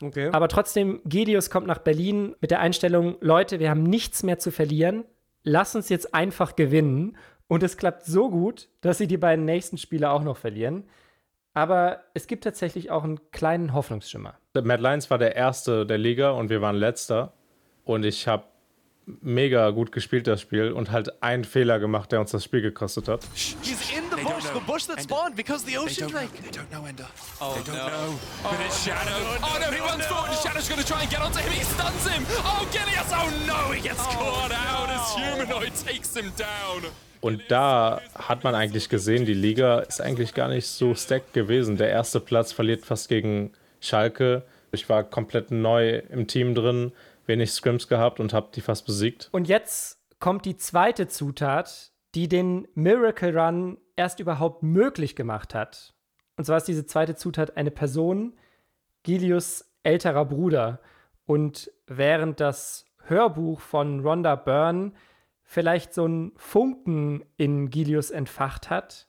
Okay. 0.00 0.30
Aber 0.32 0.48
trotzdem, 0.48 1.00
Gideus 1.04 1.50
kommt 1.50 1.66
nach 1.66 1.78
Berlin 1.78 2.36
mit 2.40 2.50
der 2.52 2.60
Einstellung, 2.60 3.16
Leute, 3.20 3.58
wir 3.58 3.70
haben 3.70 3.82
nichts 3.82 4.22
mehr 4.22 4.38
zu 4.38 4.52
verlieren. 4.52 5.04
Lass 5.42 5.74
uns 5.74 5.88
jetzt 5.88 6.14
einfach 6.14 6.54
gewinnen. 6.54 7.16
Und 7.48 7.62
es 7.62 7.76
klappt 7.76 8.04
so 8.04 8.30
gut, 8.30 8.68
dass 8.82 8.98
sie 8.98 9.06
die 9.06 9.16
beiden 9.16 9.44
nächsten 9.44 9.78
Spiele 9.78 10.10
auch 10.10 10.22
noch 10.22 10.36
verlieren. 10.36 10.84
Aber 11.54 12.04
es 12.14 12.26
gibt 12.26 12.44
tatsächlich 12.44 12.90
auch 12.90 13.04
einen 13.04 13.18
kleinen 13.32 13.72
Hoffnungsschimmer. 13.72 14.34
Matt 14.62 14.80
Lyons 14.80 15.10
war 15.10 15.18
der 15.18 15.34
Erste 15.34 15.86
der 15.86 15.98
Liga 15.98 16.30
und 16.30 16.50
wir 16.50 16.60
waren 16.60 16.76
Letzter. 16.76 17.32
Und 17.84 18.04
ich 18.04 18.28
habe 18.28 18.44
mega 19.22 19.70
gut 19.70 19.92
gespielt, 19.92 20.26
das 20.26 20.40
Spiel, 20.40 20.72
und 20.72 20.90
halt 20.90 21.22
einen 21.22 21.44
Fehler 21.44 21.78
gemacht, 21.78 22.12
der 22.12 22.20
uns 22.20 22.30
das 22.30 22.44
Spiel 22.44 22.60
gekostet 22.60 23.08
hat. 23.08 23.24
He's 23.34 23.56
in 23.90 24.04
the 24.10 24.22
bush, 24.22 24.44
the 24.52 24.60
bush 24.66 24.86
that 24.86 25.02
spawned 25.02 25.34
because 25.34 25.64
the 25.64 25.78
ocean 25.78 26.08
drake. 26.10 26.30
They 26.42 26.50
don't 26.50 26.68
know, 26.70 26.84
Ender. 26.86 27.08
Oh 27.40 27.54
they 27.54 27.62
don't 27.62 27.76
no. 27.76 27.88
know. 27.88 28.18
But 28.42 28.60
it's 28.66 28.84
Shadow. 28.84 29.16
Oh 29.42 29.58
no, 29.58 29.70
he 29.70 29.80
runs 29.80 30.04
forward 30.06 30.30
and 30.30 30.38
Shadow's 30.38 30.68
gonna 30.68 30.82
try 30.82 31.00
and 31.02 31.10
get 31.10 31.20
onto 31.20 31.40
him. 31.40 31.52
He 31.52 31.64
stuns 31.64 32.06
him. 32.06 32.24
Oh, 32.44 32.68
Gilius. 32.70 33.10
Oh 33.10 33.30
no, 33.46 33.72
he 33.72 33.80
gets 33.80 34.02
caught 34.02 34.52
out 34.52 34.90
as 34.90 35.14
Humanoid 35.14 35.74
takes 35.74 36.14
him 36.14 36.30
down. 36.36 36.92
Und 37.20 37.42
da 37.48 38.00
hat 38.14 38.44
man 38.44 38.54
eigentlich 38.54 38.88
gesehen, 38.88 39.24
die 39.24 39.34
Liga 39.34 39.80
ist 39.80 40.00
eigentlich 40.00 40.34
gar 40.34 40.48
nicht 40.48 40.66
so 40.66 40.94
stacked 40.94 41.32
gewesen. 41.32 41.76
Der 41.76 41.90
erste 41.90 42.20
Platz 42.20 42.52
verliert 42.52 42.84
fast 42.84 43.08
gegen 43.08 43.52
Schalke. 43.80 44.44
Ich 44.72 44.88
war 44.88 45.02
komplett 45.04 45.50
neu 45.50 45.98
im 46.10 46.26
Team 46.26 46.54
drin, 46.54 46.92
wenig 47.26 47.50
Scrims 47.50 47.88
gehabt 47.88 48.20
und 48.20 48.32
habe 48.32 48.50
die 48.54 48.60
fast 48.60 48.86
besiegt. 48.86 49.28
Und 49.32 49.48
jetzt 49.48 49.98
kommt 50.20 50.44
die 50.44 50.56
zweite 50.56 51.08
Zutat, 51.08 51.92
die 52.14 52.28
den 52.28 52.68
Miracle 52.74 53.36
Run 53.36 53.78
erst 53.96 54.20
überhaupt 54.20 54.62
möglich 54.62 55.16
gemacht 55.16 55.54
hat. 55.54 55.94
Und 56.36 56.44
zwar 56.44 56.58
ist 56.58 56.68
diese 56.68 56.86
zweite 56.86 57.16
Zutat 57.16 57.56
eine 57.56 57.70
Person, 57.70 58.36
Gilius 59.02 59.72
älterer 59.82 60.24
Bruder. 60.24 60.80
Und 61.26 61.70
während 61.86 62.40
das 62.40 62.86
Hörbuch 63.04 63.60
von 63.60 64.00
Rhonda 64.00 64.36
Byrne 64.36 64.92
vielleicht 65.50 65.94
so 65.94 66.04
einen 66.04 66.32
Funken 66.36 67.24
in 67.38 67.70
Gilius 67.70 68.10
entfacht 68.10 68.68
hat, 68.68 69.06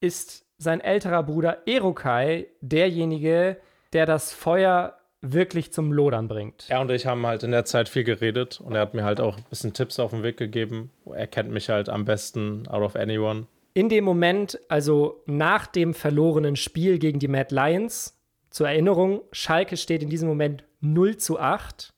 ist 0.00 0.44
sein 0.58 0.80
älterer 0.80 1.22
Bruder 1.22 1.62
Erokai 1.66 2.48
derjenige, 2.60 3.58
der 3.92 4.04
das 4.04 4.32
Feuer 4.32 4.98
wirklich 5.20 5.72
zum 5.72 5.92
Lodern 5.92 6.26
bringt. 6.26 6.66
Er 6.68 6.80
und 6.80 6.90
ich 6.90 7.06
haben 7.06 7.24
halt 7.24 7.44
in 7.44 7.52
der 7.52 7.64
Zeit 7.64 7.88
viel 7.88 8.02
geredet 8.02 8.60
und 8.60 8.74
er 8.74 8.80
hat 8.80 8.94
mir 8.94 9.04
halt 9.04 9.20
auch 9.20 9.36
ein 9.36 9.44
bisschen 9.48 9.72
Tipps 9.72 10.00
auf 10.00 10.10
den 10.10 10.24
Weg 10.24 10.38
gegeben. 10.38 10.90
Er 11.06 11.28
kennt 11.28 11.52
mich 11.52 11.68
halt 11.68 11.88
am 11.88 12.04
besten 12.04 12.66
out 12.66 12.82
of 12.82 12.96
anyone. 12.96 13.46
In 13.74 13.88
dem 13.88 14.02
Moment, 14.02 14.58
also 14.68 15.22
nach 15.26 15.68
dem 15.68 15.94
verlorenen 15.94 16.56
Spiel 16.56 16.98
gegen 16.98 17.20
die 17.20 17.28
Mad 17.28 17.54
Lions, 17.54 18.20
zur 18.50 18.68
Erinnerung, 18.68 19.22
Schalke 19.30 19.76
steht 19.76 20.02
in 20.02 20.10
diesem 20.10 20.28
Moment 20.28 20.64
0 20.80 21.16
zu 21.16 21.38
8. 21.38 21.94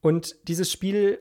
Und 0.00 0.36
dieses 0.48 0.72
Spiel 0.72 1.18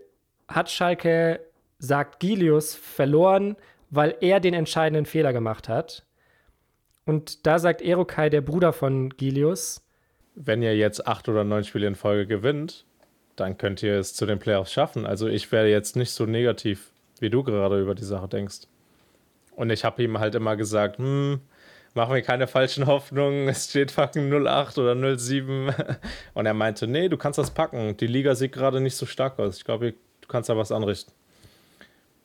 hat 0.50 0.70
Schalke, 0.70 1.40
sagt 1.78 2.20
Gilius, 2.20 2.76
verloren, 2.76 3.56
weil 3.90 4.16
er 4.22 4.40
den 4.40 4.54
entscheidenden 4.54 5.06
Fehler 5.06 5.34
gemacht 5.34 5.70
hat. 5.70 6.06
Und 7.06 7.48
da 7.48 7.58
sagt 7.58 7.82
Erokai, 7.82 8.30
der 8.30 8.42
Bruder 8.42 8.74
von 8.74 9.10
Gilius, 9.10 9.82
Wenn 10.36 10.62
ihr 10.62 10.78
jetzt 10.78 11.08
acht 11.08 11.28
oder 11.28 11.44
neun 11.44 11.64
Spiele 11.64 11.88
in 11.88 11.96
Folge 11.96 12.28
gewinnt, 12.28 12.86
dann 13.36 13.58
könnt 13.58 13.84
ihr 13.84 13.98
es 13.98 14.14
zu 14.14 14.26
den 14.26 14.40
Playoffs 14.40 14.72
schaffen. 14.72 15.06
Also 15.06 15.28
ich 15.28 15.52
werde 15.52 15.70
jetzt 15.70 15.96
nicht 15.96 16.12
so 16.12 16.26
negativ, 16.26 16.92
wie 17.20 17.30
du 17.30 17.44
gerade 17.44 17.82
über 17.82 17.96
die 17.96 18.04
Sache 18.04 18.28
denkst. 18.28 18.68
Und 19.56 19.70
ich 19.70 19.84
habe 19.84 20.04
ihm 20.04 20.20
halt 20.20 20.36
immer 20.36 20.56
gesagt, 20.56 20.98
hm, 21.00 21.42
mach 21.94 22.10
mir 22.10 22.22
keine 22.22 22.48
falschen 22.48 22.86
Hoffnungen, 22.86 23.50
es 23.50 23.70
steht 23.70 23.92
fucking 23.92 24.32
08 24.32 24.78
oder 24.78 25.18
07. 25.18 25.74
Und 26.34 26.46
er 26.46 26.54
meinte, 26.54 26.88
nee, 26.88 27.10
du 27.10 27.18
kannst 27.18 27.40
das 27.40 27.52
packen. 27.52 27.98
Die 27.98 28.08
Liga 28.08 28.36
sieht 28.36 28.52
gerade 28.52 28.80
nicht 28.80 28.96
so 28.96 29.06
stark 29.06 29.40
aus. 29.40 29.58
Ich 29.58 29.66
glaube, 29.66 29.92
du 29.92 29.98
kannst 30.30 30.50
da 30.50 30.56
was 30.56 30.72
anrichten. 30.72 31.14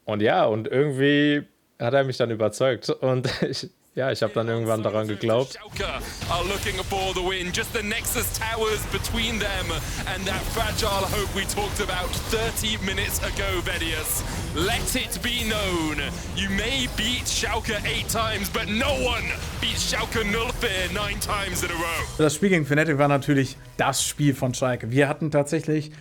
Und 0.05 0.21
ja, 0.23 0.45
und 0.45 0.69
irgendwie 0.69 1.45
hat 1.81 1.95
er 1.95 2.05
mich 2.05 2.17
dann 2.19 2.31
überzeugt. 2.31 2.91
Und 2.91 3.29
ich, 3.43 3.69
ja, 3.95 4.11
ich 4.11 4.23
habe 4.23 4.33
dann 4.33 4.49
irgendwann 4.49 4.83
daran 4.83 5.07
geglaubt. 5.07 5.55
Schalke 5.55 6.03
are 6.29 6.45
looking 6.45 6.75
for 6.85 7.15
the 7.15 7.21
win. 7.21 7.53
Just 7.53 7.73
the 7.73 7.83
Nexus 7.83 8.27
towers 8.37 8.85
between 8.91 9.39
them 9.39 9.71
and 10.07 10.27
that 10.27 10.43
fragile 10.53 11.07
hope 11.07 11.33
we 11.35 11.45
talked 11.45 11.81
about 11.81 12.11
30 12.31 12.79
minutes 12.85 13.21
ago, 13.21 13.61
Vedius. 13.65 14.25
Let 14.57 14.97
it 14.97 15.23
be 15.23 15.45
known. 15.49 16.03
You 16.35 16.51
may 16.51 16.89
beat 16.97 17.27
Schalke 17.27 17.81
eight 17.87 18.09
times, 18.09 18.51
but 18.51 18.69
no 18.69 18.93
one 19.05 19.25
beats 19.61 19.93
Schalke 19.93 20.25
04 20.25 20.93
nine 20.93 21.21
times 21.21 21.63
in 21.63 21.71
a 21.71 21.75
row. 21.75 22.05
Das 22.19 22.35
Spiel 22.35 22.49
gegen 22.51 22.67
Fnatic 22.67 22.99
war 22.99 23.09
natürlich 23.09 23.57
das 23.77 24.05
Spiel 24.05 24.35
von 24.35 24.55
Schalke. 24.55 24.91
Wir 24.91 25.09
hatten 25.09 25.31
tatsächlich 25.31 25.93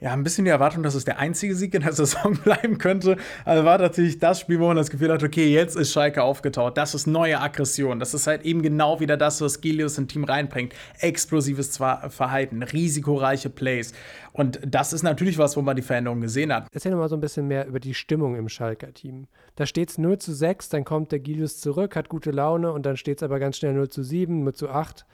ja, 0.00 0.12
ein 0.12 0.22
bisschen 0.22 0.46
die 0.46 0.50
Erwartung, 0.50 0.82
dass 0.82 0.94
es 0.94 1.04
der 1.04 1.18
einzige 1.18 1.54
Sieg 1.54 1.74
in 1.74 1.82
der 1.82 1.92
Saison 2.00 2.34
bleiben 2.42 2.78
könnte. 2.78 3.16
Also 3.44 3.64
war 3.64 3.78
natürlich 3.78 4.18
das 4.18 4.40
Spiel, 4.40 4.58
wo 4.58 4.66
man 4.66 4.76
das 4.76 4.90
Gefühl 4.90 5.12
hat, 5.12 5.22
okay, 5.22 5.52
jetzt 5.52 5.76
ist 5.76 5.92
Schalke 5.92 6.22
aufgetaut. 6.22 6.78
Das 6.78 6.94
ist 6.94 7.06
neue 7.06 7.38
Aggression. 7.38 7.98
Das 7.98 8.14
ist 8.14 8.26
halt 8.26 8.42
eben 8.42 8.62
genau 8.62 9.00
wieder 9.00 9.18
das, 9.18 9.40
was 9.42 9.60
Gilius 9.60 9.98
im 9.98 10.08
Team 10.08 10.24
reinbringt. 10.24 10.74
Explosives 11.00 11.76
Verhalten, 11.76 12.62
risikoreiche 12.62 13.50
Plays. 13.50 13.92
Und 14.32 14.60
das 14.66 14.92
ist 14.92 15.02
natürlich 15.02 15.36
was, 15.36 15.56
wo 15.56 15.62
man 15.62 15.76
die 15.76 15.82
Veränderung 15.82 16.20
gesehen 16.20 16.52
hat. 16.52 16.68
Erzähl 16.72 16.94
mal 16.94 17.08
so 17.08 17.16
ein 17.16 17.20
bisschen 17.20 17.46
mehr 17.46 17.66
über 17.66 17.80
die 17.80 17.94
Stimmung 17.94 18.36
im 18.36 18.48
Schalker 18.48 18.94
Team. 18.94 19.26
Da 19.56 19.66
steht 19.66 19.90
es 19.90 19.98
0 19.98 20.18
zu 20.18 20.32
6, 20.32 20.70
dann 20.70 20.84
kommt 20.84 21.12
der 21.12 21.18
Gilius 21.18 21.60
zurück, 21.60 21.94
hat 21.96 22.08
gute 22.08 22.30
Laune 22.30 22.72
und 22.72 22.86
dann 22.86 22.96
steht 22.96 23.18
es 23.18 23.22
aber 23.22 23.38
ganz 23.38 23.58
schnell 23.58 23.74
0 23.74 23.88
zu 23.90 24.02
7, 24.02 24.44
0 24.44 24.54
zu 24.54 24.70
8. 24.70 25.04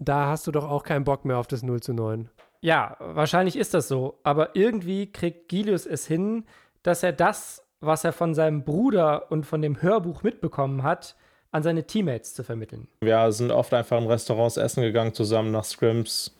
Da 0.00 0.26
hast 0.26 0.46
du 0.46 0.50
doch 0.50 0.68
auch 0.68 0.82
keinen 0.82 1.04
Bock 1.04 1.24
mehr 1.24 1.38
auf 1.38 1.46
das 1.46 1.62
0 1.62 1.80
zu 1.80 1.94
9. 1.94 2.28
Ja, 2.62 2.96
wahrscheinlich 3.00 3.56
ist 3.56 3.74
das 3.74 3.88
so. 3.88 4.18
Aber 4.22 4.56
irgendwie 4.56 5.12
kriegt 5.12 5.48
Gilius 5.48 5.84
es 5.84 6.06
hin, 6.06 6.44
dass 6.82 7.02
er 7.02 7.12
das, 7.12 7.64
was 7.80 8.04
er 8.04 8.12
von 8.12 8.34
seinem 8.34 8.64
Bruder 8.64 9.30
und 9.30 9.44
von 9.44 9.60
dem 9.60 9.82
Hörbuch 9.82 10.22
mitbekommen 10.22 10.82
hat, 10.82 11.16
an 11.50 11.62
seine 11.62 11.86
Teammates 11.86 12.34
zu 12.34 12.44
vermitteln. 12.44 12.88
Wir 13.02 13.30
sind 13.32 13.50
oft 13.50 13.74
einfach 13.74 13.98
in 14.00 14.06
Restaurants 14.06 14.56
essen 14.56 14.82
gegangen, 14.82 15.12
zusammen 15.12 15.50
nach 15.50 15.64
Scrims, 15.64 16.34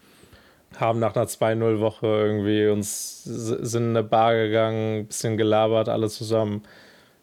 haben 0.79 1.01
nach 1.01 1.15
einer 1.15 1.27
2-0-Woche 1.27 2.07
irgendwie 2.07 2.69
uns 2.69 3.25
sind 3.25 3.83
in 3.83 3.91
eine 3.91 4.03
Bar 4.05 4.35
gegangen, 4.35 5.01
ein 5.01 5.07
bisschen 5.07 5.37
gelabert, 5.37 5.91
alle 5.91 6.09
zusammen. 6.09 6.63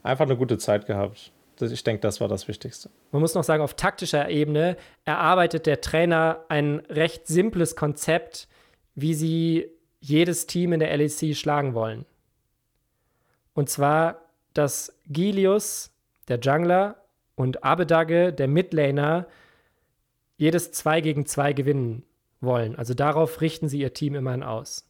Einfach 0.04 0.26
eine 0.26 0.38
gute 0.38 0.58
Zeit 0.60 0.86
gehabt. 0.86 1.32
Ich 1.60 1.84
denke, 1.84 2.02
das 2.02 2.22
war 2.22 2.28
das 2.28 2.48
Wichtigste. 2.48 2.90
Man 3.12 3.22
muss 3.22 3.34
noch 3.34 3.44
sagen, 3.44 3.64
auf 3.64 3.74
taktischer 3.74 4.30
Ebene 4.30 4.78
erarbeitet 5.04 5.66
der 5.66 5.82
Trainer 5.82 6.46
ein 6.48 6.82
recht 6.90 7.28
simples 7.28 7.76
Konzept, 7.76 8.48
wie 9.02 9.14
sie 9.14 9.70
jedes 10.00 10.48
Team 10.48 10.74
in 10.74 10.80
der 10.80 10.96
LEC 10.96 11.36
schlagen 11.36 11.74
wollen. 11.74 12.06
Und 13.54 13.70
zwar, 13.70 14.22
dass 14.54 14.96
Gilius, 15.08 15.92
der 16.28 16.40
Jungler, 16.40 16.96
und 17.36 17.64
Abedage, 17.64 18.34
der 18.34 18.50
Midlaner, 18.50 19.26
jedes 20.36 20.74
2 20.74 21.00
gegen 21.02 21.26
2 21.26 21.54
gewinnen 21.54 22.04
wollen. 22.42 22.76
Also 22.76 22.94
darauf 22.94 23.40
richten 23.40 23.70
sie 23.70 23.80
ihr 23.80 23.94
Team 23.94 24.16
immerhin 24.16 24.44
aus. 24.44 24.90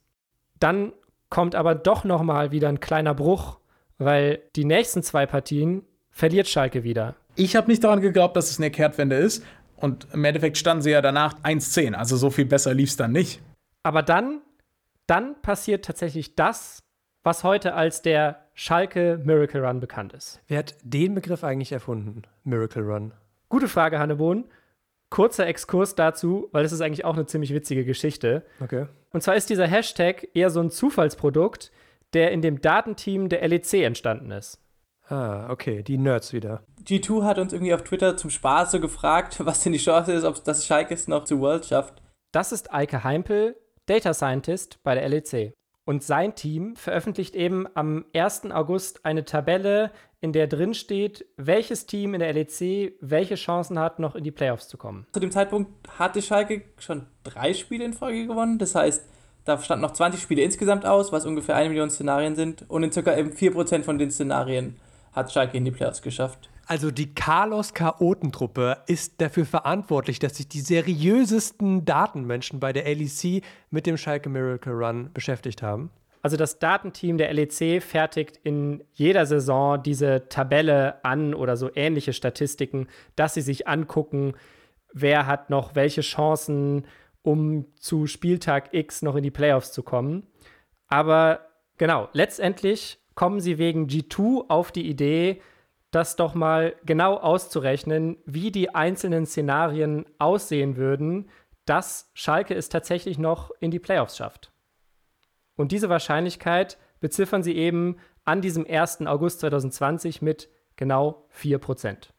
Dann 0.60 0.94
kommt 1.30 1.56
aber 1.56 1.76
doch 1.76 2.04
noch 2.04 2.24
mal 2.24 2.52
wieder 2.52 2.70
ein 2.70 2.80
kleiner 2.80 3.14
Bruch, 3.14 3.60
weil 4.00 4.42
die 4.56 4.66
nächsten 4.66 5.04
zwei 5.04 5.26
Partien 5.26 5.84
verliert 6.10 6.48
Schalke 6.48 6.84
wieder. 6.84 7.16
Ich 7.36 7.56
habe 7.56 7.68
nicht 7.68 7.84
daran 7.84 8.02
geglaubt, 8.02 8.36
dass 8.36 8.50
es 8.50 8.58
eine 8.58 8.72
Kehrtwende 8.72 9.16
ist. 9.16 9.44
Und 9.76 10.08
im 10.12 10.26
Endeffekt 10.26 10.58
standen 10.58 10.82
sie 10.82 10.92
ja 10.92 11.02
danach 11.02 11.40
1-10. 11.42 11.94
Also 11.94 12.18
so 12.18 12.30
viel 12.30 12.46
besser 12.46 12.74
lief 12.74 12.90
es 12.90 12.98
dann 12.98 13.12
nicht. 13.12 13.42
Aber 13.84 14.04
dann, 14.04 14.42
dann 15.08 15.42
passiert 15.42 15.86
tatsächlich 15.86 16.36
das, 16.36 16.84
was 17.24 17.44
heute 17.44 17.74
als 17.74 18.02
der 18.02 18.46
Schalke 18.54 19.20
Miracle 19.24 19.66
Run 19.66 19.80
bekannt 19.80 20.14
ist. 20.14 20.42
Wer 20.48 20.60
hat 20.60 20.76
den 20.84 21.16
Begriff 21.16 21.44
eigentlich 21.44 21.72
erfunden? 21.72 22.24
Miracle 22.44 22.84
Run. 22.84 23.14
Gute 23.50 23.68
Frage, 23.68 24.00
Hannebohn. 24.00 24.46
Kurzer 25.10 25.48
Exkurs 25.48 25.96
dazu, 25.96 26.50
weil 26.52 26.64
das 26.64 26.72
ist 26.72 26.82
eigentlich 26.82 27.04
auch 27.04 27.16
eine 27.16 27.26
ziemlich 27.26 27.54
witzige 27.54 27.84
Geschichte. 27.84 28.46
Okay. 28.60 28.86
Und 29.12 29.22
zwar 29.22 29.36
ist 29.36 29.50
dieser 29.50 29.66
Hashtag 29.66 30.28
eher 30.36 30.52
so 30.52 30.60
ein 30.60 30.70
Zufallsprodukt, 30.70 31.72
der 32.14 32.32
in 32.32 32.42
dem 32.42 32.62
Datenteam 32.62 33.28
der 33.30 33.48
LEC 33.48 33.86
entstanden 33.86 34.32
ist. 34.32 34.60
Ah, 35.08 35.50
okay, 35.50 35.82
die 35.82 35.98
Nerds 35.98 36.34
wieder. 36.34 36.64
G2 36.84 37.24
hat 37.24 37.40
uns 37.40 37.52
irgendwie 37.52 37.74
auf 37.74 37.84
Twitter 37.84 38.16
zum 38.16 38.30
Spaß 38.30 38.72
so 38.72 38.80
gefragt, 38.80 39.38
was 39.46 39.64
denn 39.64 39.74
die 39.74 39.80
Chance 39.80 40.14
ist, 40.14 40.24
ob 40.24 40.44
das 40.44 40.66
Schalke 40.66 40.94
es 40.94 41.08
noch 41.08 41.24
zu 41.24 41.40
World 41.40 41.66
schafft. 41.66 42.02
Das 42.32 42.52
ist 42.52 42.72
Eike 42.72 43.04
Heimpel, 43.04 43.56
Data 43.90 44.14
Scientist 44.14 44.80
bei 44.84 44.94
der 44.94 45.10
LEC. 45.10 45.54
Und 45.84 46.04
sein 46.04 46.36
Team 46.36 46.76
veröffentlicht 46.76 47.36
eben 47.36 47.66
am 47.74 48.06
1. 48.14 48.52
August 48.52 49.04
eine 49.04 49.26
Tabelle, 49.26 49.92
in 50.22 50.32
der 50.32 50.46
drin 50.46 50.76
steht, 50.76 51.26
welches 51.38 51.88
Team 51.88 52.14
in 52.14 52.20
der 52.20 52.32
LEC 52.34 52.94
welche 53.02 53.34
Chancen 53.34 53.80
hat, 53.80 53.98
noch 53.98 54.16
in 54.16 54.24
die 54.24 54.32
Playoffs 54.32 54.68
zu 54.68 54.78
kommen. 54.78 55.08
Zu 55.12 55.20
dem 55.20 55.32
Zeitpunkt 55.32 55.72
hatte 55.98 56.22
Schalke 56.22 56.66
schon 56.78 57.08
drei 57.24 57.56
Spiele 57.56 57.86
in 57.86 57.94
Folge 57.94 58.28
gewonnen. 58.28 58.60
Das 58.60 58.76
heißt, 58.76 59.04
Da 59.46 59.58
standen 59.58 59.82
noch 59.82 59.94
20 59.94 60.22
Spiele 60.22 60.44
insgesamt 60.44 60.86
aus, 60.86 61.12
was 61.12 61.26
ungefähr 61.26 61.56
eine 61.56 61.70
Million 61.70 61.90
Szenarien 61.90 62.36
sind. 62.36 62.70
Und 62.70 62.84
in 62.84 62.92
circa 62.92 63.18
eben 63.18 63.32
4% 63.32 63.82
von 63.82 63.98
den 63.98 64.12
Szenarien 64.12 64.76
hat 65.14 65.32
Schalke 65.32 65.58
in 65.58 65.66
die 65.66 65.72
Playoffs 65.72 66.04
geschafft. 66.04 66.50
Also 66.70 66.92
die 66.92 67.16
Carlos 67.16 67.74
Chaotentruppe 67.74 68.84
ist 68.86 69.20
dafür 69.22 69.48
verantwortlich, 69.48 70.20
dass 70.20 70.38
sich 70.38 70.48
die 70.50 70.62
seriösesten 70.62 71.84
Datenmenschen 71.84 72.60
bei 72.60 72.72
der 72.72 72.84
LEC 72.84 73.44
mit 73.72 73.88
dem 73.88 73.98
Schalke 73.98 74.30
Miracle 74.30 74.74
Run 74.74 75.10
beschäftigt 75.12 75.64
haben. 75.64 75.90
Also 76.22 76.38
das 76.38 76.60
Datenteam 76.60 77.18
der 77.18 77.34
LEC 77.34 77.82
fertigt 77.82 78.38
in 78.44 78.84
jeder 78.94 79.26
Saison 79.26 79.82
diese 79.82 80.30
Tabelle 80.30 81.04
an 81.04 81.34
oder 81.34 81.58
so 81.58 81.72
ähnliche 81.74 82.14
Statistiken, 82.14 82.88
dass 83.16 83.34
sie 83.34 83.42
sich 83.42 83.68
angucken, 83.68 84.36
wer 84.94 85.26
hat 85.26 85.50
noch 85.50 85.74
welche 85.74 86.02
Chancen, 86.02 86.86
um 87.24 87.66
zu 87.78 88.06
Spieltag 88.06 88.76
X 88.76 89.02
noch 89.02 89.16
in 89.16 89.24
die 89.24 89.32
Playoffs 89.32 89.72
zu 89.72 89.82
kommen. 89.82 90.28
Aber 90.88 91.48
genau, 91.80 92.10
letztendlich 92.14 93.00
kommen 93.16 93.40
sie 93.40 93.58
wegen 93.58 93.88
G2 93.88 94.50
auf 94.50 94.72
die 94.72 94.88
Idee, 94.88 95.42
das 95.92 96.16
doch 96.16 96.36
mal 96.36 96.76
genau 96.86 97.16
auszurechnen, 97.18 98.18
wie 98.26 98.52
die 98.52 98.74
einzelnen 98.74 99.26
Szenarien 99.26 100.06
aussehen 100.20 100.78
würden, 100.78 101.30
dass 101.66 102.10
Schalke 102.14 102.54
es 102.56 102.70
tatsächlich 102.70 103.18
noch 103.18 103.52
in 103.60 103.72
die 103.72 103.80
Playoffs 103.80 104.18
schafft. 104.18 104.52
Und 105.56 105.72
diese 105.72 105.90
Wahrscheinlichkeit 105.90 106.78
beziffern 107.00 107.44
sie 107.44 107.56
eben 107.56 107.98
an 108.24 108.42
diesem 108.42 108.66
1. 108.68 109.02
August 109.08 109.40
2020 109.42 110.22
mit 110.22 110.50
genau 110.76 111.28
4%. 111.36 112.10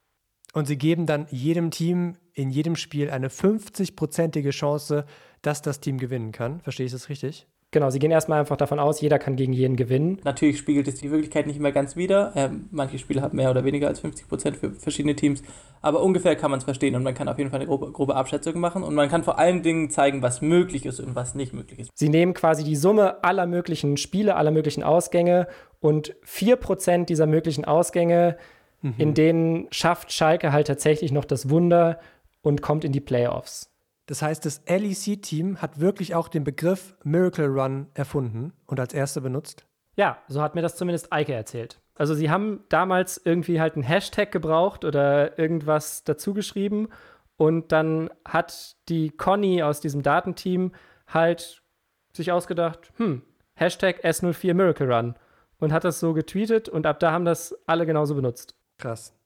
Und 0.53 0.67
sie 0.67 0.77
geben 0.77 1.05
dann 1.05 1.27
jedem 1.31 1.71
Team 1.71 2.17
in 2.33 2.49
jedem 2.49 2.75
Spiel 2.75 3.09
eine 3.09 3.29
50-prozentige 3.29 4.51
Chance, 4.51 5.05
dass 5.41 5.61
das 5.61 5.79
Team 5.79 5.97
gewinnen 5.97 6.31
kann. 6.31 6.61
Verstehe 6.61 6.85
ich 6.85 6.91
das 6.91 7.09
richtig? 7.09 7.47
Genau, 7.73 7.89
sie 7.89 7.99
gehen 7.99 8.11
erstmal 8.11 8.41
einfach 8.41 8.57
davon 8.57 8.79
aus, 8.79 8.99
jeder 8.99 9.17
kann 9.17 9.37
gegen 9.37 9.53
jeden 9.53 9.77
gewinnen. 9.77 10.19
Natürlich 10.25 10.57
spiegelt 10.57 10.89
es 10.89 10.95
die 10.95 11.09
Wirklichkeit 11.09 11.47
nicht 11.47 11.55
immer 11.55 11.71
ganz 11.71 11.95
wider. 11.95 12.33
Ähm, 12.35 12.67
manche 12.69 12.99
Spiele 12.99 13.21
haben 13.21 13.37
mehr 13.37 13.49
oder 13.49 13.63
weniger 13.63 13.87
als 13.87 14.01
50 14.01 14.27
Prozent 14.27 14.57
für 14.57 14.71
verschiedene 14.71 15.15
Teams. 15.15 15.41
Aber 15.81 16.01
ungefähr 16.01 16.35
kann 16.35 16.51
man 16.51 16.57
es 16.57 16.65
verstehen 16.65 16.95
und 16.95 17.03
man 17.03 17.13
kann 17.13 17.29
auf 17.29 17.37
jeden 17.37 17.49
Fall 17.49 17.61
eine 17.61 17.67
grobe, 17.67 17.89
grobe 17.93 18.17
Abschätzung 18.17 18.59
machen 18.59 18.83
und 18.83 18.93
man 18.93 19.07
kann 19.07 19.23
vor 19.23 19.39
allen 19.39 19.63
Dingen 19.63 19.89
zeigen, 19.89 20.21
was 20.21 20.41
möglich 20.41 20.85
ist 20.85 20.99
und 20.99 21.15
was 21.15 21.33
nicht 21.33 21.53
möglich 21.53 21.79
ist. 21.79 21.91
Sie 21.95 22.09
nehmen 22.09 22.33
quasi 22.33 22.65
die 22.65 22.75
Summe 22.75 23.23
aller 23.23 23.45
möglichen 23.45 23.95
Spiele, 23.95 24.35
aller 24.35 24.51
möglichen 24.51 24.83
Ausgänge 24.83 25.47
und 25.79 26.13
4% 26.25 27.05
dieser 27.05 27.25
möglichen 27.25 27.63
Ausgänge, 27.63 28.35
mhm. 28.81 28.95
in 28.97 29.13
denen 29.13 29.67
schafft 29.71 30.11
Schalke 30.11 30.51
halt 30.51 30.67
tatsächlich 30.67 31.13
noch 31.13 31.25
das 31.25 31.49
Wunder 31.49 31.99
und 32.41 32.61
kommt 32.61 32.83
in 32.83 32.91
die 32.91 32.99
Playoffs. 32.99 33.70
Das 34.11 34.21
heißt, 34.21 34.45
das 34.45 34.61
LEC-Team 34.67 35.61
hat 35.61 35.79
wirklich 35.79 36.15
auch 36.15 36.27
den 36.27 36.43
Begriff 36.43 36.97
Miracle 37.05 37.45
Run 37.45 37.87
erfunden 37.93 38.51
und 38.65 38.77
als 38.77 38.93
erster 38.93 39.21
benutzt? 39.21 39.65
Ja, 39.95 40.17
so 40.27 40.41
hat 40.41 40.53
mir 40.53 40.61
das 40.61 40.75
zumindest 40.75 41.13
Eike 41.13 41.33
erzählt. 41.33 41.79
Also 41.95 42.13
sie 42.13 42.29
haben 42.29 42.65
damals 42.67 43.21
irgendwie 43.23 43.61
halt 43.61 43.75
einen 43.75 43.83
Hashtag 43.83 44.29
gebraucht 44.29 44.83
oder 44.83 45.39
irgendwas 45.39 46.03
dazu 46.03 46.33
geschrieben 46.33 46.89
und 47.37 47.71
dann 47.71 48.09
hat 48.25 48.75
die 48.89 49.11
Conny 49.11 49.63
aus 49.63 49.79
diesem 49.79 50.03
Datenteam 50.03 50.73
halt 51.07 51.63
sich 52.11 52.33
ausgedacht, 52.33 52.91
hm, 52.97 53.21
Hashtag 53.53 54.03
S04 54.03 54.53
Miracle 54.53 54.93
Run 54.93 55.15
und 55.57 55.71
hat 55.71 55.85
das 55.85 56.01
so 56.01 56.11
getweetet 56.11 56.67
und 56.67 56.85
ab 56.85 56.99
da 56.99 57.13
haben 57.13 57.23
das 57.23 57.55
alle 57.65 57.85
genauso 57.85 58.15
benutzt. 58.15 58.55
Krass. 58.77 59.17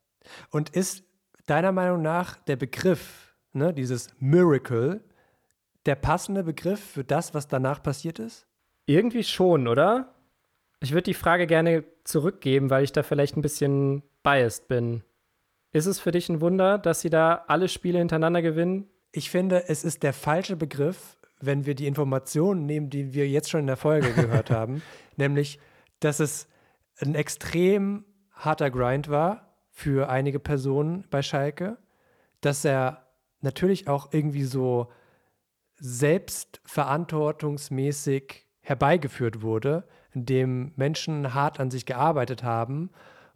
Und 0.51 0.69
ist 0.69 1.03
deiner 1.47 1.71
Meinung 1.71 2.03
nach 2.03 2.35
der 2.35 2.55
Begriff 2.55 3.24
ne, 3.55 3.73
dieses 3.73 4.09
Miracle, 4.19 5.01
der 5.85 5.95
passende 5.95 6.43
Begriff 6.43 6.79
für 6.79 7.03
das, 7.03 7.33
was 7.33 7.47
danach 7.47 7.81
passiert 7.81 8.19
ist? 8.19 8.47
Irgendwie 8.85 9.23
schon, 9.23 9.67
oder? 9.67 10.13
Ich 10.81 10.91
würde 10.91 11.03
die 11.03 11.13
Frage 11.13 11.47
gerne 11.47 11.83
zurückgeben, 12.03 12.69
weil 12.69 12.83
ich 12.83 12.91
da 12.91 13.03
vielleicht 13.03 13.37
ein 13.37 13.41
bisschen 13.41 14.03
biased 14.23 14.67
bin. 14.67 15.03
Ist 15.71 15.85
es 15.85 15.99
für 15.99 16.11
dich 16.11 16.29
ein 16.29 16.41
Wunder, 16.41 16.77
dass 16.77 17.01
sie 17.01 17.09
da 17.09 17.45
alle 17.47 17.67
Spiele 17.67 17.99
hintereinander 17.99 18.41
gewinnen? 18.41 18.87
Ich 19.11 19.29
finde, 19.29 19.69
es 19.69 19.83
ist 19.83 20.03
der 20.03 20.13
falsche 20.13 20.55
Begriff, 20.55 21.17
wenn 21.41 21.65
wir 21.65 21.75
die 21.75 21.87
Informationen 21.87 22.65
nehmen, 22.65 22.89
die 22.89 23.13
wir 23.13 23.27
jetzt 23.27 23.49
schon 23.49 23.61
in 23.61 23.67
der 23.67 23.77
Folge 23.77 24.11
gehört 24.13 24.51
haben, 24.51 24.81
nämlich, 25.15 25.59
dass 25.99 26.19
es 26.19 26.47
ein 26.99 27.15
extrem 27.15 28.05
harter 28.31 28.69
Grind 28.69 29.09
war 29.09 29.57
für 29.69 30.09
einige 30.09 30.39
Personen 30.39 31.05
bei 31.09 31.21
Schalke, 31.21 31.77
dass 32.41 32.63
er 32.63 33.04
natürlich 33.45 33.87
auch 33.87 34.09
irgendwie 34.11 34.43
so 34.43 34.91
selbstverantwortungsmäßig 35.77 38.45
herbeigeführt 38.61 39.41
wurde, 39.41 39.87
indem 40.13 40.73
Menschen 40.75 41.33
hart 41.33 41.61
an 41.61 41.71
sich 41.71 41.85
gearbeitet 41.85 42.43
haben 42.43 42.89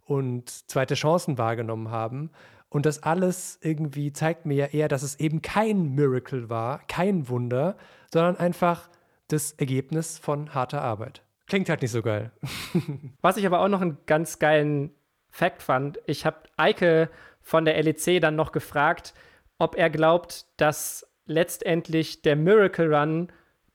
und 0.04 0.50
zweite 0.68 0.94
Chancen 0.94 1.38
wahrgenommen 1.38 1.90
haben. 1.90 2.30
Und 2.68 2.84
das 2.86 3.02
alles 3.02 3.58
irgendwie 3.62 4.12
zeigt 4.12 4.46
mir 4.46 4.54
ja 4.54 4.66
eher, 4.66 4.86
dass 4.88 5.02
es 5.02 5.18
eben 5.18 5.42
kein 5.42 5.92
Miracle 5.94 6.48
war, 6.48 6.78
kein 6.88 7.28
Wunder, 7.28 7.76
sondern 8.12 8.36
einfach 8.36 8.88
das 9.28 9.52
Ergebnis 9.52 10.18
von 10.18 10.54
harter 10.54 10.82
Arbeit. 10.82 11.22
Klingt 11.46 11.68
halt 11.68 11.82
nicht 11.82 11.90
so 11.90 12.02
geil. 12.02 12.30
Was 13.20 13.36
ich 13.36 13.46
aber 13.46 13.60
auch 13.60 13.68
noch 13.68 13.80
einen 13.80 13.98
ganz 14.06 14.38
geilen 14.38 14.90
Fact 15.30 15.62
fand, 15.62 15.98
ich 16.06 16.26
habe 16.26 16.38
Eike 16.56 17.10
von 17.40 17.64
der 17.64 17.80
LEC 17.82 18.20
dann 18.20 18.36
noch 18.36 18.52
gefragt, 18.52 19.14
ob 19.60 19.76
er 19.76 19.90
glaubt, 19.90 20.46
dass 20.56 21.06
letztendlich 21.26 22.22
der 22.22 22.34
Miracle 22.34 22.92
Run 22.92 23.28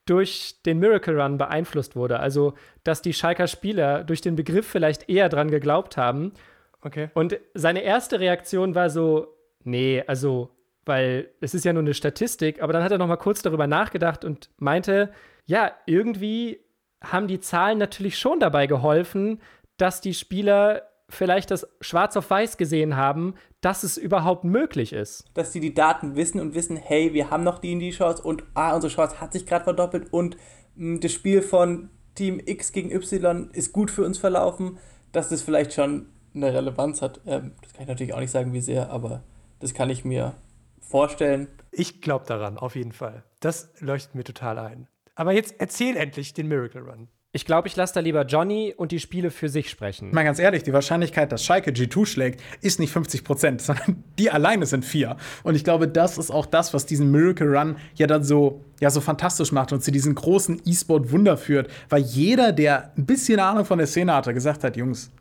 durch 0.05 0.61
den 0.65 0.79
Miracle 0.79 1.19
Run 1.19 1.37
beeinflusst 1.37 1.95
wurde. 1.95 2.19
Also, 2.19 2.53
dass 2.83 3.01
die 3.01 3.13
Schalker 3.13 3.47
Spieler 3.47 4.03
durch 4.03 4.21
den 4.21 4.35
Begriff 4.35 4.67
vielleicht 4.67 5.09
eher 5.09 5.29
dran 5.29 5.49
geglaubt 5.49 5.95
haben. 5.95 6.33
Okay. 6.81 7.09
Und 7.13 7.39
seine 7.53 7.81
erste 7.81 8.19
Reaktion 8.19 8.75
war 8.75 8.89
so, 8.89 9.27
nee, 9.63 10.03
also, 10.05 10.49
weil 10.85 11.29
es 11.39 11.53
ist 11.53 11.65
ja 11.65 11.73
nur 11.73 11.81
eine 11.81 11.93
Statistik, 11.93 12.61
aber 12.61 12.73
dann 12.73 12.83
hat 12.83 12.91
er 12.91 12.99
noch 12.99 13.07
mal 13.07 13.15
kurz 13.15 13.41
darüber 13.41 13.65
nachgedacht 13.65 14.25
und 14.25 14.49
meinte, 14.57 15.11
ja, 15.45 15.71
irgendwie 15.85 16.59
haben 17.03 17.27
die 17.27 17.39
Zahlen 17.39 17.77
natürlich 17.77 18.19
schon 18.19 18.39
dabei 18.39 18.67
geholfen, 18.67 19.41
dass 19.77 20.01
die 20.01 20.13
Spieler 20.13 20.83
vielleicht 21.09 21.51
das 21.51 21.67
schwarz 21.81 22.17
auf 22.17 22.29
weiß 22.29 22.57
gesehen 22.57 22.95
haben, 22.95 23.35
dass 23.61 23.83
es 23.83 23.97
überhaupt 23.97 24.43
möglich 24.43 24.93
ist. 24.93 25.25
Dass 25.33 25.53
sie 25.53 25.59
die 25.59 25.73
Daten 25.73 26.15
wissen 26.15 26.39
und 26.39 26.55
wissen, 26.55 26.77
hey, 26.77 27.13
wir 27.13 27.29
haben 27.29 27.43
noch 27.43 27.59
die 27.59 27.73
in 27.73 27.79
die 27.79 27.91
Chance 27.91 28.23
und 28.23 28.43
ah, 28.53 28.73
unsere 28.73 28.93
Chance 28.93 29.21
hat 29.21 29.33
sich 29.33 29.45
gerade 29.45 29.63
verdoppelt 29.63 30.11
und 30.11 30.35
mh, 30.75 30.93
hm, 30.95 30.99
das 31.01 31.11
Spiel 31.11 31.41
von 31.41 31.89
Team 32.15 32.41
X 32.43 32.71
gegen 32.71 32.91
Y 32.91 33.49
ist 33.51 33.73
gut 33.73 33.91
für 33.91 34.05
uns 34.05 34.17
verlaufen, 34.17 34.77
dass 35.11 35.29
das 35.29 35.41
vielleicht 35.41 35.73
schon 35.73 36.07
eine 36.33 36.53
Relevanz 36.53 37.01
hat. 37.01 37.21
Ähm, 37.25 37.53
das 37.61 37.73
kann 37.73 37.83
ich 37.83 37.87
natürlich 37.87 38.13
auch 38.13 38.19
nicht 38.19 38.31
sagen, 38.31 38.53
wie 38.53 38.61
sehr, 38.61 38.89
aber 38.89 39.23
das 39.59 39.73
kann 39.73 39.89
ich 39.89 40.05
mir 40.05 40.35
vorstellen. 40.79 41.47
Ich 41.71 42.01
glaube 42.01 42.25
daran, 42.25 42.57
auf 42.57 42.75
jeden 42.75 42.91
Fall. 42.91 43.23
Das 43.39 43.69
leuchtet 43.79 44.15
mir 44.15 44.23
total 44.23 44.59
ein. 44.59 44.87
Aber 45.15 45.31
jetzt 45.31 45.55
erzähl 45.59 45.95
endlich 45.97 46.33
den 46.33 46.47
Miracle 46.47 46.81
Run. 46.81 47.07
Ich 47.35 47.43
glaube, 47.43 47.67
ich 47.67 47.75
lasse 47.75 47.95
da 47.95 47.99
lieber 47.99 48.25
Johnny 48.25 48.73
und 48.77 48.93
die 48.93 48.99
Spiele 49.01 49.29
für 49.29 49.49
sich 49.49 49.69
sprechen. 49.69 50.11
Mal 50.13 50.23
ganz 50.23 50.39
ehrlich, 50.39 50.63
die 50.63 50.71
Wahrscheinlichkeit, 50.71 51.33
dass 51.33 51.43
Schalke 51.43 51.71
G2 51.71 52.05
schlägt, 52.05 52.41
ist 52.61 52.79
nicht 52.79 52.93
50 52.93 53.25
Prozent, 53.25 53.61
sondern 53.61 54.05
die 54.17 54.31
alleine 54.31 54.65
sind 54.65 54.85
vier. 54.85 55.17
Und 55.43 55.55
ich 55.55 55.65
glaube, 55.65 55.89
das 55.89 56.17
ist 56.17 56.31
auch 56.31 56.45
das, 56.45 56.73
was 56.73 56.85
diesen 56.85 57.11
Miracle 57.11 57.53
Run 57.53 57.75
ja 57.95 58.07
dann 58.07 58.23
so, 58.23 58.61
ja, 58.79 58.89
so 58.89 59.01
fantastisch 59.01 59.51
macht 59.51 59.73
und 59.73 59.83
zu 59.83 59.91
diesem 59.91 60.15
großen 60.15 60.61
E-Sport-Wunder 60.65 61.35
führt. 61.35 61.69
Weil 61.89 62.03
jeder, 62.03 62.53
der 62.53 62.93
ein 62.97 63.05
bisschen 63.05 63.41
Ahnung 63.41 63.65
von 63.65 63.79
der 63.79 63.87
Szene 63.87 64.13
hatte, 64.13 64.33
gesagt 64.33 64.63
hat, 64.63 64.77
Jungs, 64.77 65.11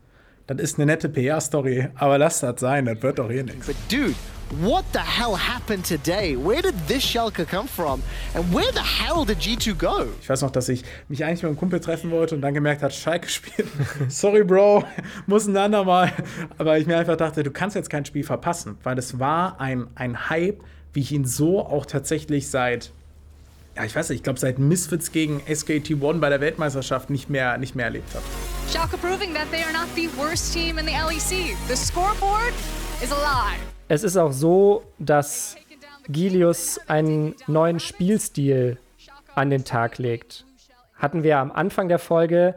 das 0.46 0.58
ist 0.58 0.78
eine 0.78 0.86
nette 0.86 1.08
PR-Story, 1.08 1.88
aber 1.96 2.18
lasst 2.18 2.44
das 2.44 2.60
sein, 2.60 2.84
das 2.84 3.02
wird 3.02 3.18
doch 3.18 3.28
eh 3.28 3.42
nichts. 3.42 3.66
But 3.66 3.76
dude, 3.90 4.14
what 4.62 4.84
the 4.92 5.00
hell 5.00 5.34
happened 5.34 5.84
today? 5.84 6.36
Where 6.36 6.62
did 6.62 6.74
this 6.86 7.04
Schalke 7.04 7.46
come 7.46 7.66
from? 7.66 8.02
And 8.34 8.52
where 8.52 8.70
the 8.72 8.82
hell 8.82 9.24
did 9.24 9.38
G2 9.38 9.76
go? 9.76 10.06
Ich 10.20 10.28
weiß 10.28 10.42
noch, 10.42 10.50
dass 10.50 10.68
ich 10.68 10.84
mich 11.08 11.24
eigentlich 11.24 11.42
mit 11.42 11.50
einem 11.50 11.56
Kumpel 11.56 11.80
treffen 11.80 12.10
wollte 12.10 12.34
und 12.34 12.42
dann 12.42 12.54
gemerkt 12.54 12.82
hat, 12.82 12.94
Schalke 12.94 13.28
spielt. 13.28 13.68
Sorry, 14.08 14.44
Bro, 14.44 14.84
muss 15.26 15.46
ein 15.46 15.56
andermal. 15.56 16.12
Aber 16.58 16.78
ich 16.78 16.86
mir 16.86 16.98
einfach 16.98 17.16
dachte, 17.16 17.42
du 17.42 17.50
kannst 17.50 17.76
jetzt 17.76 17.90
kein 17.90 18.04
Spiel 18.04 18.24
verpassen, 18.24 18.78
weil 18.82 18.98
es 18.98 19.18
war 19.18 19.60
ein, 19.60 19.86
ein 19.94 20.28
Hype, 20.30 20.62
wie 20.92 21.00
ich 21.00 21.12
ihn 21.12 21.24
so 21.24 21.60
auch 21.60 21.86
tatsächlich 21.86 22.48
seit 22.48 22.92
ja, 23.76 23.84
ich 23.84 23.96
weiß 23.96 24.10
nicht, 24.10 24.18
ich 24.18 24.22
glaube, 24.22 24.38
seit 24.38 24.60
Misfits 24.60 25.10
gegen 25.10 25.40
SKT1 25.40 26.20
bei 26.20 26.28
der 26.28 26.40
Weltmeisterschaft 26.40 27.10
nicht 27.10 27.28
mehr, 27.28 27.58
nicht 27.58 27.74
mehr 27.74 27.86
erlebt 27.86 28.14
habe. 28.14 28.24
Schalke 28.72 28.96
proving 28.98 29.34
that 29.34 29.50
they 29.50 29.64
are 29.64 29.72
not 29.72 29.88
the 29.96 30.08
worst 30.16 30.54
team 30.54 30.78
in 30.78 30.86
the 30.86 30.92
LEC. 30.92 31.56
The 31.66 31.74
scoreboard 31.74 32.52
is 33.02 33.10
alive. 33.10 33.73
Es 33.86 34.02
ist 34.02 34.16
auch 34.16 34.32
so, 34.32 34.82
dass 34.98 35.56
Gilius 36.08 36.80
einen 36.88 37.34
neuen 37.46 37.80
Spielstil 37.80 38.78
an 39.34 39.50
den 39.50 39.64
Tag 39.64 39.98
legt. 39.98 40.46
Hatten 40.94 41.22
wir 41.22 41.38
am 41.38 41.52
Anfang 41.52 41.88
der 41.88 41.98
Folge, 41.98 42.54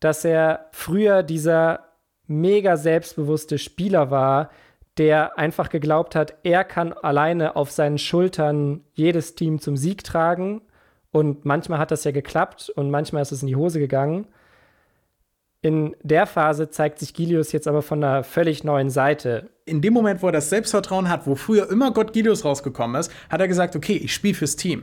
dass 0.00 0.24
er 0.24 0.66
früher 0.72 1.22
dieser 1.22 1.90
mega 2.26 2.76
selbstbewusste 2.76 3.58
Spieler 3.58 4.10
war, 4.10 4.50
der 4.98 5.38
einfach 5.38 5.68
geglaubt 5.68 6.14
hat, 6.14 6.34
er 6.42 6.64
kann 6.64 6.92
alleine 6.92 7.56
auf 7.56 7.70
seinen 7.70 7.98
Schultern 7.98 8.82
jedes 8.94 9.34
Team 9.34 9.60
zum 9.60 9.76
Sieg 9.76 10.04
tragen 10.04 10.62
Und 11.10 11.44
manchmal 11.44 11.78
hat 11.78 11.90
das 11.90 12.04
ja 12.04 12.10
geklappt 12.10 12.70
und 12.74 12.90
manchmal 12.90 13.22
ist 13.22 13.32
es 13.32 13.42
in 13.42 13.48
die 13.48 13.56
Hose 13.56 13.78
gegangen. 13.78 14.26
In 15.64 15.96
der 16.02 16.26
Phase 16.26 16.68
zeigt 16.68 16.98
sich 16.98 17.14
Gilius 17.14 17.52
jetzt 17.52 17.66
aber 17.66 17.80
von 17.80 18.04
einer 18.04 18.22
völlig 18.22 18.64
neuen 18.64 18.90
Seite. 18.90 19.48
In 19.64 19.80
dem 19.80 19.94
Moment, 19.94 20.22
wo 20.22 20.26
er 20.26 20.32
das 20.32 20.50
Selbstvertrauen 20.50 21.08
hat, 21.08 21.26
wo 21.26 21.36
früher 21.36 21.70
immer 21.70 21.90
Gott 21.90 22.12
Gilius 22.12 22.44
rausgekommen 22.44 23.00
ist, 23.00 23.10
hat 23.30 23.40
er 23.40 23.48
gesagt, 23.48 23.74
okay, 23.74 23.96
ich 23.96 24.12
spiele 24.12 24.34
fürs 24.34 24.56
Team. 24.56 24.82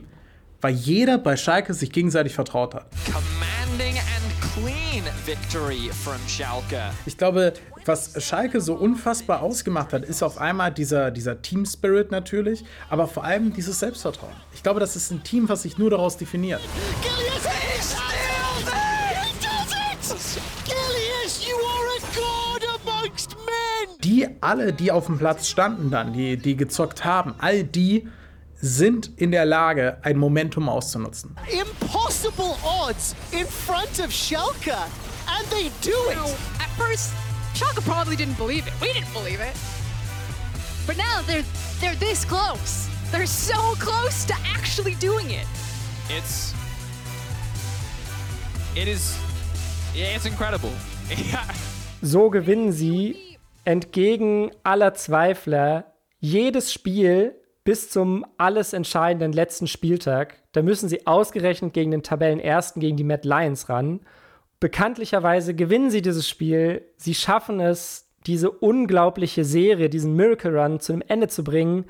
Weil 0.59 0.73
jeder 0.73 1.19
bei 1.19 1.37
Schalke 1.37 1.75
sich 1.75 1.91
gegenseitig 1.91 2.33
vertraut 2.33 2.73
hat. 2.73 2.87
Commanding 3.05 3.95
and 3.99 4.41
clean 4.55 5.03
victory 5.23 5.91
from 6.03 6.17
Schalke. 6.27 6.81
Ich 7.05 7.15
glaube, 7.15 7.53
was 7.85 8.15
Schalke 8.25 8.59
so 8.59 8.73
unfassbar 8.73 9.43
ausgemacht 9.43 9.93
hat, 9.93 10.03
ist 10.03 10.23
auf 10.23 10.39
einmal 10.39 10.71
dieser, 10.71 11.11
dieser 11.11 11.43
Team-Spirit 11.43 12.09
natürlich, 12.09 12.65
aber 12.89 13.07
vor 13.07 13.23
allem 13.23 13.53
dieses 13.53 13.79
Selbstvertrauen. 13.79 14.33
Ich 14.55 14.63
glaube, 14.63 14.79
das 14.79 14.95
ist 14.95 15.11
ein 15.11 15.23
Team, 15.23 15.47
was 15.47 15.61
sich 15.61 15.77
nur 15.77 15.91
daraus 15.91 16.17
definiert. 16.17 16.61
Gilius 17.03 17.45
is 17.77 18.00
Die 24.03 24.27
alle, 24.41 24.73
die 24.73 24.91
auf 24.91 25.05
dem 25.05 25.17
Platz 25.17 25.47
standen 25.47 25.91
dann, 25.91 26.13
die, 26.13 26.37
die 26.37 26.55
gezockt 26.55 27.05
haben, 27.05 27.35
all 27.37 27.63
die 27.63 28.07
sind 28.55 29.11
in 29.17 29.31
der 29.31 29.45
Lage, 29.45 29.97
ein 30.03 30.17
Momentum 30.17 30.69
auszunutzen. 30.69 31.35
Impossible 31.51 32.55
odds 32.63 33.15
in 33.31 33.45
front 33.45 33.99
of 33.99 34.11
Schalke, 34.11 34.75
and 35.27 35.49
they 35.49 35.71
do 35.81 35.97
it! 36.11 36.17
At 36.59 36.69
first, 36.77 37.11
Schalke 37.55 37.81
probably 37.81 38.15
didn't 38.15 38.37
believe 38.37 38.67
it. 38.67 38.73
We 38.81 38.93
didn't 38.93 39.13
believe 39.13 39.39
it. 39.39 39.55
But 40.87 40.97
now 40.97 41.21
they're 41.27 41.43
they're 41.79 41.95
this 41.95 42.25
close. 42.25 42.87
They're 43.11 43.25
so 43.25 43.75
close 43.79 44.25
to 44.25 44.33
actually 44.55 44.95
doing 44.95 45.31
it. 45.31 45.45
It's. 46.09 46.53
It 48.75 48.87
is. 48.87 49.17
Yeah, 49.93 50.15
it's 50.15 50.25
incredible. 50.25 50.71
So 52.03 52.31
gewinnen 52.31 52.71
sie 52.71 53.30
entgegen 53.65 54.51
aller 54.63 54.93
Zweifler 54.93 55.93
jedes 56.19 56.71
Spiel 56.71 57.35
bis 57.63 57.89
zum 57.89 58.25
alles 58.37 58.73
entscheidenden 58.73 59.33
letzten 59.33 59.67
Spieltag. 59.67 60.41
Da 60.51 60.61
müssen 60.61 60.89
sie 60.89 61.05
ausgerechnet 61.05 61.73
gegen 61.73 61.91
den 61.91 62.03
Tabellenersten, 62.03 62.79
gegen 62.79 62.97
die 62.97 63.03
Mad 63.03 63.27
Lions 63.27 63.69
ran. 63.69 64.01
Bekanntlicherweise 64.59 65.53
gewinnen 65.55 65.89
sie 65.89 66.01
dieses 66.01 66.27
Spiel. 66.27 66.85
Sie 66.97 67.13
schaffen 67.15 67.59
es, 67.59 68.07
diese 68.27 68.51
unglaubliche 68.51 69.43
Serie, 69.43 69.89
diesen 69.89 70.15
Miracle 70.15 70.57
Run 70.57 70.79
zu 70.79 70.93
einem 70.93 71.03
Ende 71.07 71.27
zu 71.27 71.43
bringen. 71.43 71.85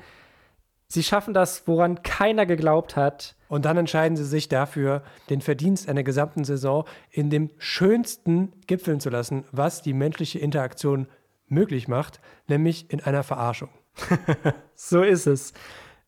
Sie 0.88 1.02
schaffen 1.02 1.34
das, 1.34 1.66
woran 1.66 2.02
keiner 2.02 2.46
geglaubt 2.46 2.96
hat. 2.96 3.34
Und 3.48 3.64
dann 3.64 3.76
entscheiden 3.76 4.16
sie 4.16 4.24
sich 4.24 4.48
dafür, 4.48 5.02
den 5.30 5.40
Verdienst 5.40 5.88
einer 5.88 6.02
gesamten 6.02 6.44
Saison 6.44 6.86
in 7.10 7.28
dem 7.28 7.50
schönsten 7.58 8.52
gipfeln 8.66 9.00
zu 9.00 9.10
lassen, 9.10 9.44
was 9.52 9.82
die 9.82 9.94
menschliche 9.94 10.38
Interaktion 10.38 11.06
möglich 11.52 11.86
macht, 11.86 12.20
nämlich 12.48 12.90
in 12.90 13.00
einer 13.00 13.22
Verarschung. 13.22 13.68
so 14.74 15.02
ist 15.02 15.26
es. 15.26 15.52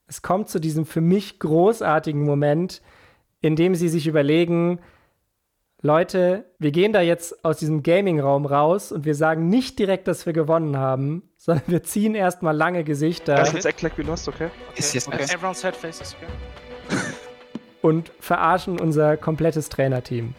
Es 0.07 0.23
kommt 0.23 0.49
zu 0.49 0.59
diesem 0.59 0.87
für 0.87 1.01
mich 1.01 1.39
großartigen 1.39 2.25
Moment, 2.25 2.83
in 3.41 3.57
dem 3.57 3.75
sie 3.75 3.89
sich 3.89 4.07
überlegen, 4.07 4.81
Leute, 5.81 6.47
wir 6.59 6.71
gehen 6.71 6.95
da 6.95 7.03
jetzt 7.03 7.45
aus 7.45 7.59
diesem 7.59 7.83
Gaming-Raum 7.83 8.47
raus 8.47 8.91
und 8.91 9.05
wir 9.05 9.15
sagen 9.15 9.51
nicht 9.51 9.79
direkt, 9.79 10.09
dass 10.09 10.25
wir 10.25 10.33
gewonnen 10.33 10.79
haben, 10.79 11.29
sondern 11.37 11.65
wir 11.67 11.83
ziehen 11.83 12.15
erstmal 12.15 12.57
lange 12.57 12.85
Gesichter 12.85 13.43
Let's 13.53 13.67
act 13.67 13.83
like 13.83 13.99
we 13.99 14.03
lost, 14.03 14.27
okay? 14.27 14.49
Yes, 14.77 14.95
yes, 14.95 15.07
okay. 15.07 15.19
yes. 15.21 15.35
Everyone's 15.35 15.61
sad 15.61 15.77
faces, 15.77 16.17
okay? 16.17 16.97
und 17.83 18.11
verarschen 18.19 18.81
unser 18.81 19.19
komplettes 19.19 19.69
Trainerteam. 19.69 20.35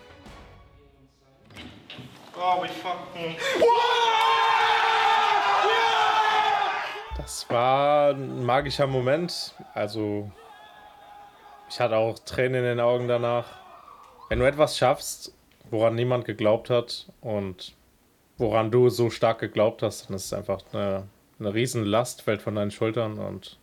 Oh, 2.36 2.64
we 2.64 2.68
fucking. 2.68 3.36
Das 7.26 7.50
war 7.50 8.12
ein 8.12 8.46
magischer 8.46 8.86
Moment. 8.86 9.56
Also, 9.74 10.30
ich 11.68 11.80
hatte 11.80 11.98
auch 11.98 12.20
Tränen 12.20 12.60
in 12.60 12.66
den 12.66 12.80
Augen 12.80 13.08
danach. 13.08 13.48
Wenn 14.30 14.38
du 14.38 14.46
etwas 14.46 14.78
schaffst, 14.78 15.34
woran 15.72 15.96
niemand 15.96 16.26
geglaubt 16.26 16.70
hat 16.70 17.08
und 17.22 17.74
woran 18.38 18.70
du 18.70 18.90
so 18.90 19.10
stark 19.10 19.40
geglaubt 19.40 19.82
hast, 19.82 20.08
dann 20.08 20.16
ist 20.16 20.26
es 20.26 20.34
einfach 20.34 20.62
eine, 20.72 21.08
eine 21.40 21.52
riesen 21.56 21.84
Last 21.84 22.22
fällt 22.22 22.44
von 22.44 22.54
deinen 22.54 22.70
Schultern 22.70 23.18
und 23.18 23.58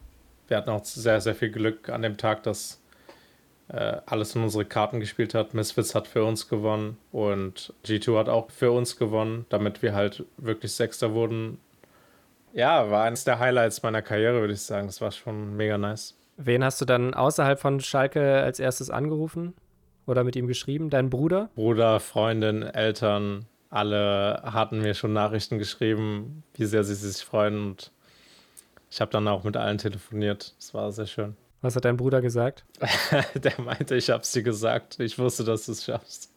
wir 0.49 0.57
hatten 0.57 0.71
auch 0.71 0.85
sehr, 0.85 1.21
sehr 1.21 1.37
viel 1.37 1.53
Glück 1.53 1.89
an 1.89 2.03
dem 2.03 2.17
Tag, 2.17 2.43
dass 2.43 2.81
äh, 3.69 3.99
alles 4.07 4.35
in 4.35 4.43
unsere 4.43 4.65
Karten 4.65 4.99
gespielt 4.99 5.35
hat. 5.35 5.55
Misfits 5.55 5.95
hat 5.95 6.09
für 6.09 6.25
uns 6.25 6.49
gewonnen 6.49 6.99
und 7.13 7.73
G2 7.85 8.19
hat 8.19 8.29
auch 8.29 8.51
für 8.51 8.73
uns 8.73 8.97
gewonnen, 8.97 9.47
damit 9.51 9.83
wir 9.83 9.95
halt 9.95 10.25
wirklich 10.37 10.73
Sechster 10.73 11.15
wurden. 11.15 11.59
Ja, 12.53 12.91
war 12.91 13.05
eines 13.05 13.25
der 13.25 13.39
Highlights 13.39 13.83
meiner 13.83 14.03
Karriere, 14.03 14.41
würde 14.41 14.55
ich 14.55 14.63
sagen. 14.63 14.87
Das 14.87 15.01
war 15.01 15.11
schon 15.11 15.57
mega 15.57 15.79
nice. 15.79 16.15
Wen 16.37 16.65
hast 16.65 16.81
du 16.81 16.85
dann 16.85 17.15
außerhalb 17.15 17.59
von 17.59 17.81
Schalke 17.81 18.43
als 18.43 18.59
erstes 18.59 18.91
angerufen 18.91 19.55
oder 20.07 20.25
mit 20.25 20.37
ihm 20.37 20.47
geschrieben? 20.47 20.91
Dein 20.91 21.11
Bruder? 21.11 21.51
Bruder, 21.55 22.01
Freundin, 22.01 22.63
Eltern, 22.63 23.47
alle 23.71 24.43
hatten 24.45 24.81
mir 24.81 24.95
schon 24.95 25.13
Nachrichten 25.13 25.59
geschrieben, 25.59 26.43
wie 26.55 26.67
sehr 26.67 26.85
sie 26.85 26.95
sich 26.95 27.25
freuen 27.25 27.69
und 27.69 27.93
ich 28.91 29.01
habe 29.01 29.11
dann 29.11 29.27
auch 29.29 29.45
mit 29.45 29.57
allen 29.57 29.79
telefoniert. 29.79 30.55
Das 30.59 30.75
war 30.75 30.93
sehr 30.93 31.07
schön. 31.07 31.37
Was 31.63 31.77
hat 31.77 31.87
dein 31.87 31.97
Bruder 31.97 32.21
gesagt? 32.21 32.65
der 33.35 33.59
meinte, 33.61 33.95
ich 33.95 34.11
hab's 34.11 34.33
dir 34.33 34.43
gesagt. 34.43 35.01
Ich 35.01 35.19
wusste, 35.19 35.45
dass 35.45 35.65
du 35.65 35.73
es 35.73 35.85
schaffst. 35.85 36.31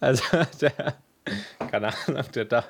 Also, 0.00 0.24
der, 0.60 0.96
keine 1.70 1.88
Ahnung, 1.88 2.24
der, 2.34 2.44
da, 2.44 2.64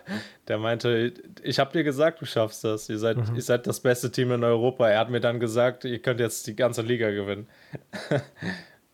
der 0.48 0.58
meinte, 0.58 1.12
ich 1.42 1.58
hab 1.58 1.72
dir 1.72 1.84
gesagt, 1.84 2.20
du 2.20 2.26
schaffst 2.26 2.64
das. 2.64 2.88
Ihr 2.88 2.98
seid, 2.98 3.16
mhm. 3.16 3.34
ihr 3.34 3.42
seid 3.42 3.66
das 3.66 3.80
beste 3.80 4.10
Team 4.10 4.32
in 4.32 4.44
Europa. 4.44 4.88
Er 4.88 4.98
hat 4.98 5.10
mir 5.10 5.20
dann 5.20 5.40
gesagt, 5.40 5.84
ihr 5.84 5.98
könnt 6.00 6.20
jetzt 6.20 6.46
die 6.46 6.56
ganze 6.56 6.82
Liga 6.82 7.10
gewinnen. 7.10 7.48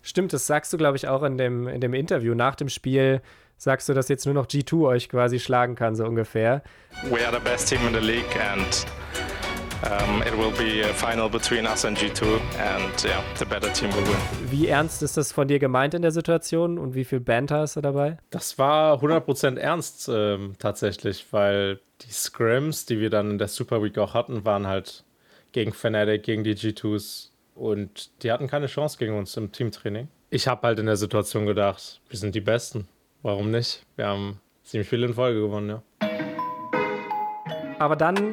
Stimmt, 0.03 0.33
das 0.33 0.47
sagst 0.47 0.73
du, 0.73 0.77
glaube 0.77 0.97
ich, 0.97 1.09
auch 1.09 1.23
in 1.23 1.37
dem, 1.37 1.66
in 1.68 1.81
dem 1.81 1.94
Interview 1.94 2.35
nach 2.35 2.55
dem 2.55 2.68
Spiel. 2.68 3.21
Sagst 3.57 3.88
du, 3.88 3.94
dass 3.94 4.09
jetzt 4.09 4.25
nur 4.25 4.35
noch 4.35 4.47
G2 4.47 4.87
euch 4.87 5.09
quasi 5.09 5.40
schlagen 5.40 5.75
kann, 5.75 5.97
so 5.97 6.05
ungefähr? 6.05 6.62
We 7.11 7.27
are 7.27 7.37
the 7.37 7.42
best 7.42 7.68
team 7.68 7.81
in 7.87 7.92
the 7.92 8.01
league 8.01 8.37
and 8.40 8.87
Um, 9.85 10.23
it 10.23 10.37
will 10.37 10.51
be 10.51 10.83
a 10.83 10.93
final 10.93 11.29
between 11.29 11.64
us 11.64 11.85
and 11.85 11.97
G2 11.97 12.41
and 12.59 13.05
yeah, 13.05 13.23
the 13.38 13.45
better 13.45 13.73
team 13.73 13.91
will 13.91 14.03
win. 14.03 14.51
Wie 14.51 14.67
ernst 14.67 15.05
ist 15.05 15.17
das 15.17 15.31
von 15.31 15.47
dir 15.47 15.61
gemeint 15.61 15.95
in 15.95 16.03
der 16.03 16.11
Situation 16.11 16.79
und 16.79 16.97
wie 16.97 17.05
viel 17.05 17.21
Banter 17.21 17.61
hast 17.61 17.77
du 17.77 17.81
dabei? 17.81 18.19
Das 18.31 18.59
war 18.59 19.01
100% 19.01 19.57
ernst 19.57 20.11
ähm, 20.12 20.55
tatsächlich, 20.59 21.27
weil 21.31 21.79
die 22.01 22.11
Scrims, 22.11 22.87
die 22.87 22.99
wir 22.99 23.09
dann 23.09 23.31
in 23.31 23.38
der 23.38 23.47
Super 23.47 23.81
Week 23.81 23.97
auch 23.99 24.14
hatten, 24.14 24.45
waren 24.45 24.67
halt 24.67 25.05
gegen 25.53 25.73
Fnatic, 25.73 26.25
gegen 26.25 26.43
die 26.43 26.57
G2s 26.57 27.29
und 27.55 28.11
die 28.25 28.33
hatten 28.33 28.49
keine 28.49 28.67
Chance 28.67 28.99
gegen 28.99 29.17
uns 29.17 29.37
im 29.37 29.53
Teamtraining. 29.53 30.09
Ich 30.31 30.49
habe 30.49 30.67
halt 30.67 30.81
in 30.81 30.87
der 30.87 30.97
Situation 30.97 31.47
gedacht, 31.47 32.01
wir 32.09 32.19
sind 32.19 32.35
die 32.35 32.41
Besten. 32.41 32.88
Warum 33.23 33.53
nicht? 33.53 33.83
Wir 33.95 34.09
haben 34.09 34.41
ziemlich 34.64 34.88
viel 34.88 35.05
in 35.05 35.14
Folge 35.14 35.41
gewonnen, 35.41 35.69
ja. 35.71 35.83
Aber 37.79 37.95
dann 37.95 38.33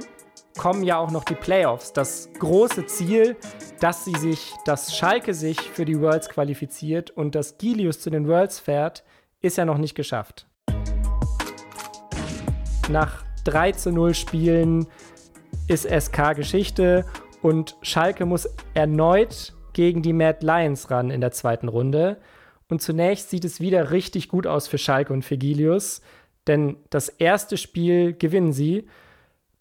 kommen 0.57 0.83
ja 0.83 0.97
auch 0.97 1.11
noch 1.11 1.23
die 1.23 1.35
Playoffs. 1.35 1.93
Das 1.93 2.29
große 2.39 2.85
Ziel, 2.85 3.35
dass 3.79 4.05
sie 4.05 4.15
sich, 4.15 4.53
dass 4.65 4.95
Schalke 4.95 5.33
sich 5.33 5.59
für 5.59 5.85
die 5.85 5.99
Worlds 5.99 6.29
qualifiziert 6.29 7.11
und 7.11 7.35
dass 7.35 7.57
Gilius 7.57 7.99
zu 7.99 8.09
den 8.09 8.27
Worlds 8.27 8.59
fährt, 8.59 9.03
ist 9.41 9.57
ja 9.57 9.65
noch 9.65 9.77
nicht 9.77 9.95
geschafft. 9.95 10.47
Nach 12.89 13.23
3 13.43 13.73
zu 13.73 13.91
0 13.91 14.13
Spielen 14.13 14.87
ist 15.67 15.87
SK 15.89 16.35
Geschichte 16.35 17.05
und 17.41 17.75
Schalke 17.81 18.25
muss 18.25 18.47
erneut 18.73 19.53
gegen 19.73 20.01
die 20.01 20.13
Mad 20.13 20.45
Lions 20.45 20.89
ran 20.89 21.09
in 21.09 21.21
der 21.21 21.31
zweiten 21.31 21.67
Runde. 21.67 22.17
Und 22.69 22.81
zunächst 22.81 23.29
sieht 23.29 23.45
es 23.45 23.59
wieder 23.59 23.91
richtig 23.91 24.29
gut 24.29 24.47
aus 24.47 24.67
für 24.67 24.77
Schalke 24.77 25.13
und 25.13 25.23
für 25.23 25.37
Gilius, 25.37 26.01
denn 26.47 26.77
das 26.89 27.09
erste 27.09 27.57
Spiel 27.57 28.13
gewinnen 28.13 28.53
sie 28.53 28.87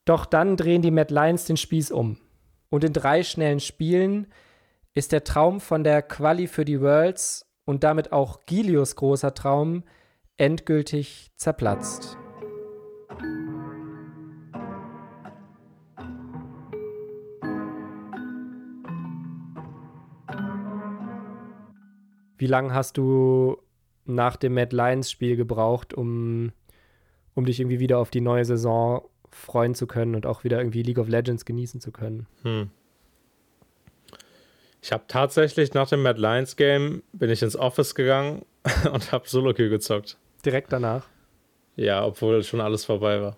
doch 0.05 0.27
dann 0.27 0.57
drehen 0.57 0.83
die 0.83 0.91
Mad 0.91 1.13
Lions 1.13 1.45
den 1.45 1.57
Spieß 1.57 1.91
um. 1.91 2.19
Und 2.69 2.85
in 2.85 2.93
drei 2.93 3.23
schnellen 3.23 3.61
Spielen 3.61 4.27
ist 4.93 5.13
der 5.13 5.25
Traum 5.25 5.61
von 5.61 5.85
der 5.85 6.03
Quali 6.03 6.47
für 6.47 6.65
die 6.65 6.81
Worlds 6.81 7.47
und 7.65 7.85
damit 7.85 8.13
auch 8.13 8.41
Gilios 8.47 8.97
großer 8.97 9.35
Traum 9.35 9.85
endgültig 10.37 11.31
zerplatzt. 11.37 12.19
Wie 22.37 22.47
lange 22.47 22.75
hast 22.75 22.99
du 22.99 23.57
nach 24.05 24.37
dem 24.37 24.55
Mad 24.55 24.77
Lions 24.77 25.11
Spiel 25.11 25.37
gebraucht, 25.37 25.95
um, 25.95 26.53
um 27.35 27.47
dich 27.47 27.61
irgendwie 27.61 27.79
wieder 27.79 27.99
auf 27.99 28.11
die 28.11 28.21
neue 28.21 28.45
Saison 28.45 29.03
freuen 29.35 29.75
zu 29.75 29.87
können 29.87 30.15
und 30.15 30.27
auch 30.27 30.45
wieder 30.45 30.59
irgendwie 30.59 30.83
League 30.83 30.99
of 30.99 31.09
Legends 31.09 31.45
genießen 31.45 31.81
zu 31.81 31.93
können. 31.93 32.27
Hm. 32.43 32.71
Ich 34.81 34.93
habe 34.93 35.05
tatsächlich 35.09 35.73
nach 35.73 35.89
dem 35.89 36.03
Mad 36.03 36.21
Lions 36.21 36.57
Game 36.57 37.03
bin 37.13 37.31
ich 37.31 37.43
ins 37.43 37.57
Office 37.57 37.95
gegangen 37.95 38.45
und 38.93 39.13
habe 39.13 39.29
Solo 39.29 39.55
Queue 39.55 39.71
gezockt. 39.71 40.19
Direkt 40.45 40.73
danach. 40.73 41.07
Ja, 41.77 42.05
obwohl 42.05 42.43
schon 42.45 42.61
alles 42.61 42.85
vorbei 42.85 43.21
war. 43.21 43.37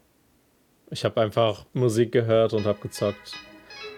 Ich 0.91 1.05
habe 1.05 1.21
einfach 1.21 1.65
Musik 1.73 2.13
gehört 2.13 2.53
und 2.53 2.67
habe 2.67 2.81
gezockt. 2.81 3.33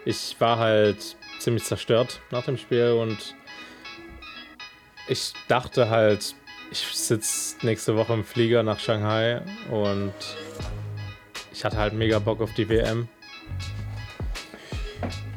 Ich 0.05 0.37
war 0.41 0.59
halt 0.59 1.17
ziemlich 1.39 1.65
zerstört 1.65 2.21
nach 2.31 2.45
dem 2.45 2.57
Spiel 2.57 2.93
und 2.93 3.35
ich 5.09 5.33
dachte 5.49 5.89
halt, 5.91 6.35
ich 6.71 6.79
sitze 6.79 7.65
nächste 7.65 7.97
Woche 7.97 8.13
im 8.13 8.25
Flieger 8.25 8.63
nach 8.63 8.79
Shanghai 8.79 9.41
und 9.71 10.13
ich 11.59 11.65
hatte 11.65 11.77
halt 11.77 11.93
mega 11.93 12.21
Bock 12.21 12.41
auf 12.41 12.55
die 12.55 12.69
WM. 12.69 13.09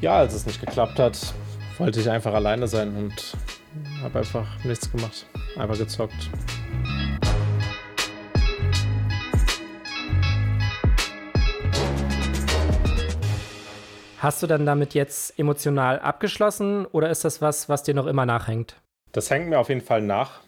Ja, 0.02 0.18
als 0.18 0.36
es 0.36 0.46
nicht 0.46 0.64
geklappt 0.64 1.00
hat, 1.00 1.34
wollte 1.80 2.00
ich 2.00 2.12
einfach 2.12 2.36
alleine 2.36 2.68
sein 2.68 2.96
und 2.96 3.36
habe 4.04 4.20
einfach 4.20 4.64
nichts 4.64 4.92
gemacht. 4.92 5.26
Einfach 5.58 5.80
gezockt. 5.80 6.30
Hast 14.20 14.44
du 14.44 14.46
dann 14.46 14.68
damit 14.68 14.94
jetzt 14.94 15.40
emotional 15.40 15.98
abgeschlossen 15.98 16.86
oder 16.86 17.10
ist 17.10 17.26
das 17.26 17.42
was, 17.42 17.68
was 17.68 17.82
dir 17.82 17.96
noch 17.96 18.06
immer 18.06 18.28
nachhängt? 18.28 18.76
Das 19.12 19.32
hängt 19.32 19.50
mir 19.50 19.58
auf 19.58 19.70
jeden 19.70 19.82
Fall 19.82 20.04
nach 20.04 20.42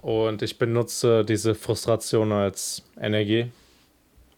und 0.00 0.40
ich 0.40 0.56
benutze 0.56 1.26
diese 1.26 1.54
Frustration 1.54 2.32
als 2.32 2.84
Energie, 2.98 3.52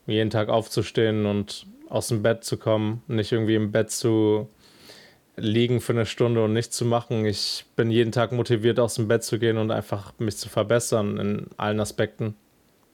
jeden 0.06 0.30
Tag 0.30 0.48
aufzustehen 0.48 1.26
und 1.26 1.66
aus 1.88 2.08
dem 2.08 2.22
Bett 2.22 2.44
zu 2.44 2.56
kommen, 2.56 3.02
nicht 3.06 3.32
irgendwie 3.32 3.54
im 3.54 3.70
Bett 3.70 3.90
zu 3.90 4.48
liegen 5.36 5.80
für 5.80 5.92
eine 5.92 6.06
Stunde 6.06 6.44
und 6.44 6.52
nichts 6.52 6.76
zu 6.76 6.84
machen. 6.84 7.24
Ich 7.24 7.64
bin 7.76 7.90
jeden 7.90 8.12
Tag 8.12 8.32
motiviert, 8.32 8.78
aus 8.78 8.94
dem 8.94 9.08
Bett 9.08 9.24
zu 9.24 9.38
gehen 9.38 9.58
und 9.58 9.70
einfach 9.70 10.12
mich 10.18 10.36
zu 10.36 10.48
verbessern 10.48 11.18
in 11.18 11.46
allen 11.56 11.80
Aspekten 11.80 12.34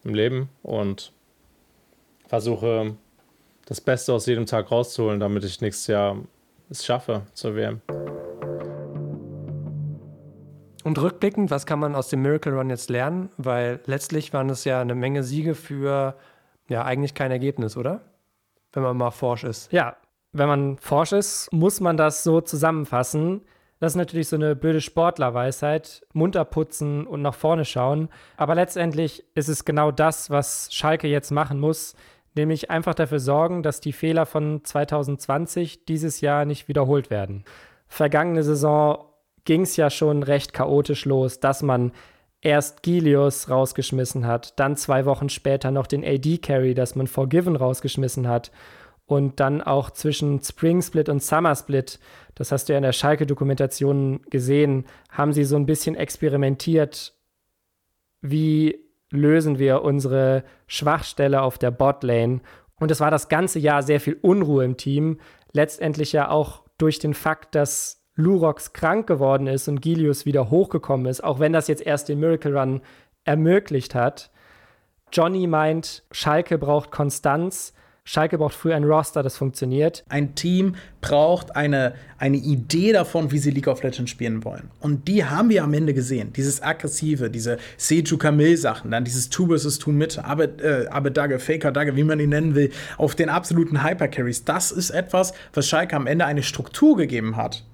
im 0.05 0.15
Leben 0.15 0.49
und 0.63 1.13
versuche 2.27 2.97
das 3.67 3.81
Beste 3.81 4.13
aus 4.13 4.27
jedem 4.27 4.47
Tag 4.47 4.71
rauszuholen, 4.71 5.21
damit 5.21 5.45
ich 5.45 5.61
nächstes 5.61 5.89
Jahr 5.89 6.17
es 6.71 6.85
schaffe 6.85 7.23
zur 7.35 7.55
WM. 7.57 7.81
Und 10.85 10.99
rückblickend, 11.01 11.51
was 11.51 11.67
kann 11.67 11.81
man 11.81 11.95
aus 11.95 12.09
dem 12.09 12.23
Miracle 12.23 12.55
Run 12.55 12.71
jetzt 12.71 12.89
lernen? 12.89 13.31
Weil 13.37 13.81
letztlich 13.87 14.33
waren 14.33 14.49
es 14.49 14.65
ja 14.65 14.81
eine 14.81 14.95
Menge 14.95 15.23
Siege 15.23 15.55
für 15.55 16.15
ja 16.69 16.85
eigentlich 16.85 17.14
kein 17.14 17.31
Ergebnis, 17.31 17.77
oder? 17.77 18.01
Wenn 18.73 18.83
man 18.83 18.97
mal 18.97 19.11
forsch 19.11 19.45
ist. 19.45 19.73
Ja, 19.73 19.97
wenn 20.33 20.49
man 20.49 20.79
forsch 20.79 21.12
ist, 21.12 21.53
muss 21.53 21.81
man 21.81 21.97
das 21.97 22.23
so 22.23 22.41
zusammenfassen. 22.41 23.43
Das 23.81 23.93
ist 23.93 23.97
natürlich 23.97 24.29
so 24.29 24.37
eine 24.37 24.57
blöde 24.57 24.81
Sportlerweisheit. 24.81 26.07
Munter 26.12 26.45
putzen 26.45 27.07
und 27.07 27.23
nach 27.23 27.35
vorne 27.35 27.64
schauen. 27.64 28.09
Aber 28.37 28.55
letztendlich 28.55 29.25
ist 29.35 29.49
es 29.49 29.64
genau 29.64 29.91
das, 29.91 30.31
was 30.31 30.69
Schalke 30.73 31.09
jetzt 31.09 31.31
machen 31.31 31.61
muss 31.61 31.95
nämlich 32.39 32.71
einfach 32.71 32.95
dafür 32.95 33.21
sorgen, 33.21 33.62
dass 33.62 33.81
die 33.81 33.93
Fehler 33.93 34.25
von 34.25 34.64
2020 34.64 35.85
dieses 35.85 36.23
Jahr 36.23 36.47
nicht 36.47 36.69
wiederholt 36.69 37.11
werden. 37.11 37.45
Vergangene 37.87 38.43
Saison 38.43 39.05
ging 39.45 39.62
es 39.62 39.77
ja 39.77 39.91
schon 39.91 40.23
recht 40.23 40.55
chaotisch 40.55 41.05
los, 41.05 41.41
dass 41.41 41.62
man 41.62 41.93
erst 42.41 42.82
Gilius 42.82 43.51
rausgeschmissen 43.51 44.26
hat, 44.26 44.59
dann 44.59 44.76
zwei 44.76 45.05
Wochen 45.05 45.28
später 45.28 45.70
noch 45.70 45.86
den 45.86 46.05
AD-Carry, 46.05 46.74
dass 46.74 46.95
man 46.95 47.07
Forgiven 47.07 47.57
rausgeschmissen 47.57 48.28
hat 48.28 48.53
und 49.07 49.41
dann 49.41 49.62
auch 49.62 49.91
zwischen 49.91 50.41
Spring 50.43 50.82
Split 50.82 51.09
und 51.09 51.22
Summer 51.22 51.57
Split, 51.57 51.99
das 52.34 52.53
hast 52.53 52.68
du 52.68 52.74
ja 52.74 52.76
in 52.76 52.82
der 52.84 52.93
Schalke-Dokumentation 52.93 54.20
gesehen, 54.30 54.84
haben 55.11 55.32
sie 55.32 55.45
so 55.45 55.57
ein 55.57 55.66
bisschen 55.66 55.97
experimentiert, 55.97 57.14
wie 58.20 58.78
lösen 59.11 59.59
wir 59.59 59.82
unsere 59.82 60.45
Schwachstelle 60.66 61.41
auf 61.41 61.57
der 61.59 61.70
Botlane. 61.70 62.41
Und 62.78 62.91
es 62.91 63.01
war 63.01 63.11
das 63.11 63.28
ganze 63.28 63.59
Jahr 63.59 63.82
sehr 63.82 64.01
viel 64.01 64.18
Unruhe 64.20 64.64
im 64.64 64.76
Team. 64.76 65.18
Letztendlich 65.53 66.12
ja 66.12 66.30
auch 66.30 66.62
durch 66.76 66.99
den 66.99 67.14
Fakt, 67.14 67.55
dass 67.55 67.97
Lurox 68.19 68.73
krank 68.73 69.07
geworden 69.07 69.47
ist 69.47 69.69
und 69.69 69.81
Gilius 69.81 70.27
wieder 70.27 70.51
hochgekommen 70.51 71.07
ist, 71.07 71.23
auch 71.23 71.39
wenn 71.39 71.53
das 71.53 71.69
jetzt 71.69 71.87
erst 71.87 72.09
den 72.09 72.19
Miracle 72.19 72.59
Run 72.59 72.81
ermöglicht 73.25 73.95
hat. 73.95 74.31
Johnny 75.12 75.47
meint, 75.47 76.03
Schalke 76.11 76.59
braucht 76.59 76.91
Konstanz. 76.91 77.73
Schalke 78.03 78.39
braucht 78.39 78.55
früher 78.55 78.75
ein 78.75 78.85
Roster, 78.85 79.23
das 79.23 79.37
funktioniert. 79.37 80.03
Ein 80.09 80.35
Team 80.35 80.75
braucht 81.01 81.55
eine, 81.55 81.95
eine 82.16 82.39
Idee 82.39 82.93
davon, 82.93 83.31
wie 83.31 83.39
sie 83.39 83.51
League 83.51 83.69
of 83.69 83.83
Legends 83.83 84.11
spielen 84.11 84.45
wollen. 84.45 84.71
Und 84.81 85.07
die 85.07 85.25
haben 85.25 85.51
wir 85.51 85.62
am 85.62 85.73
Ende 85.73 85.95
gesehen. 85.95 86.33
Dieses 86.33 86.61
aggressive, 86.61 87.31
diese 87.31 87.59
Seju 87.77 88.16
Kamil-Sachen, 88.16 88.91
dann 88.91 89.05
dieses 89.05 89.29
Two 89.29 89.55
vs. 89.55 89.79
Two 89.79 89.93
Mitte, 89.93 90.25
aber, 90.25 90.45
äh, 90.59 90.89
aber 90.89 91.11
Dagge, 91.11 91.39
Faker 91.39 91.71
Dagge, 91.71 91.95
wie 91.95 92.05
man 92.05 92.19
ihn 92.19 92.31
nennen 92.31 92.55
will, 92.57 92.71
auf 92.97 93.14
den 93.14 93.29
absoluten 93.29 93.85
Hypercarries. 93.85 94.45
Das 94.45 94.73
ist 94.73 94.91
etwas, 94.91 95.35
was 95.53 95.69
Schalke 95.69 95.95
am 95.95 96.09
Ende 96.09 96.25
eine 96.25 96.43
Struktur 96.43 96.97
gegeben 96.97 97.37
hat, 97.37 97.64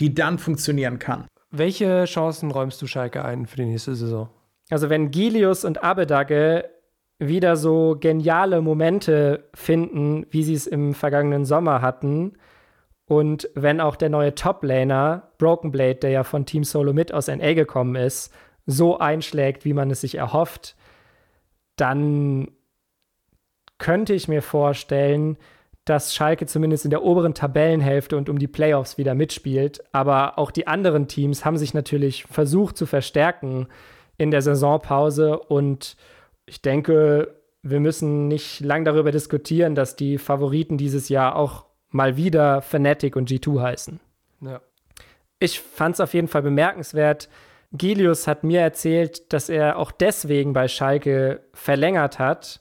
die 0.00 0.14
dann 0.14 0.38
funktionieren 0.38 0.98
kann. 0.98 1.26
Welche 1.50 2.04
Chancen 2.04 2.50
räumst 2.50 2.80
du 2.82 2.86
Schalke 2.86 3.24
ein 3.24 3.46
für 3.46 3.56
die 3.56 3.66
nächste 3.66 3.94
Saison? 3.94 4.28
Also 4.70 4.90
wenn 4.90 5.10
Gilius 5.10 5.64
und 5.64 5.82
Abedagge 5.82 6.68
wieder 7.18 7.56
so 7.56 7.96
geniale 7.98 8.60
Momente 8.60 9.48
finden, 9.54 10.26
wie 10.30 10.44
sie 10.44 10.54
es 10.54 10.66
im 10.66 10.94
vergangenen 10.94 11.44
Sommer 11.44 11.80
hatten. 11.80 12.34
Und 13.06 13.48
wenn 13.54 13.80
auch 13.80 13.96
der 13.96 14.10
neue 14.10 14.34
Top-Laner, 14.34 15.32
Broken 15.38 15.70
Blade, 15.70 15.96
der 15.96 16.10
ja 16.10 16.24
von 16.24 16.44
Team 16.44 16.64
Solo 16.64 16.92
mit 16.92 17.14
aus 17.14 17.28
NA 17.28 17.54
gekommen 17.54 17.94
ist, 17.94 18.34
so 18.66 18.98
einschlägt, 18.98 19.64
wie 19.64 19.72
man 19.72 19.90
es 19.90 20.00
sich 20.00 20.16
erhofft, 20.16 20.76
dann 21.76 22.48
könnte 23.78 24.12
ich 24.12 24.28
mir 24.28 24.42
vorstellen, 24.42 25.38
dass 25.86 26.14
Schalke 26.14 26.46
zumindest 26.46 26.84
in 26.84 26.90
der 26.90 27.04
oberen 27.04 27.32
Tabellenhälfte 27.32 28.16
und 28.16 28.28
um 28.28 28.38
die 28.38 28.48
Playoffs 28.48 28.98
wieder 28.98 29.14
mitspielt. 29.14 29.82
Aber 29.92 30.38
auch 30.38 30.50
die 30.50 30.66
anderen 30.66 31.08
Teams 31.08 31.44
haben 31.44 31.56
sich 31.56 31.72
natürlich 31.74 32.24
versucht 32.24 32.76
zu 32.76 32.86
verstärken 32.86 33.68
in 34.18 34.30
der 34.30 34.42
Saisonpause 34.42 35.38
und 35.38 35.96
ich 36.44 36.60
denke, 36.60 37.34
wir 37.62 37.80
müssen 37.80 38.28
nicht 38.28 38.60
lang 38.60 38.84
darüber 38.84 39.12
diskutieren, 39.12 39.74
dass 39.74 39.96
die 39.96 40.18
Favoriten 40.18 40.76
dieses 40.76 41.08
Jahr 41.08 41.36
auch 41.36 41.66
mal 41.90 42.16
wieder 42.16 42.62
Fnatic 42.62 43.16
und 43.16 43.30
G2 43.30 43.60
heißen. 43.62 44.00
Ja. 44.40 44.60
Ich 45.38 45.60
fand 45.60 45.94
es 45.94 46.00
auf 46.00 46.14
jeden 46.14 46.28
Fall 46.28 46.42
bemerkenswert. 46.42 47.28
Gilius 47.72 48.26
hat 48.26 48.44
mir 48.44 48.60
erzählt, 48.60 49.32
dass 49.32 49.48
er 49.48 49.78
auch 49.78 49.92
deswegen 49.92 50.52
bei 50.52 50.68
Schalke 50.68 51.40
verlängert 51.52 52.18
hat, 52.18 52.60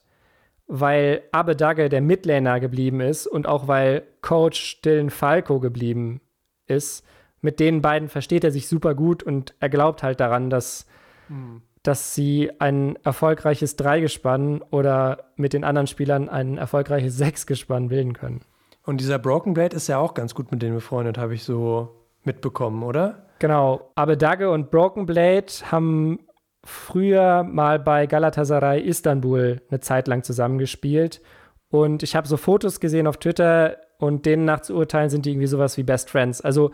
weil 0.68 1.24
Abedagge 1.32 1.90
der 1.90 2.02
Midlaner 2.02 2.60
geblieben 2.60 3.02
ist 3.02 3.28
und 3.28 3.48
auch 3.48 3.68
weil 3.68 4.04
Coach 4.22 4.82
Dylan 4.82 5.10
Falco 5.10 5.60
geblieben 5.60 6.22
ist. 6.66 7.06
Mit 7.42 7.60
den 7.60 7.82
beiden 7.82 8.10
versteht 8.10 8.44
er 8.44 8.52
sich 8.52 8.68
super 8.68 8.96
gut 8.96 9.22
und 9.22 9.54
er 9.60 9.70
glaubt 9.70 10.02
halt 10.02 10.20
daran, 10.20 10.50
dass 10.50 10.88
hm 11.28 11.62
dass 11.86 12.16
sie 12.16 12.52
ein 12.60 12.98
erfolgreiches 13.04 13.76
Dreigespann 13.76 14.62
oder 14.72 15.26
mit 15.36 15.54
den 15.54 15.64
anderen 15.64 15.88
Spielern 15.88 16.30
ein 16.30 16.58
erfolgreiches 16.58 17.16
Sechsgespann 17.18 17.90
bilden 17.90 18.14
können. 18.14 18.42
Und 18.84 19.02
dieser 19.02 19.20
Broken 19.20 19.54
Blade 19.54 19.76
ist 19.76 19.88
ja 19.88 19.98
auch 19.98 20.14
ganz 20.14 20.36
gut 20.36 20.52
mit 20.52 20.62
denen 20.62 20.76
befreundet, 20.76 21.18
habe 21.18 21.34
ich 21.34 21.44
so 21.44 21.90
mitbekommen, 22.24 22.84
oder? 22.84 23.26
Genau. 23.40 23.92
Abedagge 23.96 24.50
und 24.50 24.72
Broken 24.72 25.06
Blade 25.06 25.52
haben 25.72 26.20
früher 26.66 27.44
mal 27.44 27.80
bei 27.80 28.08
Galatasaray 28.08 28.82
Istanbul 28.82 29.62
eine 29.70 29.80
Zeit 29.80 30.08
lang 30.08 30.24
zusammengespielt. 30.24 31.22
Und 31.70 32.04
ich 32.04 32.16
habe 32.16 32.28
so 32.28 32.38
Fotos 32.38 32.80
gesehen 32.80 33.08
auf 33.08 33.18
Twitter 33.18 33.78
und 33.98 34.26
denen 34.26 34.46
nach 34.46 34.62
zu 34.62 34.76
urteilen 34.76 35.10
sind 35.10 35.26
die 35.26 35.32
irgendwie 35.32 35.48
sowas 35.48 35.78
wie 35.78 35.84
Best 35.84 36.10
Friends. 36.10 36.42
Also 36.42 36.72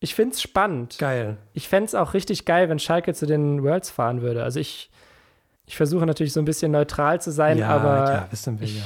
ich 0.00 0.14
finde 0.14 0.34
es 0.34 0.42
spannend. 0.42 0.98
Geil. 0.98 1.38
Ich 1.52 1.68
fände 1.68 1.86
es 1.86 1.94
auch 1.94 2.14
richtig 2.14 2.44
geil, 2.44 2.68
wenn 2.68 2.80
Schalke 2.80 3.14
zu 3.14 3.24
den 3.24 3.62
Worlds 3.62 3.90
fahren 3.90 4.20
würde. 4.20 4.42
Also 4.42 4.58
ich, 4.58 4.90
ich 5.64 5.76
versuche 5.76 6.04
natürlich 6.04 6.32
so 6.32 6.40
ein 6.40 6.44
bisschen 6.44 6.72
neutral 6.72 7.20
zu 7.20 7.30
sein, 7.30 7.58
ja, 7.58 7.68
aber. 7.68 8.12
Ja, 8.12 8.26
wissen 8.30 8.58
wir 8.58 8.66
ich, 8.66 8.78
ja. 8.78 8.84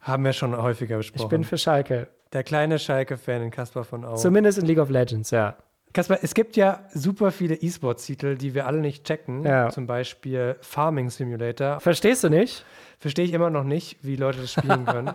Haben 0.00 0.24
wir 0.24 0.32
schon 0.32 0.56
häufiger 0.56 0.98
besprochen. 0.98 1.24
Ich 1.24 1.28
bin 1.28 1.42
für 1.42 1.58
Schalke. 1.58 2.08
Der 2.32 2.44
kleine 2.44 2.78
Schalke-Fan 2.78 3.42
in 3.42 3.50
Kaspar 3.50 3.82
von 3.82 4.04
Au. 4.04 4.14
Zumindest 4.14 4.58
in 4.58 4.66
League 4.66 4.78
of 4.78 4.88
Legends, 4.88 5.32
ja. 5.32 5.56
Kaspar, 5.96 6.18
es 6.20 6.34
gibt 6.34 6.56
ja 6.56 6.84
super 6.92 7.32
viele 7.32 7.54
E-Sports-Titel, 7.54 8.36
die 8.36 8.52
wir 8.52 8.66
alle 8.66 8.80
nicht 8.80 9.04
checken. 9.04 9.42
Ja. 9.44 9.70
Zum 9.70 9.86
Beispiel 9.86 10.56
Farming 10.60 11.08
Simulator. 11.08 11.80
Verstehst 11.80 12.22
du 12.22 12.28
nicht? 12.28 12.66
Verstehe 12.98 13.24
ich 13.24 13.32
immer 13.32 13.48
noch 13.48 13.64
nicht, 13.64 13.96
wie 14.02 14.16
Leute 14.16 14.42
das 14.42 14.52
spielen 14.52 14.84
können. 14.84 15.14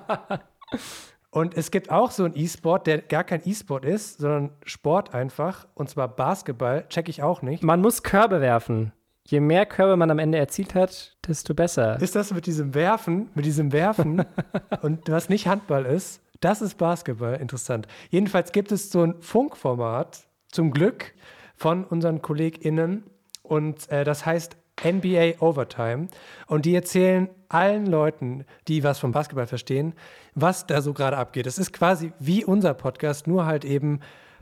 Und 1.30 1.56
es 1.56 1.70
gibt 1.70 1.92
auch 1.92 2.10
so 2.10 2.24
einen 2.24 2.36
E-Sport, 2.36 2.88
der 2.88 2.98
gar 3.04 3.24
kein 3.24 3.42
E-Sport 3.46 3.86
ist, 3.86 4.18
sondern 4.18 4.50
Sport 4.66 5.14
einfach. 5.14 5.68
Und 5.76 5.88
zwar 5.88 6.08
Basketball, 6.08 6.88
check 6.90 7.10
ich 7.10 7.22
auch 7.22 7.44
nicht. 7.44 7.62
Man 7.62 7.80
muss 7.80 8.02
Körbe 8.02 8.42
werfen. 8.42 8.92
Je 9.28 9.40
mehr 9.40 9.68
Körbe 9.68 9.98
man 9.98 10.10
am 10.10 10.18
Ende 10.18 10.40
erzielt 10.40 10.74
hat, 10.74 11.16
desto 11.28 11.54
besser. 11.54 12.02
Ist 12.02 12.16
das 12.16 12.34
mit 12.34 12.48
diesem 12.48 12.74
Werfen, 12.74 13.30
mit 13.36 13.46
diesem 13.46 13.72
Werfen 13.72 14.26
und 14.82 15.08
was 15.10 15.30
nicht 15.30 15.46
Handball 15.46 15.86
ist, 15.86 16.24
das 16.40 16.64
ist 16.64 16.80
Basketball, 16.80 17.36
interessant. 17.36 17.88
Jedenfalls 18.10 18.52
gibt 18.52 18.72
es 18.72 18.90
so 18.90 19.04
ein 19.04 19.22
Funkformat, 19.22 20.26
zum 20.52 20.72
Glück 20.72 21.14
von 21.56 21.84
unseren 21.84 22.22
KollegInnen. 22.22 23.04
Und 23.44 23.90
äh, 23.90 24.04
das 24.04 24.26
heißt 24.26 24.58
NBA 24.84 25.40
Overtime. 25.40 26.08
Und 26.48 26.66
die 26.66 26.76
erzählen 26.76 27.30
allen 27.50 27.86
Leuten, 27.86 28.46
die 28.68 28.84
was 28.84 29.00
vom 29.00 29.12
Basketball 29.12 29.48
verstehen, 29.48 29.94
was 30.34 30.66
da 30.66 30.82
so 30.82 30.94
gerade 30.94 31.18
abgeht. 31.18 31.48
Es 31.48 31.58
ist 31.58 31.74
quasi 31.74 32.14
wie 32.20 32.46
unser 32.46 32.74
Podcast, 32.74 33.28
nur 33.28 33.46
halt 33.46 33.66
eben 33.66 34.00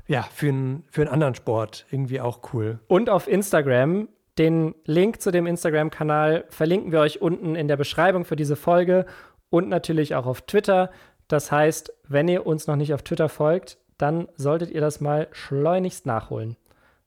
ja, 0.08 0.24
für, 0.24 0.50
einen 0.50 0.84
für 0.90 1.02
einen 1.02 1.12
anderen 1.12 1.36
Sport 1.36 1.86
irgendwie 1.92 2.22
auch 2.22 2.54
cool. 2.54 2.80
Und 2.88 3.10
auf 3.10 3.28
Instagram. 3.28 4.10
Den 4.38 4.74
Link 4.86 5.22
zu 5.22 5.32
dem 5.32 5.46
Instagram-Kanal 5.46 6.46
verlinken 6.48 6.94
wir 6.94 7.02
euch 7.02 7.22
unten 7.22 7.56
in 7.56 7.68
der 7.68 7.76
Beschreibung 7.76 8.24
für 8.24 8.38
diese 8.38 8.56
Folge 8.56 9.06
und 9.50 9.68
natürlich 9.68 10.16
auch 10.16 10.26
auf 10.26 10.44
Twitter. 10.44 10.92
Das 11.28 11.52
heißt, 11.52 11.92
wenn 12.08 12.30
ihr 12.30 12.46
uns 12.46 12.66
noch 12.66 12.78
nicht 12.78 12.94
auf 12.94 13.04
Twitter 13.04 13.28
folgt, 13.28 13.79
dann 14.00 14.28
solltet 14.36 14.72
ihr 14.72 14.82
das 14.82 15.02
mal 15.02 15.28
schleunigst 15.32 16.08
nachholen. 16.08 16.56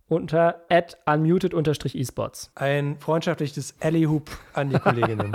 Unter 0.09 0.61
unmuted-esports. 1.07 2.53
Ein 2.55 2.99
freundschaftliches 2.99 3.75
Alley-Hoop 3.81 4.31
an 4.53 4.69
die 4.69 4.79
Kolleginnen. 4.79 5.33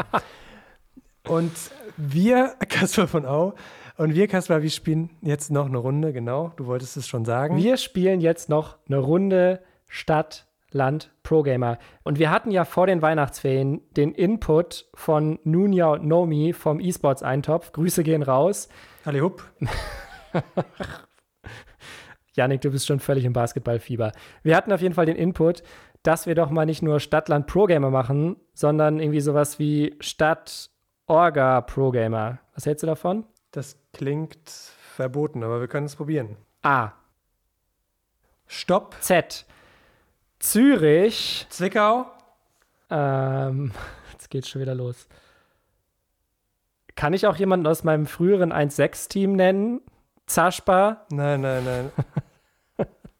und 1.27 1.51
wir, 1.97 2.55
Kasper 2.69 3.07
von 3.07 3.25
Au, 3.25 3.55
und 3.97 4.13
wir, 4.13 4.27
Kasper, 4.27 4.61
wir 4.61 4.69
spielen 4.69 5.09
jetzt 5.21 5.49
noch 5.49 5.65
eine 5.65 5.79
Runde, 5.79 6.13
genau. 6.13 6.53
Du 6.57 6.67
wolltest 6.67 6.95
es 6.95 7.07
schon 7.07 7.25
sagen. 7.25 7.57
Wir 7.57 7.77
spielen 7.77 8.21
jetzt 8.21 8.49
noch 8.49 8.77
eine 8.87 8.99
Runde 8.99 9.63
Stadt, 9.87 10.45
Land, 10.71 11.11
Pro 11.23 11.41
Gamer. 11.41 11.79
Und 12.03 12.19
wir 12.19 12.29
hatten 12.29 12.51
ja 12.51 12.63
vor 12.63 12.85
den 12.85 13.01
Weihnachtsferien 13.01 13.81
den 13.95 14.13
Input 14.13 14.85
von 14.93 15.39
Nunia 15.43 15.87
und 15.87 16.05
Nomi 16.05 16.53
vom 16.53 16.79
esports 16.79 17.23
Eintopf. 17.23 17.71
Grüße 17.71 18.03
gehen 18.03 18.21
raus. 18.21 18.69
Halli 19.03 19.19
hup. 19.19 19.43
Janik, 22.37 22.61
du 22.61 22.71
bist 22.71 22.85
schon 22.85 22.99
völlig 22.99 23.25
im 23.25 23.33
Basketballfieber. 23.33 24.11
Wir 24.43 24.55
hatten 24.55 24.71
auf 24.71 24.81
jeden 24.81 24.93
Fall 24.93 25.07
den 25.07 25.15
Input, 25.15 25.63
dass 26.03 26.27
wir 26.27 26.35
doch 26.35 26.51
mal 26.51 26.65
nicht 26.65 26.83
nur 26.83 26.99
Stadtland 26.99 27.47
Pro 27.47 27.65
Gamer 27.65 27.89
machen, 27.89 28.37
sondern 28.53 28.99
irgendwie 28.99 29.21
sowas 29.21 29.59
wie 29.59 29.95
Stadt 29.99 30.69
Orga 31.07 31.61
Pro 31.61 31.89
Gamer. 31.91 32.39
Was 32.53 32.65
hältst 32.65 32.83
du 32.83 32.87
davon? 32.87 33.25
Das 33.51 33.77
klingt 33.91 34.49
verboten, 34.49 35.43
aber 35.43 35.59
wir 35.59 35.67
können 35.67 35.87
es 35.87 35.95
probieren. 35.95 36.37
A. 36.61 36.91
Stopp. 38.45 38.95
Z. 38.99 39.45
Zürich. 40.39 41.47
Zwickau. 41.49 42.05
Ähm, 42.91 43.71
jetzt 44.11 44.29
geht's 44.29 44.47
schon 44.47 44.61
wieder 44.61 44.75
los. 44.75 45.07
Kann 46.95 47.13
ich 47.13 47.25
auch 47.25 47.35
jemanden 47.35 47.65
aus 47.65 47.83
meinem 47.83 48.05
früheren 48.05 48.53
1-6-Team 48.53 49.33
nennen? 49.33 49.81
Zaschba? 50.27 51.05
Nein, 51.09 51.41
nein, 51.41 51.63
nein. 51.63 51.91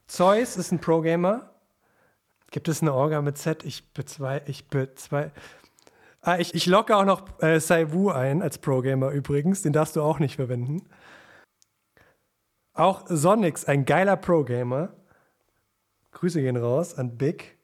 Zeus 0.08 0.56
ist 0.56 0.72
ein 0.72 0.80
Pro-Gamer. 0.80 1.50
Gibt 2.52 2.70
es 2.70 2.82
eine 2.82 2.94
Orga 2.94 3.22
mit 3.22 3.38
Z? 3.38 3.66
Ich 3.66 3.94
bezwei, 3.94 4.42
ich 4.46 4.68
bezwei. 4.68 5.32
Ah, 6.22 6.38
ich, 6.38 6.56
ich 6.56 6.66
locke 6.66 6.96
auch 6.96 7.06
noch 7.06 7.42
äh, 7.42 7.60
Sai 7.60 7.92
Wu 7.92 8.10
ein 8.10 8.42
als 8.42 8.58
Pro-Gamer 8.58 9.12
übrigens. 9.12 9.62
Den 9.62 9.74
darfst 9.74 9.96
du 9.96 10.02
auch 10.02 10.20
nicht 10.20 10.38
verwenden. 10.38 10.84
Auch 12.74 13.06
Sonics, 13.08 13.66
ein 13.66 13.86
geiler 13.86 14.16
Pro-Gamer. 14.16 14.94
Grüße 16.12 16.42
gehen 16.42 16.58
raus 16.58 16.96
an 16.96 17.18
Big. 17.18 17.58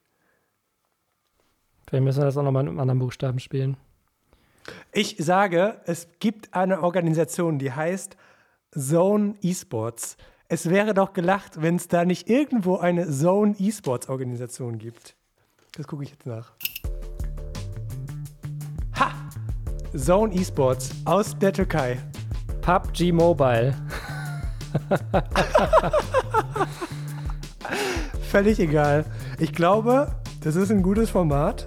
Vielleicht 1.87 2.03
müssen 2.03 2.21
wir 2.21 2.25
das 2.25 2.37
auch 2.37 2.43
nochmal 2.43 2.63
mit 2.63 2.71
einem 2.71 2.79
anderen 2.79 2.99
Buchstaben 2.99 3.39
spielen. 3.39 3.77
Ich 4.91 5.15
sage, 5.19 5.81
es 5.85 6.07
gibt 6.19 6.53
eine 6.53 6.81
Organisation, 6.81 7.59
die 7.59 7.71
heißt 7.71 8.17
Zone 8.71 9.35
Esports. 9.41 10.17
Es 10.53 10.69
wäre 10.69 10.93
doch 10.93 11.13
gelacht, 11.13 11.63
wenn 11.63 11.77
es 11.77 11.87
da 11.87 12.05
nicht 12.05 12.29
irgendwo 12.29 12.77
eine 12.77 13.09
Zone 13.09 13.55
Esports 13.59 14.07
Organisation 14.07 14.77
gibt. 14.77 15.15
Das 15.75 15.87
gucke 15.87 16.03
ich 16.03 16.11
jetzt 16.11 16.27
nach. 16.27 16.51
Ha! 18.99 19.13
Zone 19.97 20.31
Esports 20.35 20.91
aus 21.05 21.35
der 21.39 21.53
Türkei. 21.53 21.97
PUBG 22.61 23.11
Mobile. 23.11 23.73
Völlig 28.29 28.59
egal. 28.59 29.05
Ich 29.39 29.53
glaube, 29.53 30.15
das 30.41 30.55
ist 30.55 30.69
ein 30.69 30.83
gutes 30.83 31.09
Format. 31.09 31.65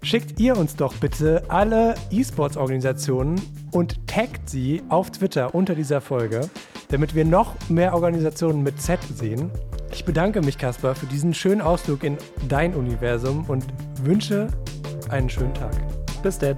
Schickt 0.00 0.40
ihr 0.40 0.56
uns 0.56 0.74
doch 0.74 0.94
bitte 0.94 1.42
alle 1.48 1.94
E-Sports-Organisationen 2.10 3.38
und 3.72 4.06
taggt 4.06 4.48
sie 4.48 4.82
auf 4.88 5.10
Twitter 5.10 5.54
unter 5.54 5.74
dieser 5.74 6.00
Folge, 6.00 6.48
damit 6.90 7.14
wir 7.14 7.24
noch 7.24 7.54
mehr 7.68 7.94
Organisationen 7.94 8.62
mit 8.62 8.80
Z 8.80 9.00
sehen. 9.14 9.50
Ich 9.92 10.04
bedanke 10.04 10.40
mich, 10.42 10.58
Caspar, 10.58 10.94
für 10.94 11.06
diesen 11.06 11.34
schönen 11.34 11.60
Ausflug 11.60 12.04
in 12.04 12.16
dein 12.48 12.74
Universum 12.74 13.44
und 13.48 13.66
wünsche 14.02 14.48
einen 15.08 15.28
schönen 15.28 15.54
Tag. 15.54 15.72
Bis 16.22 16.38
dann. 16.38 16.56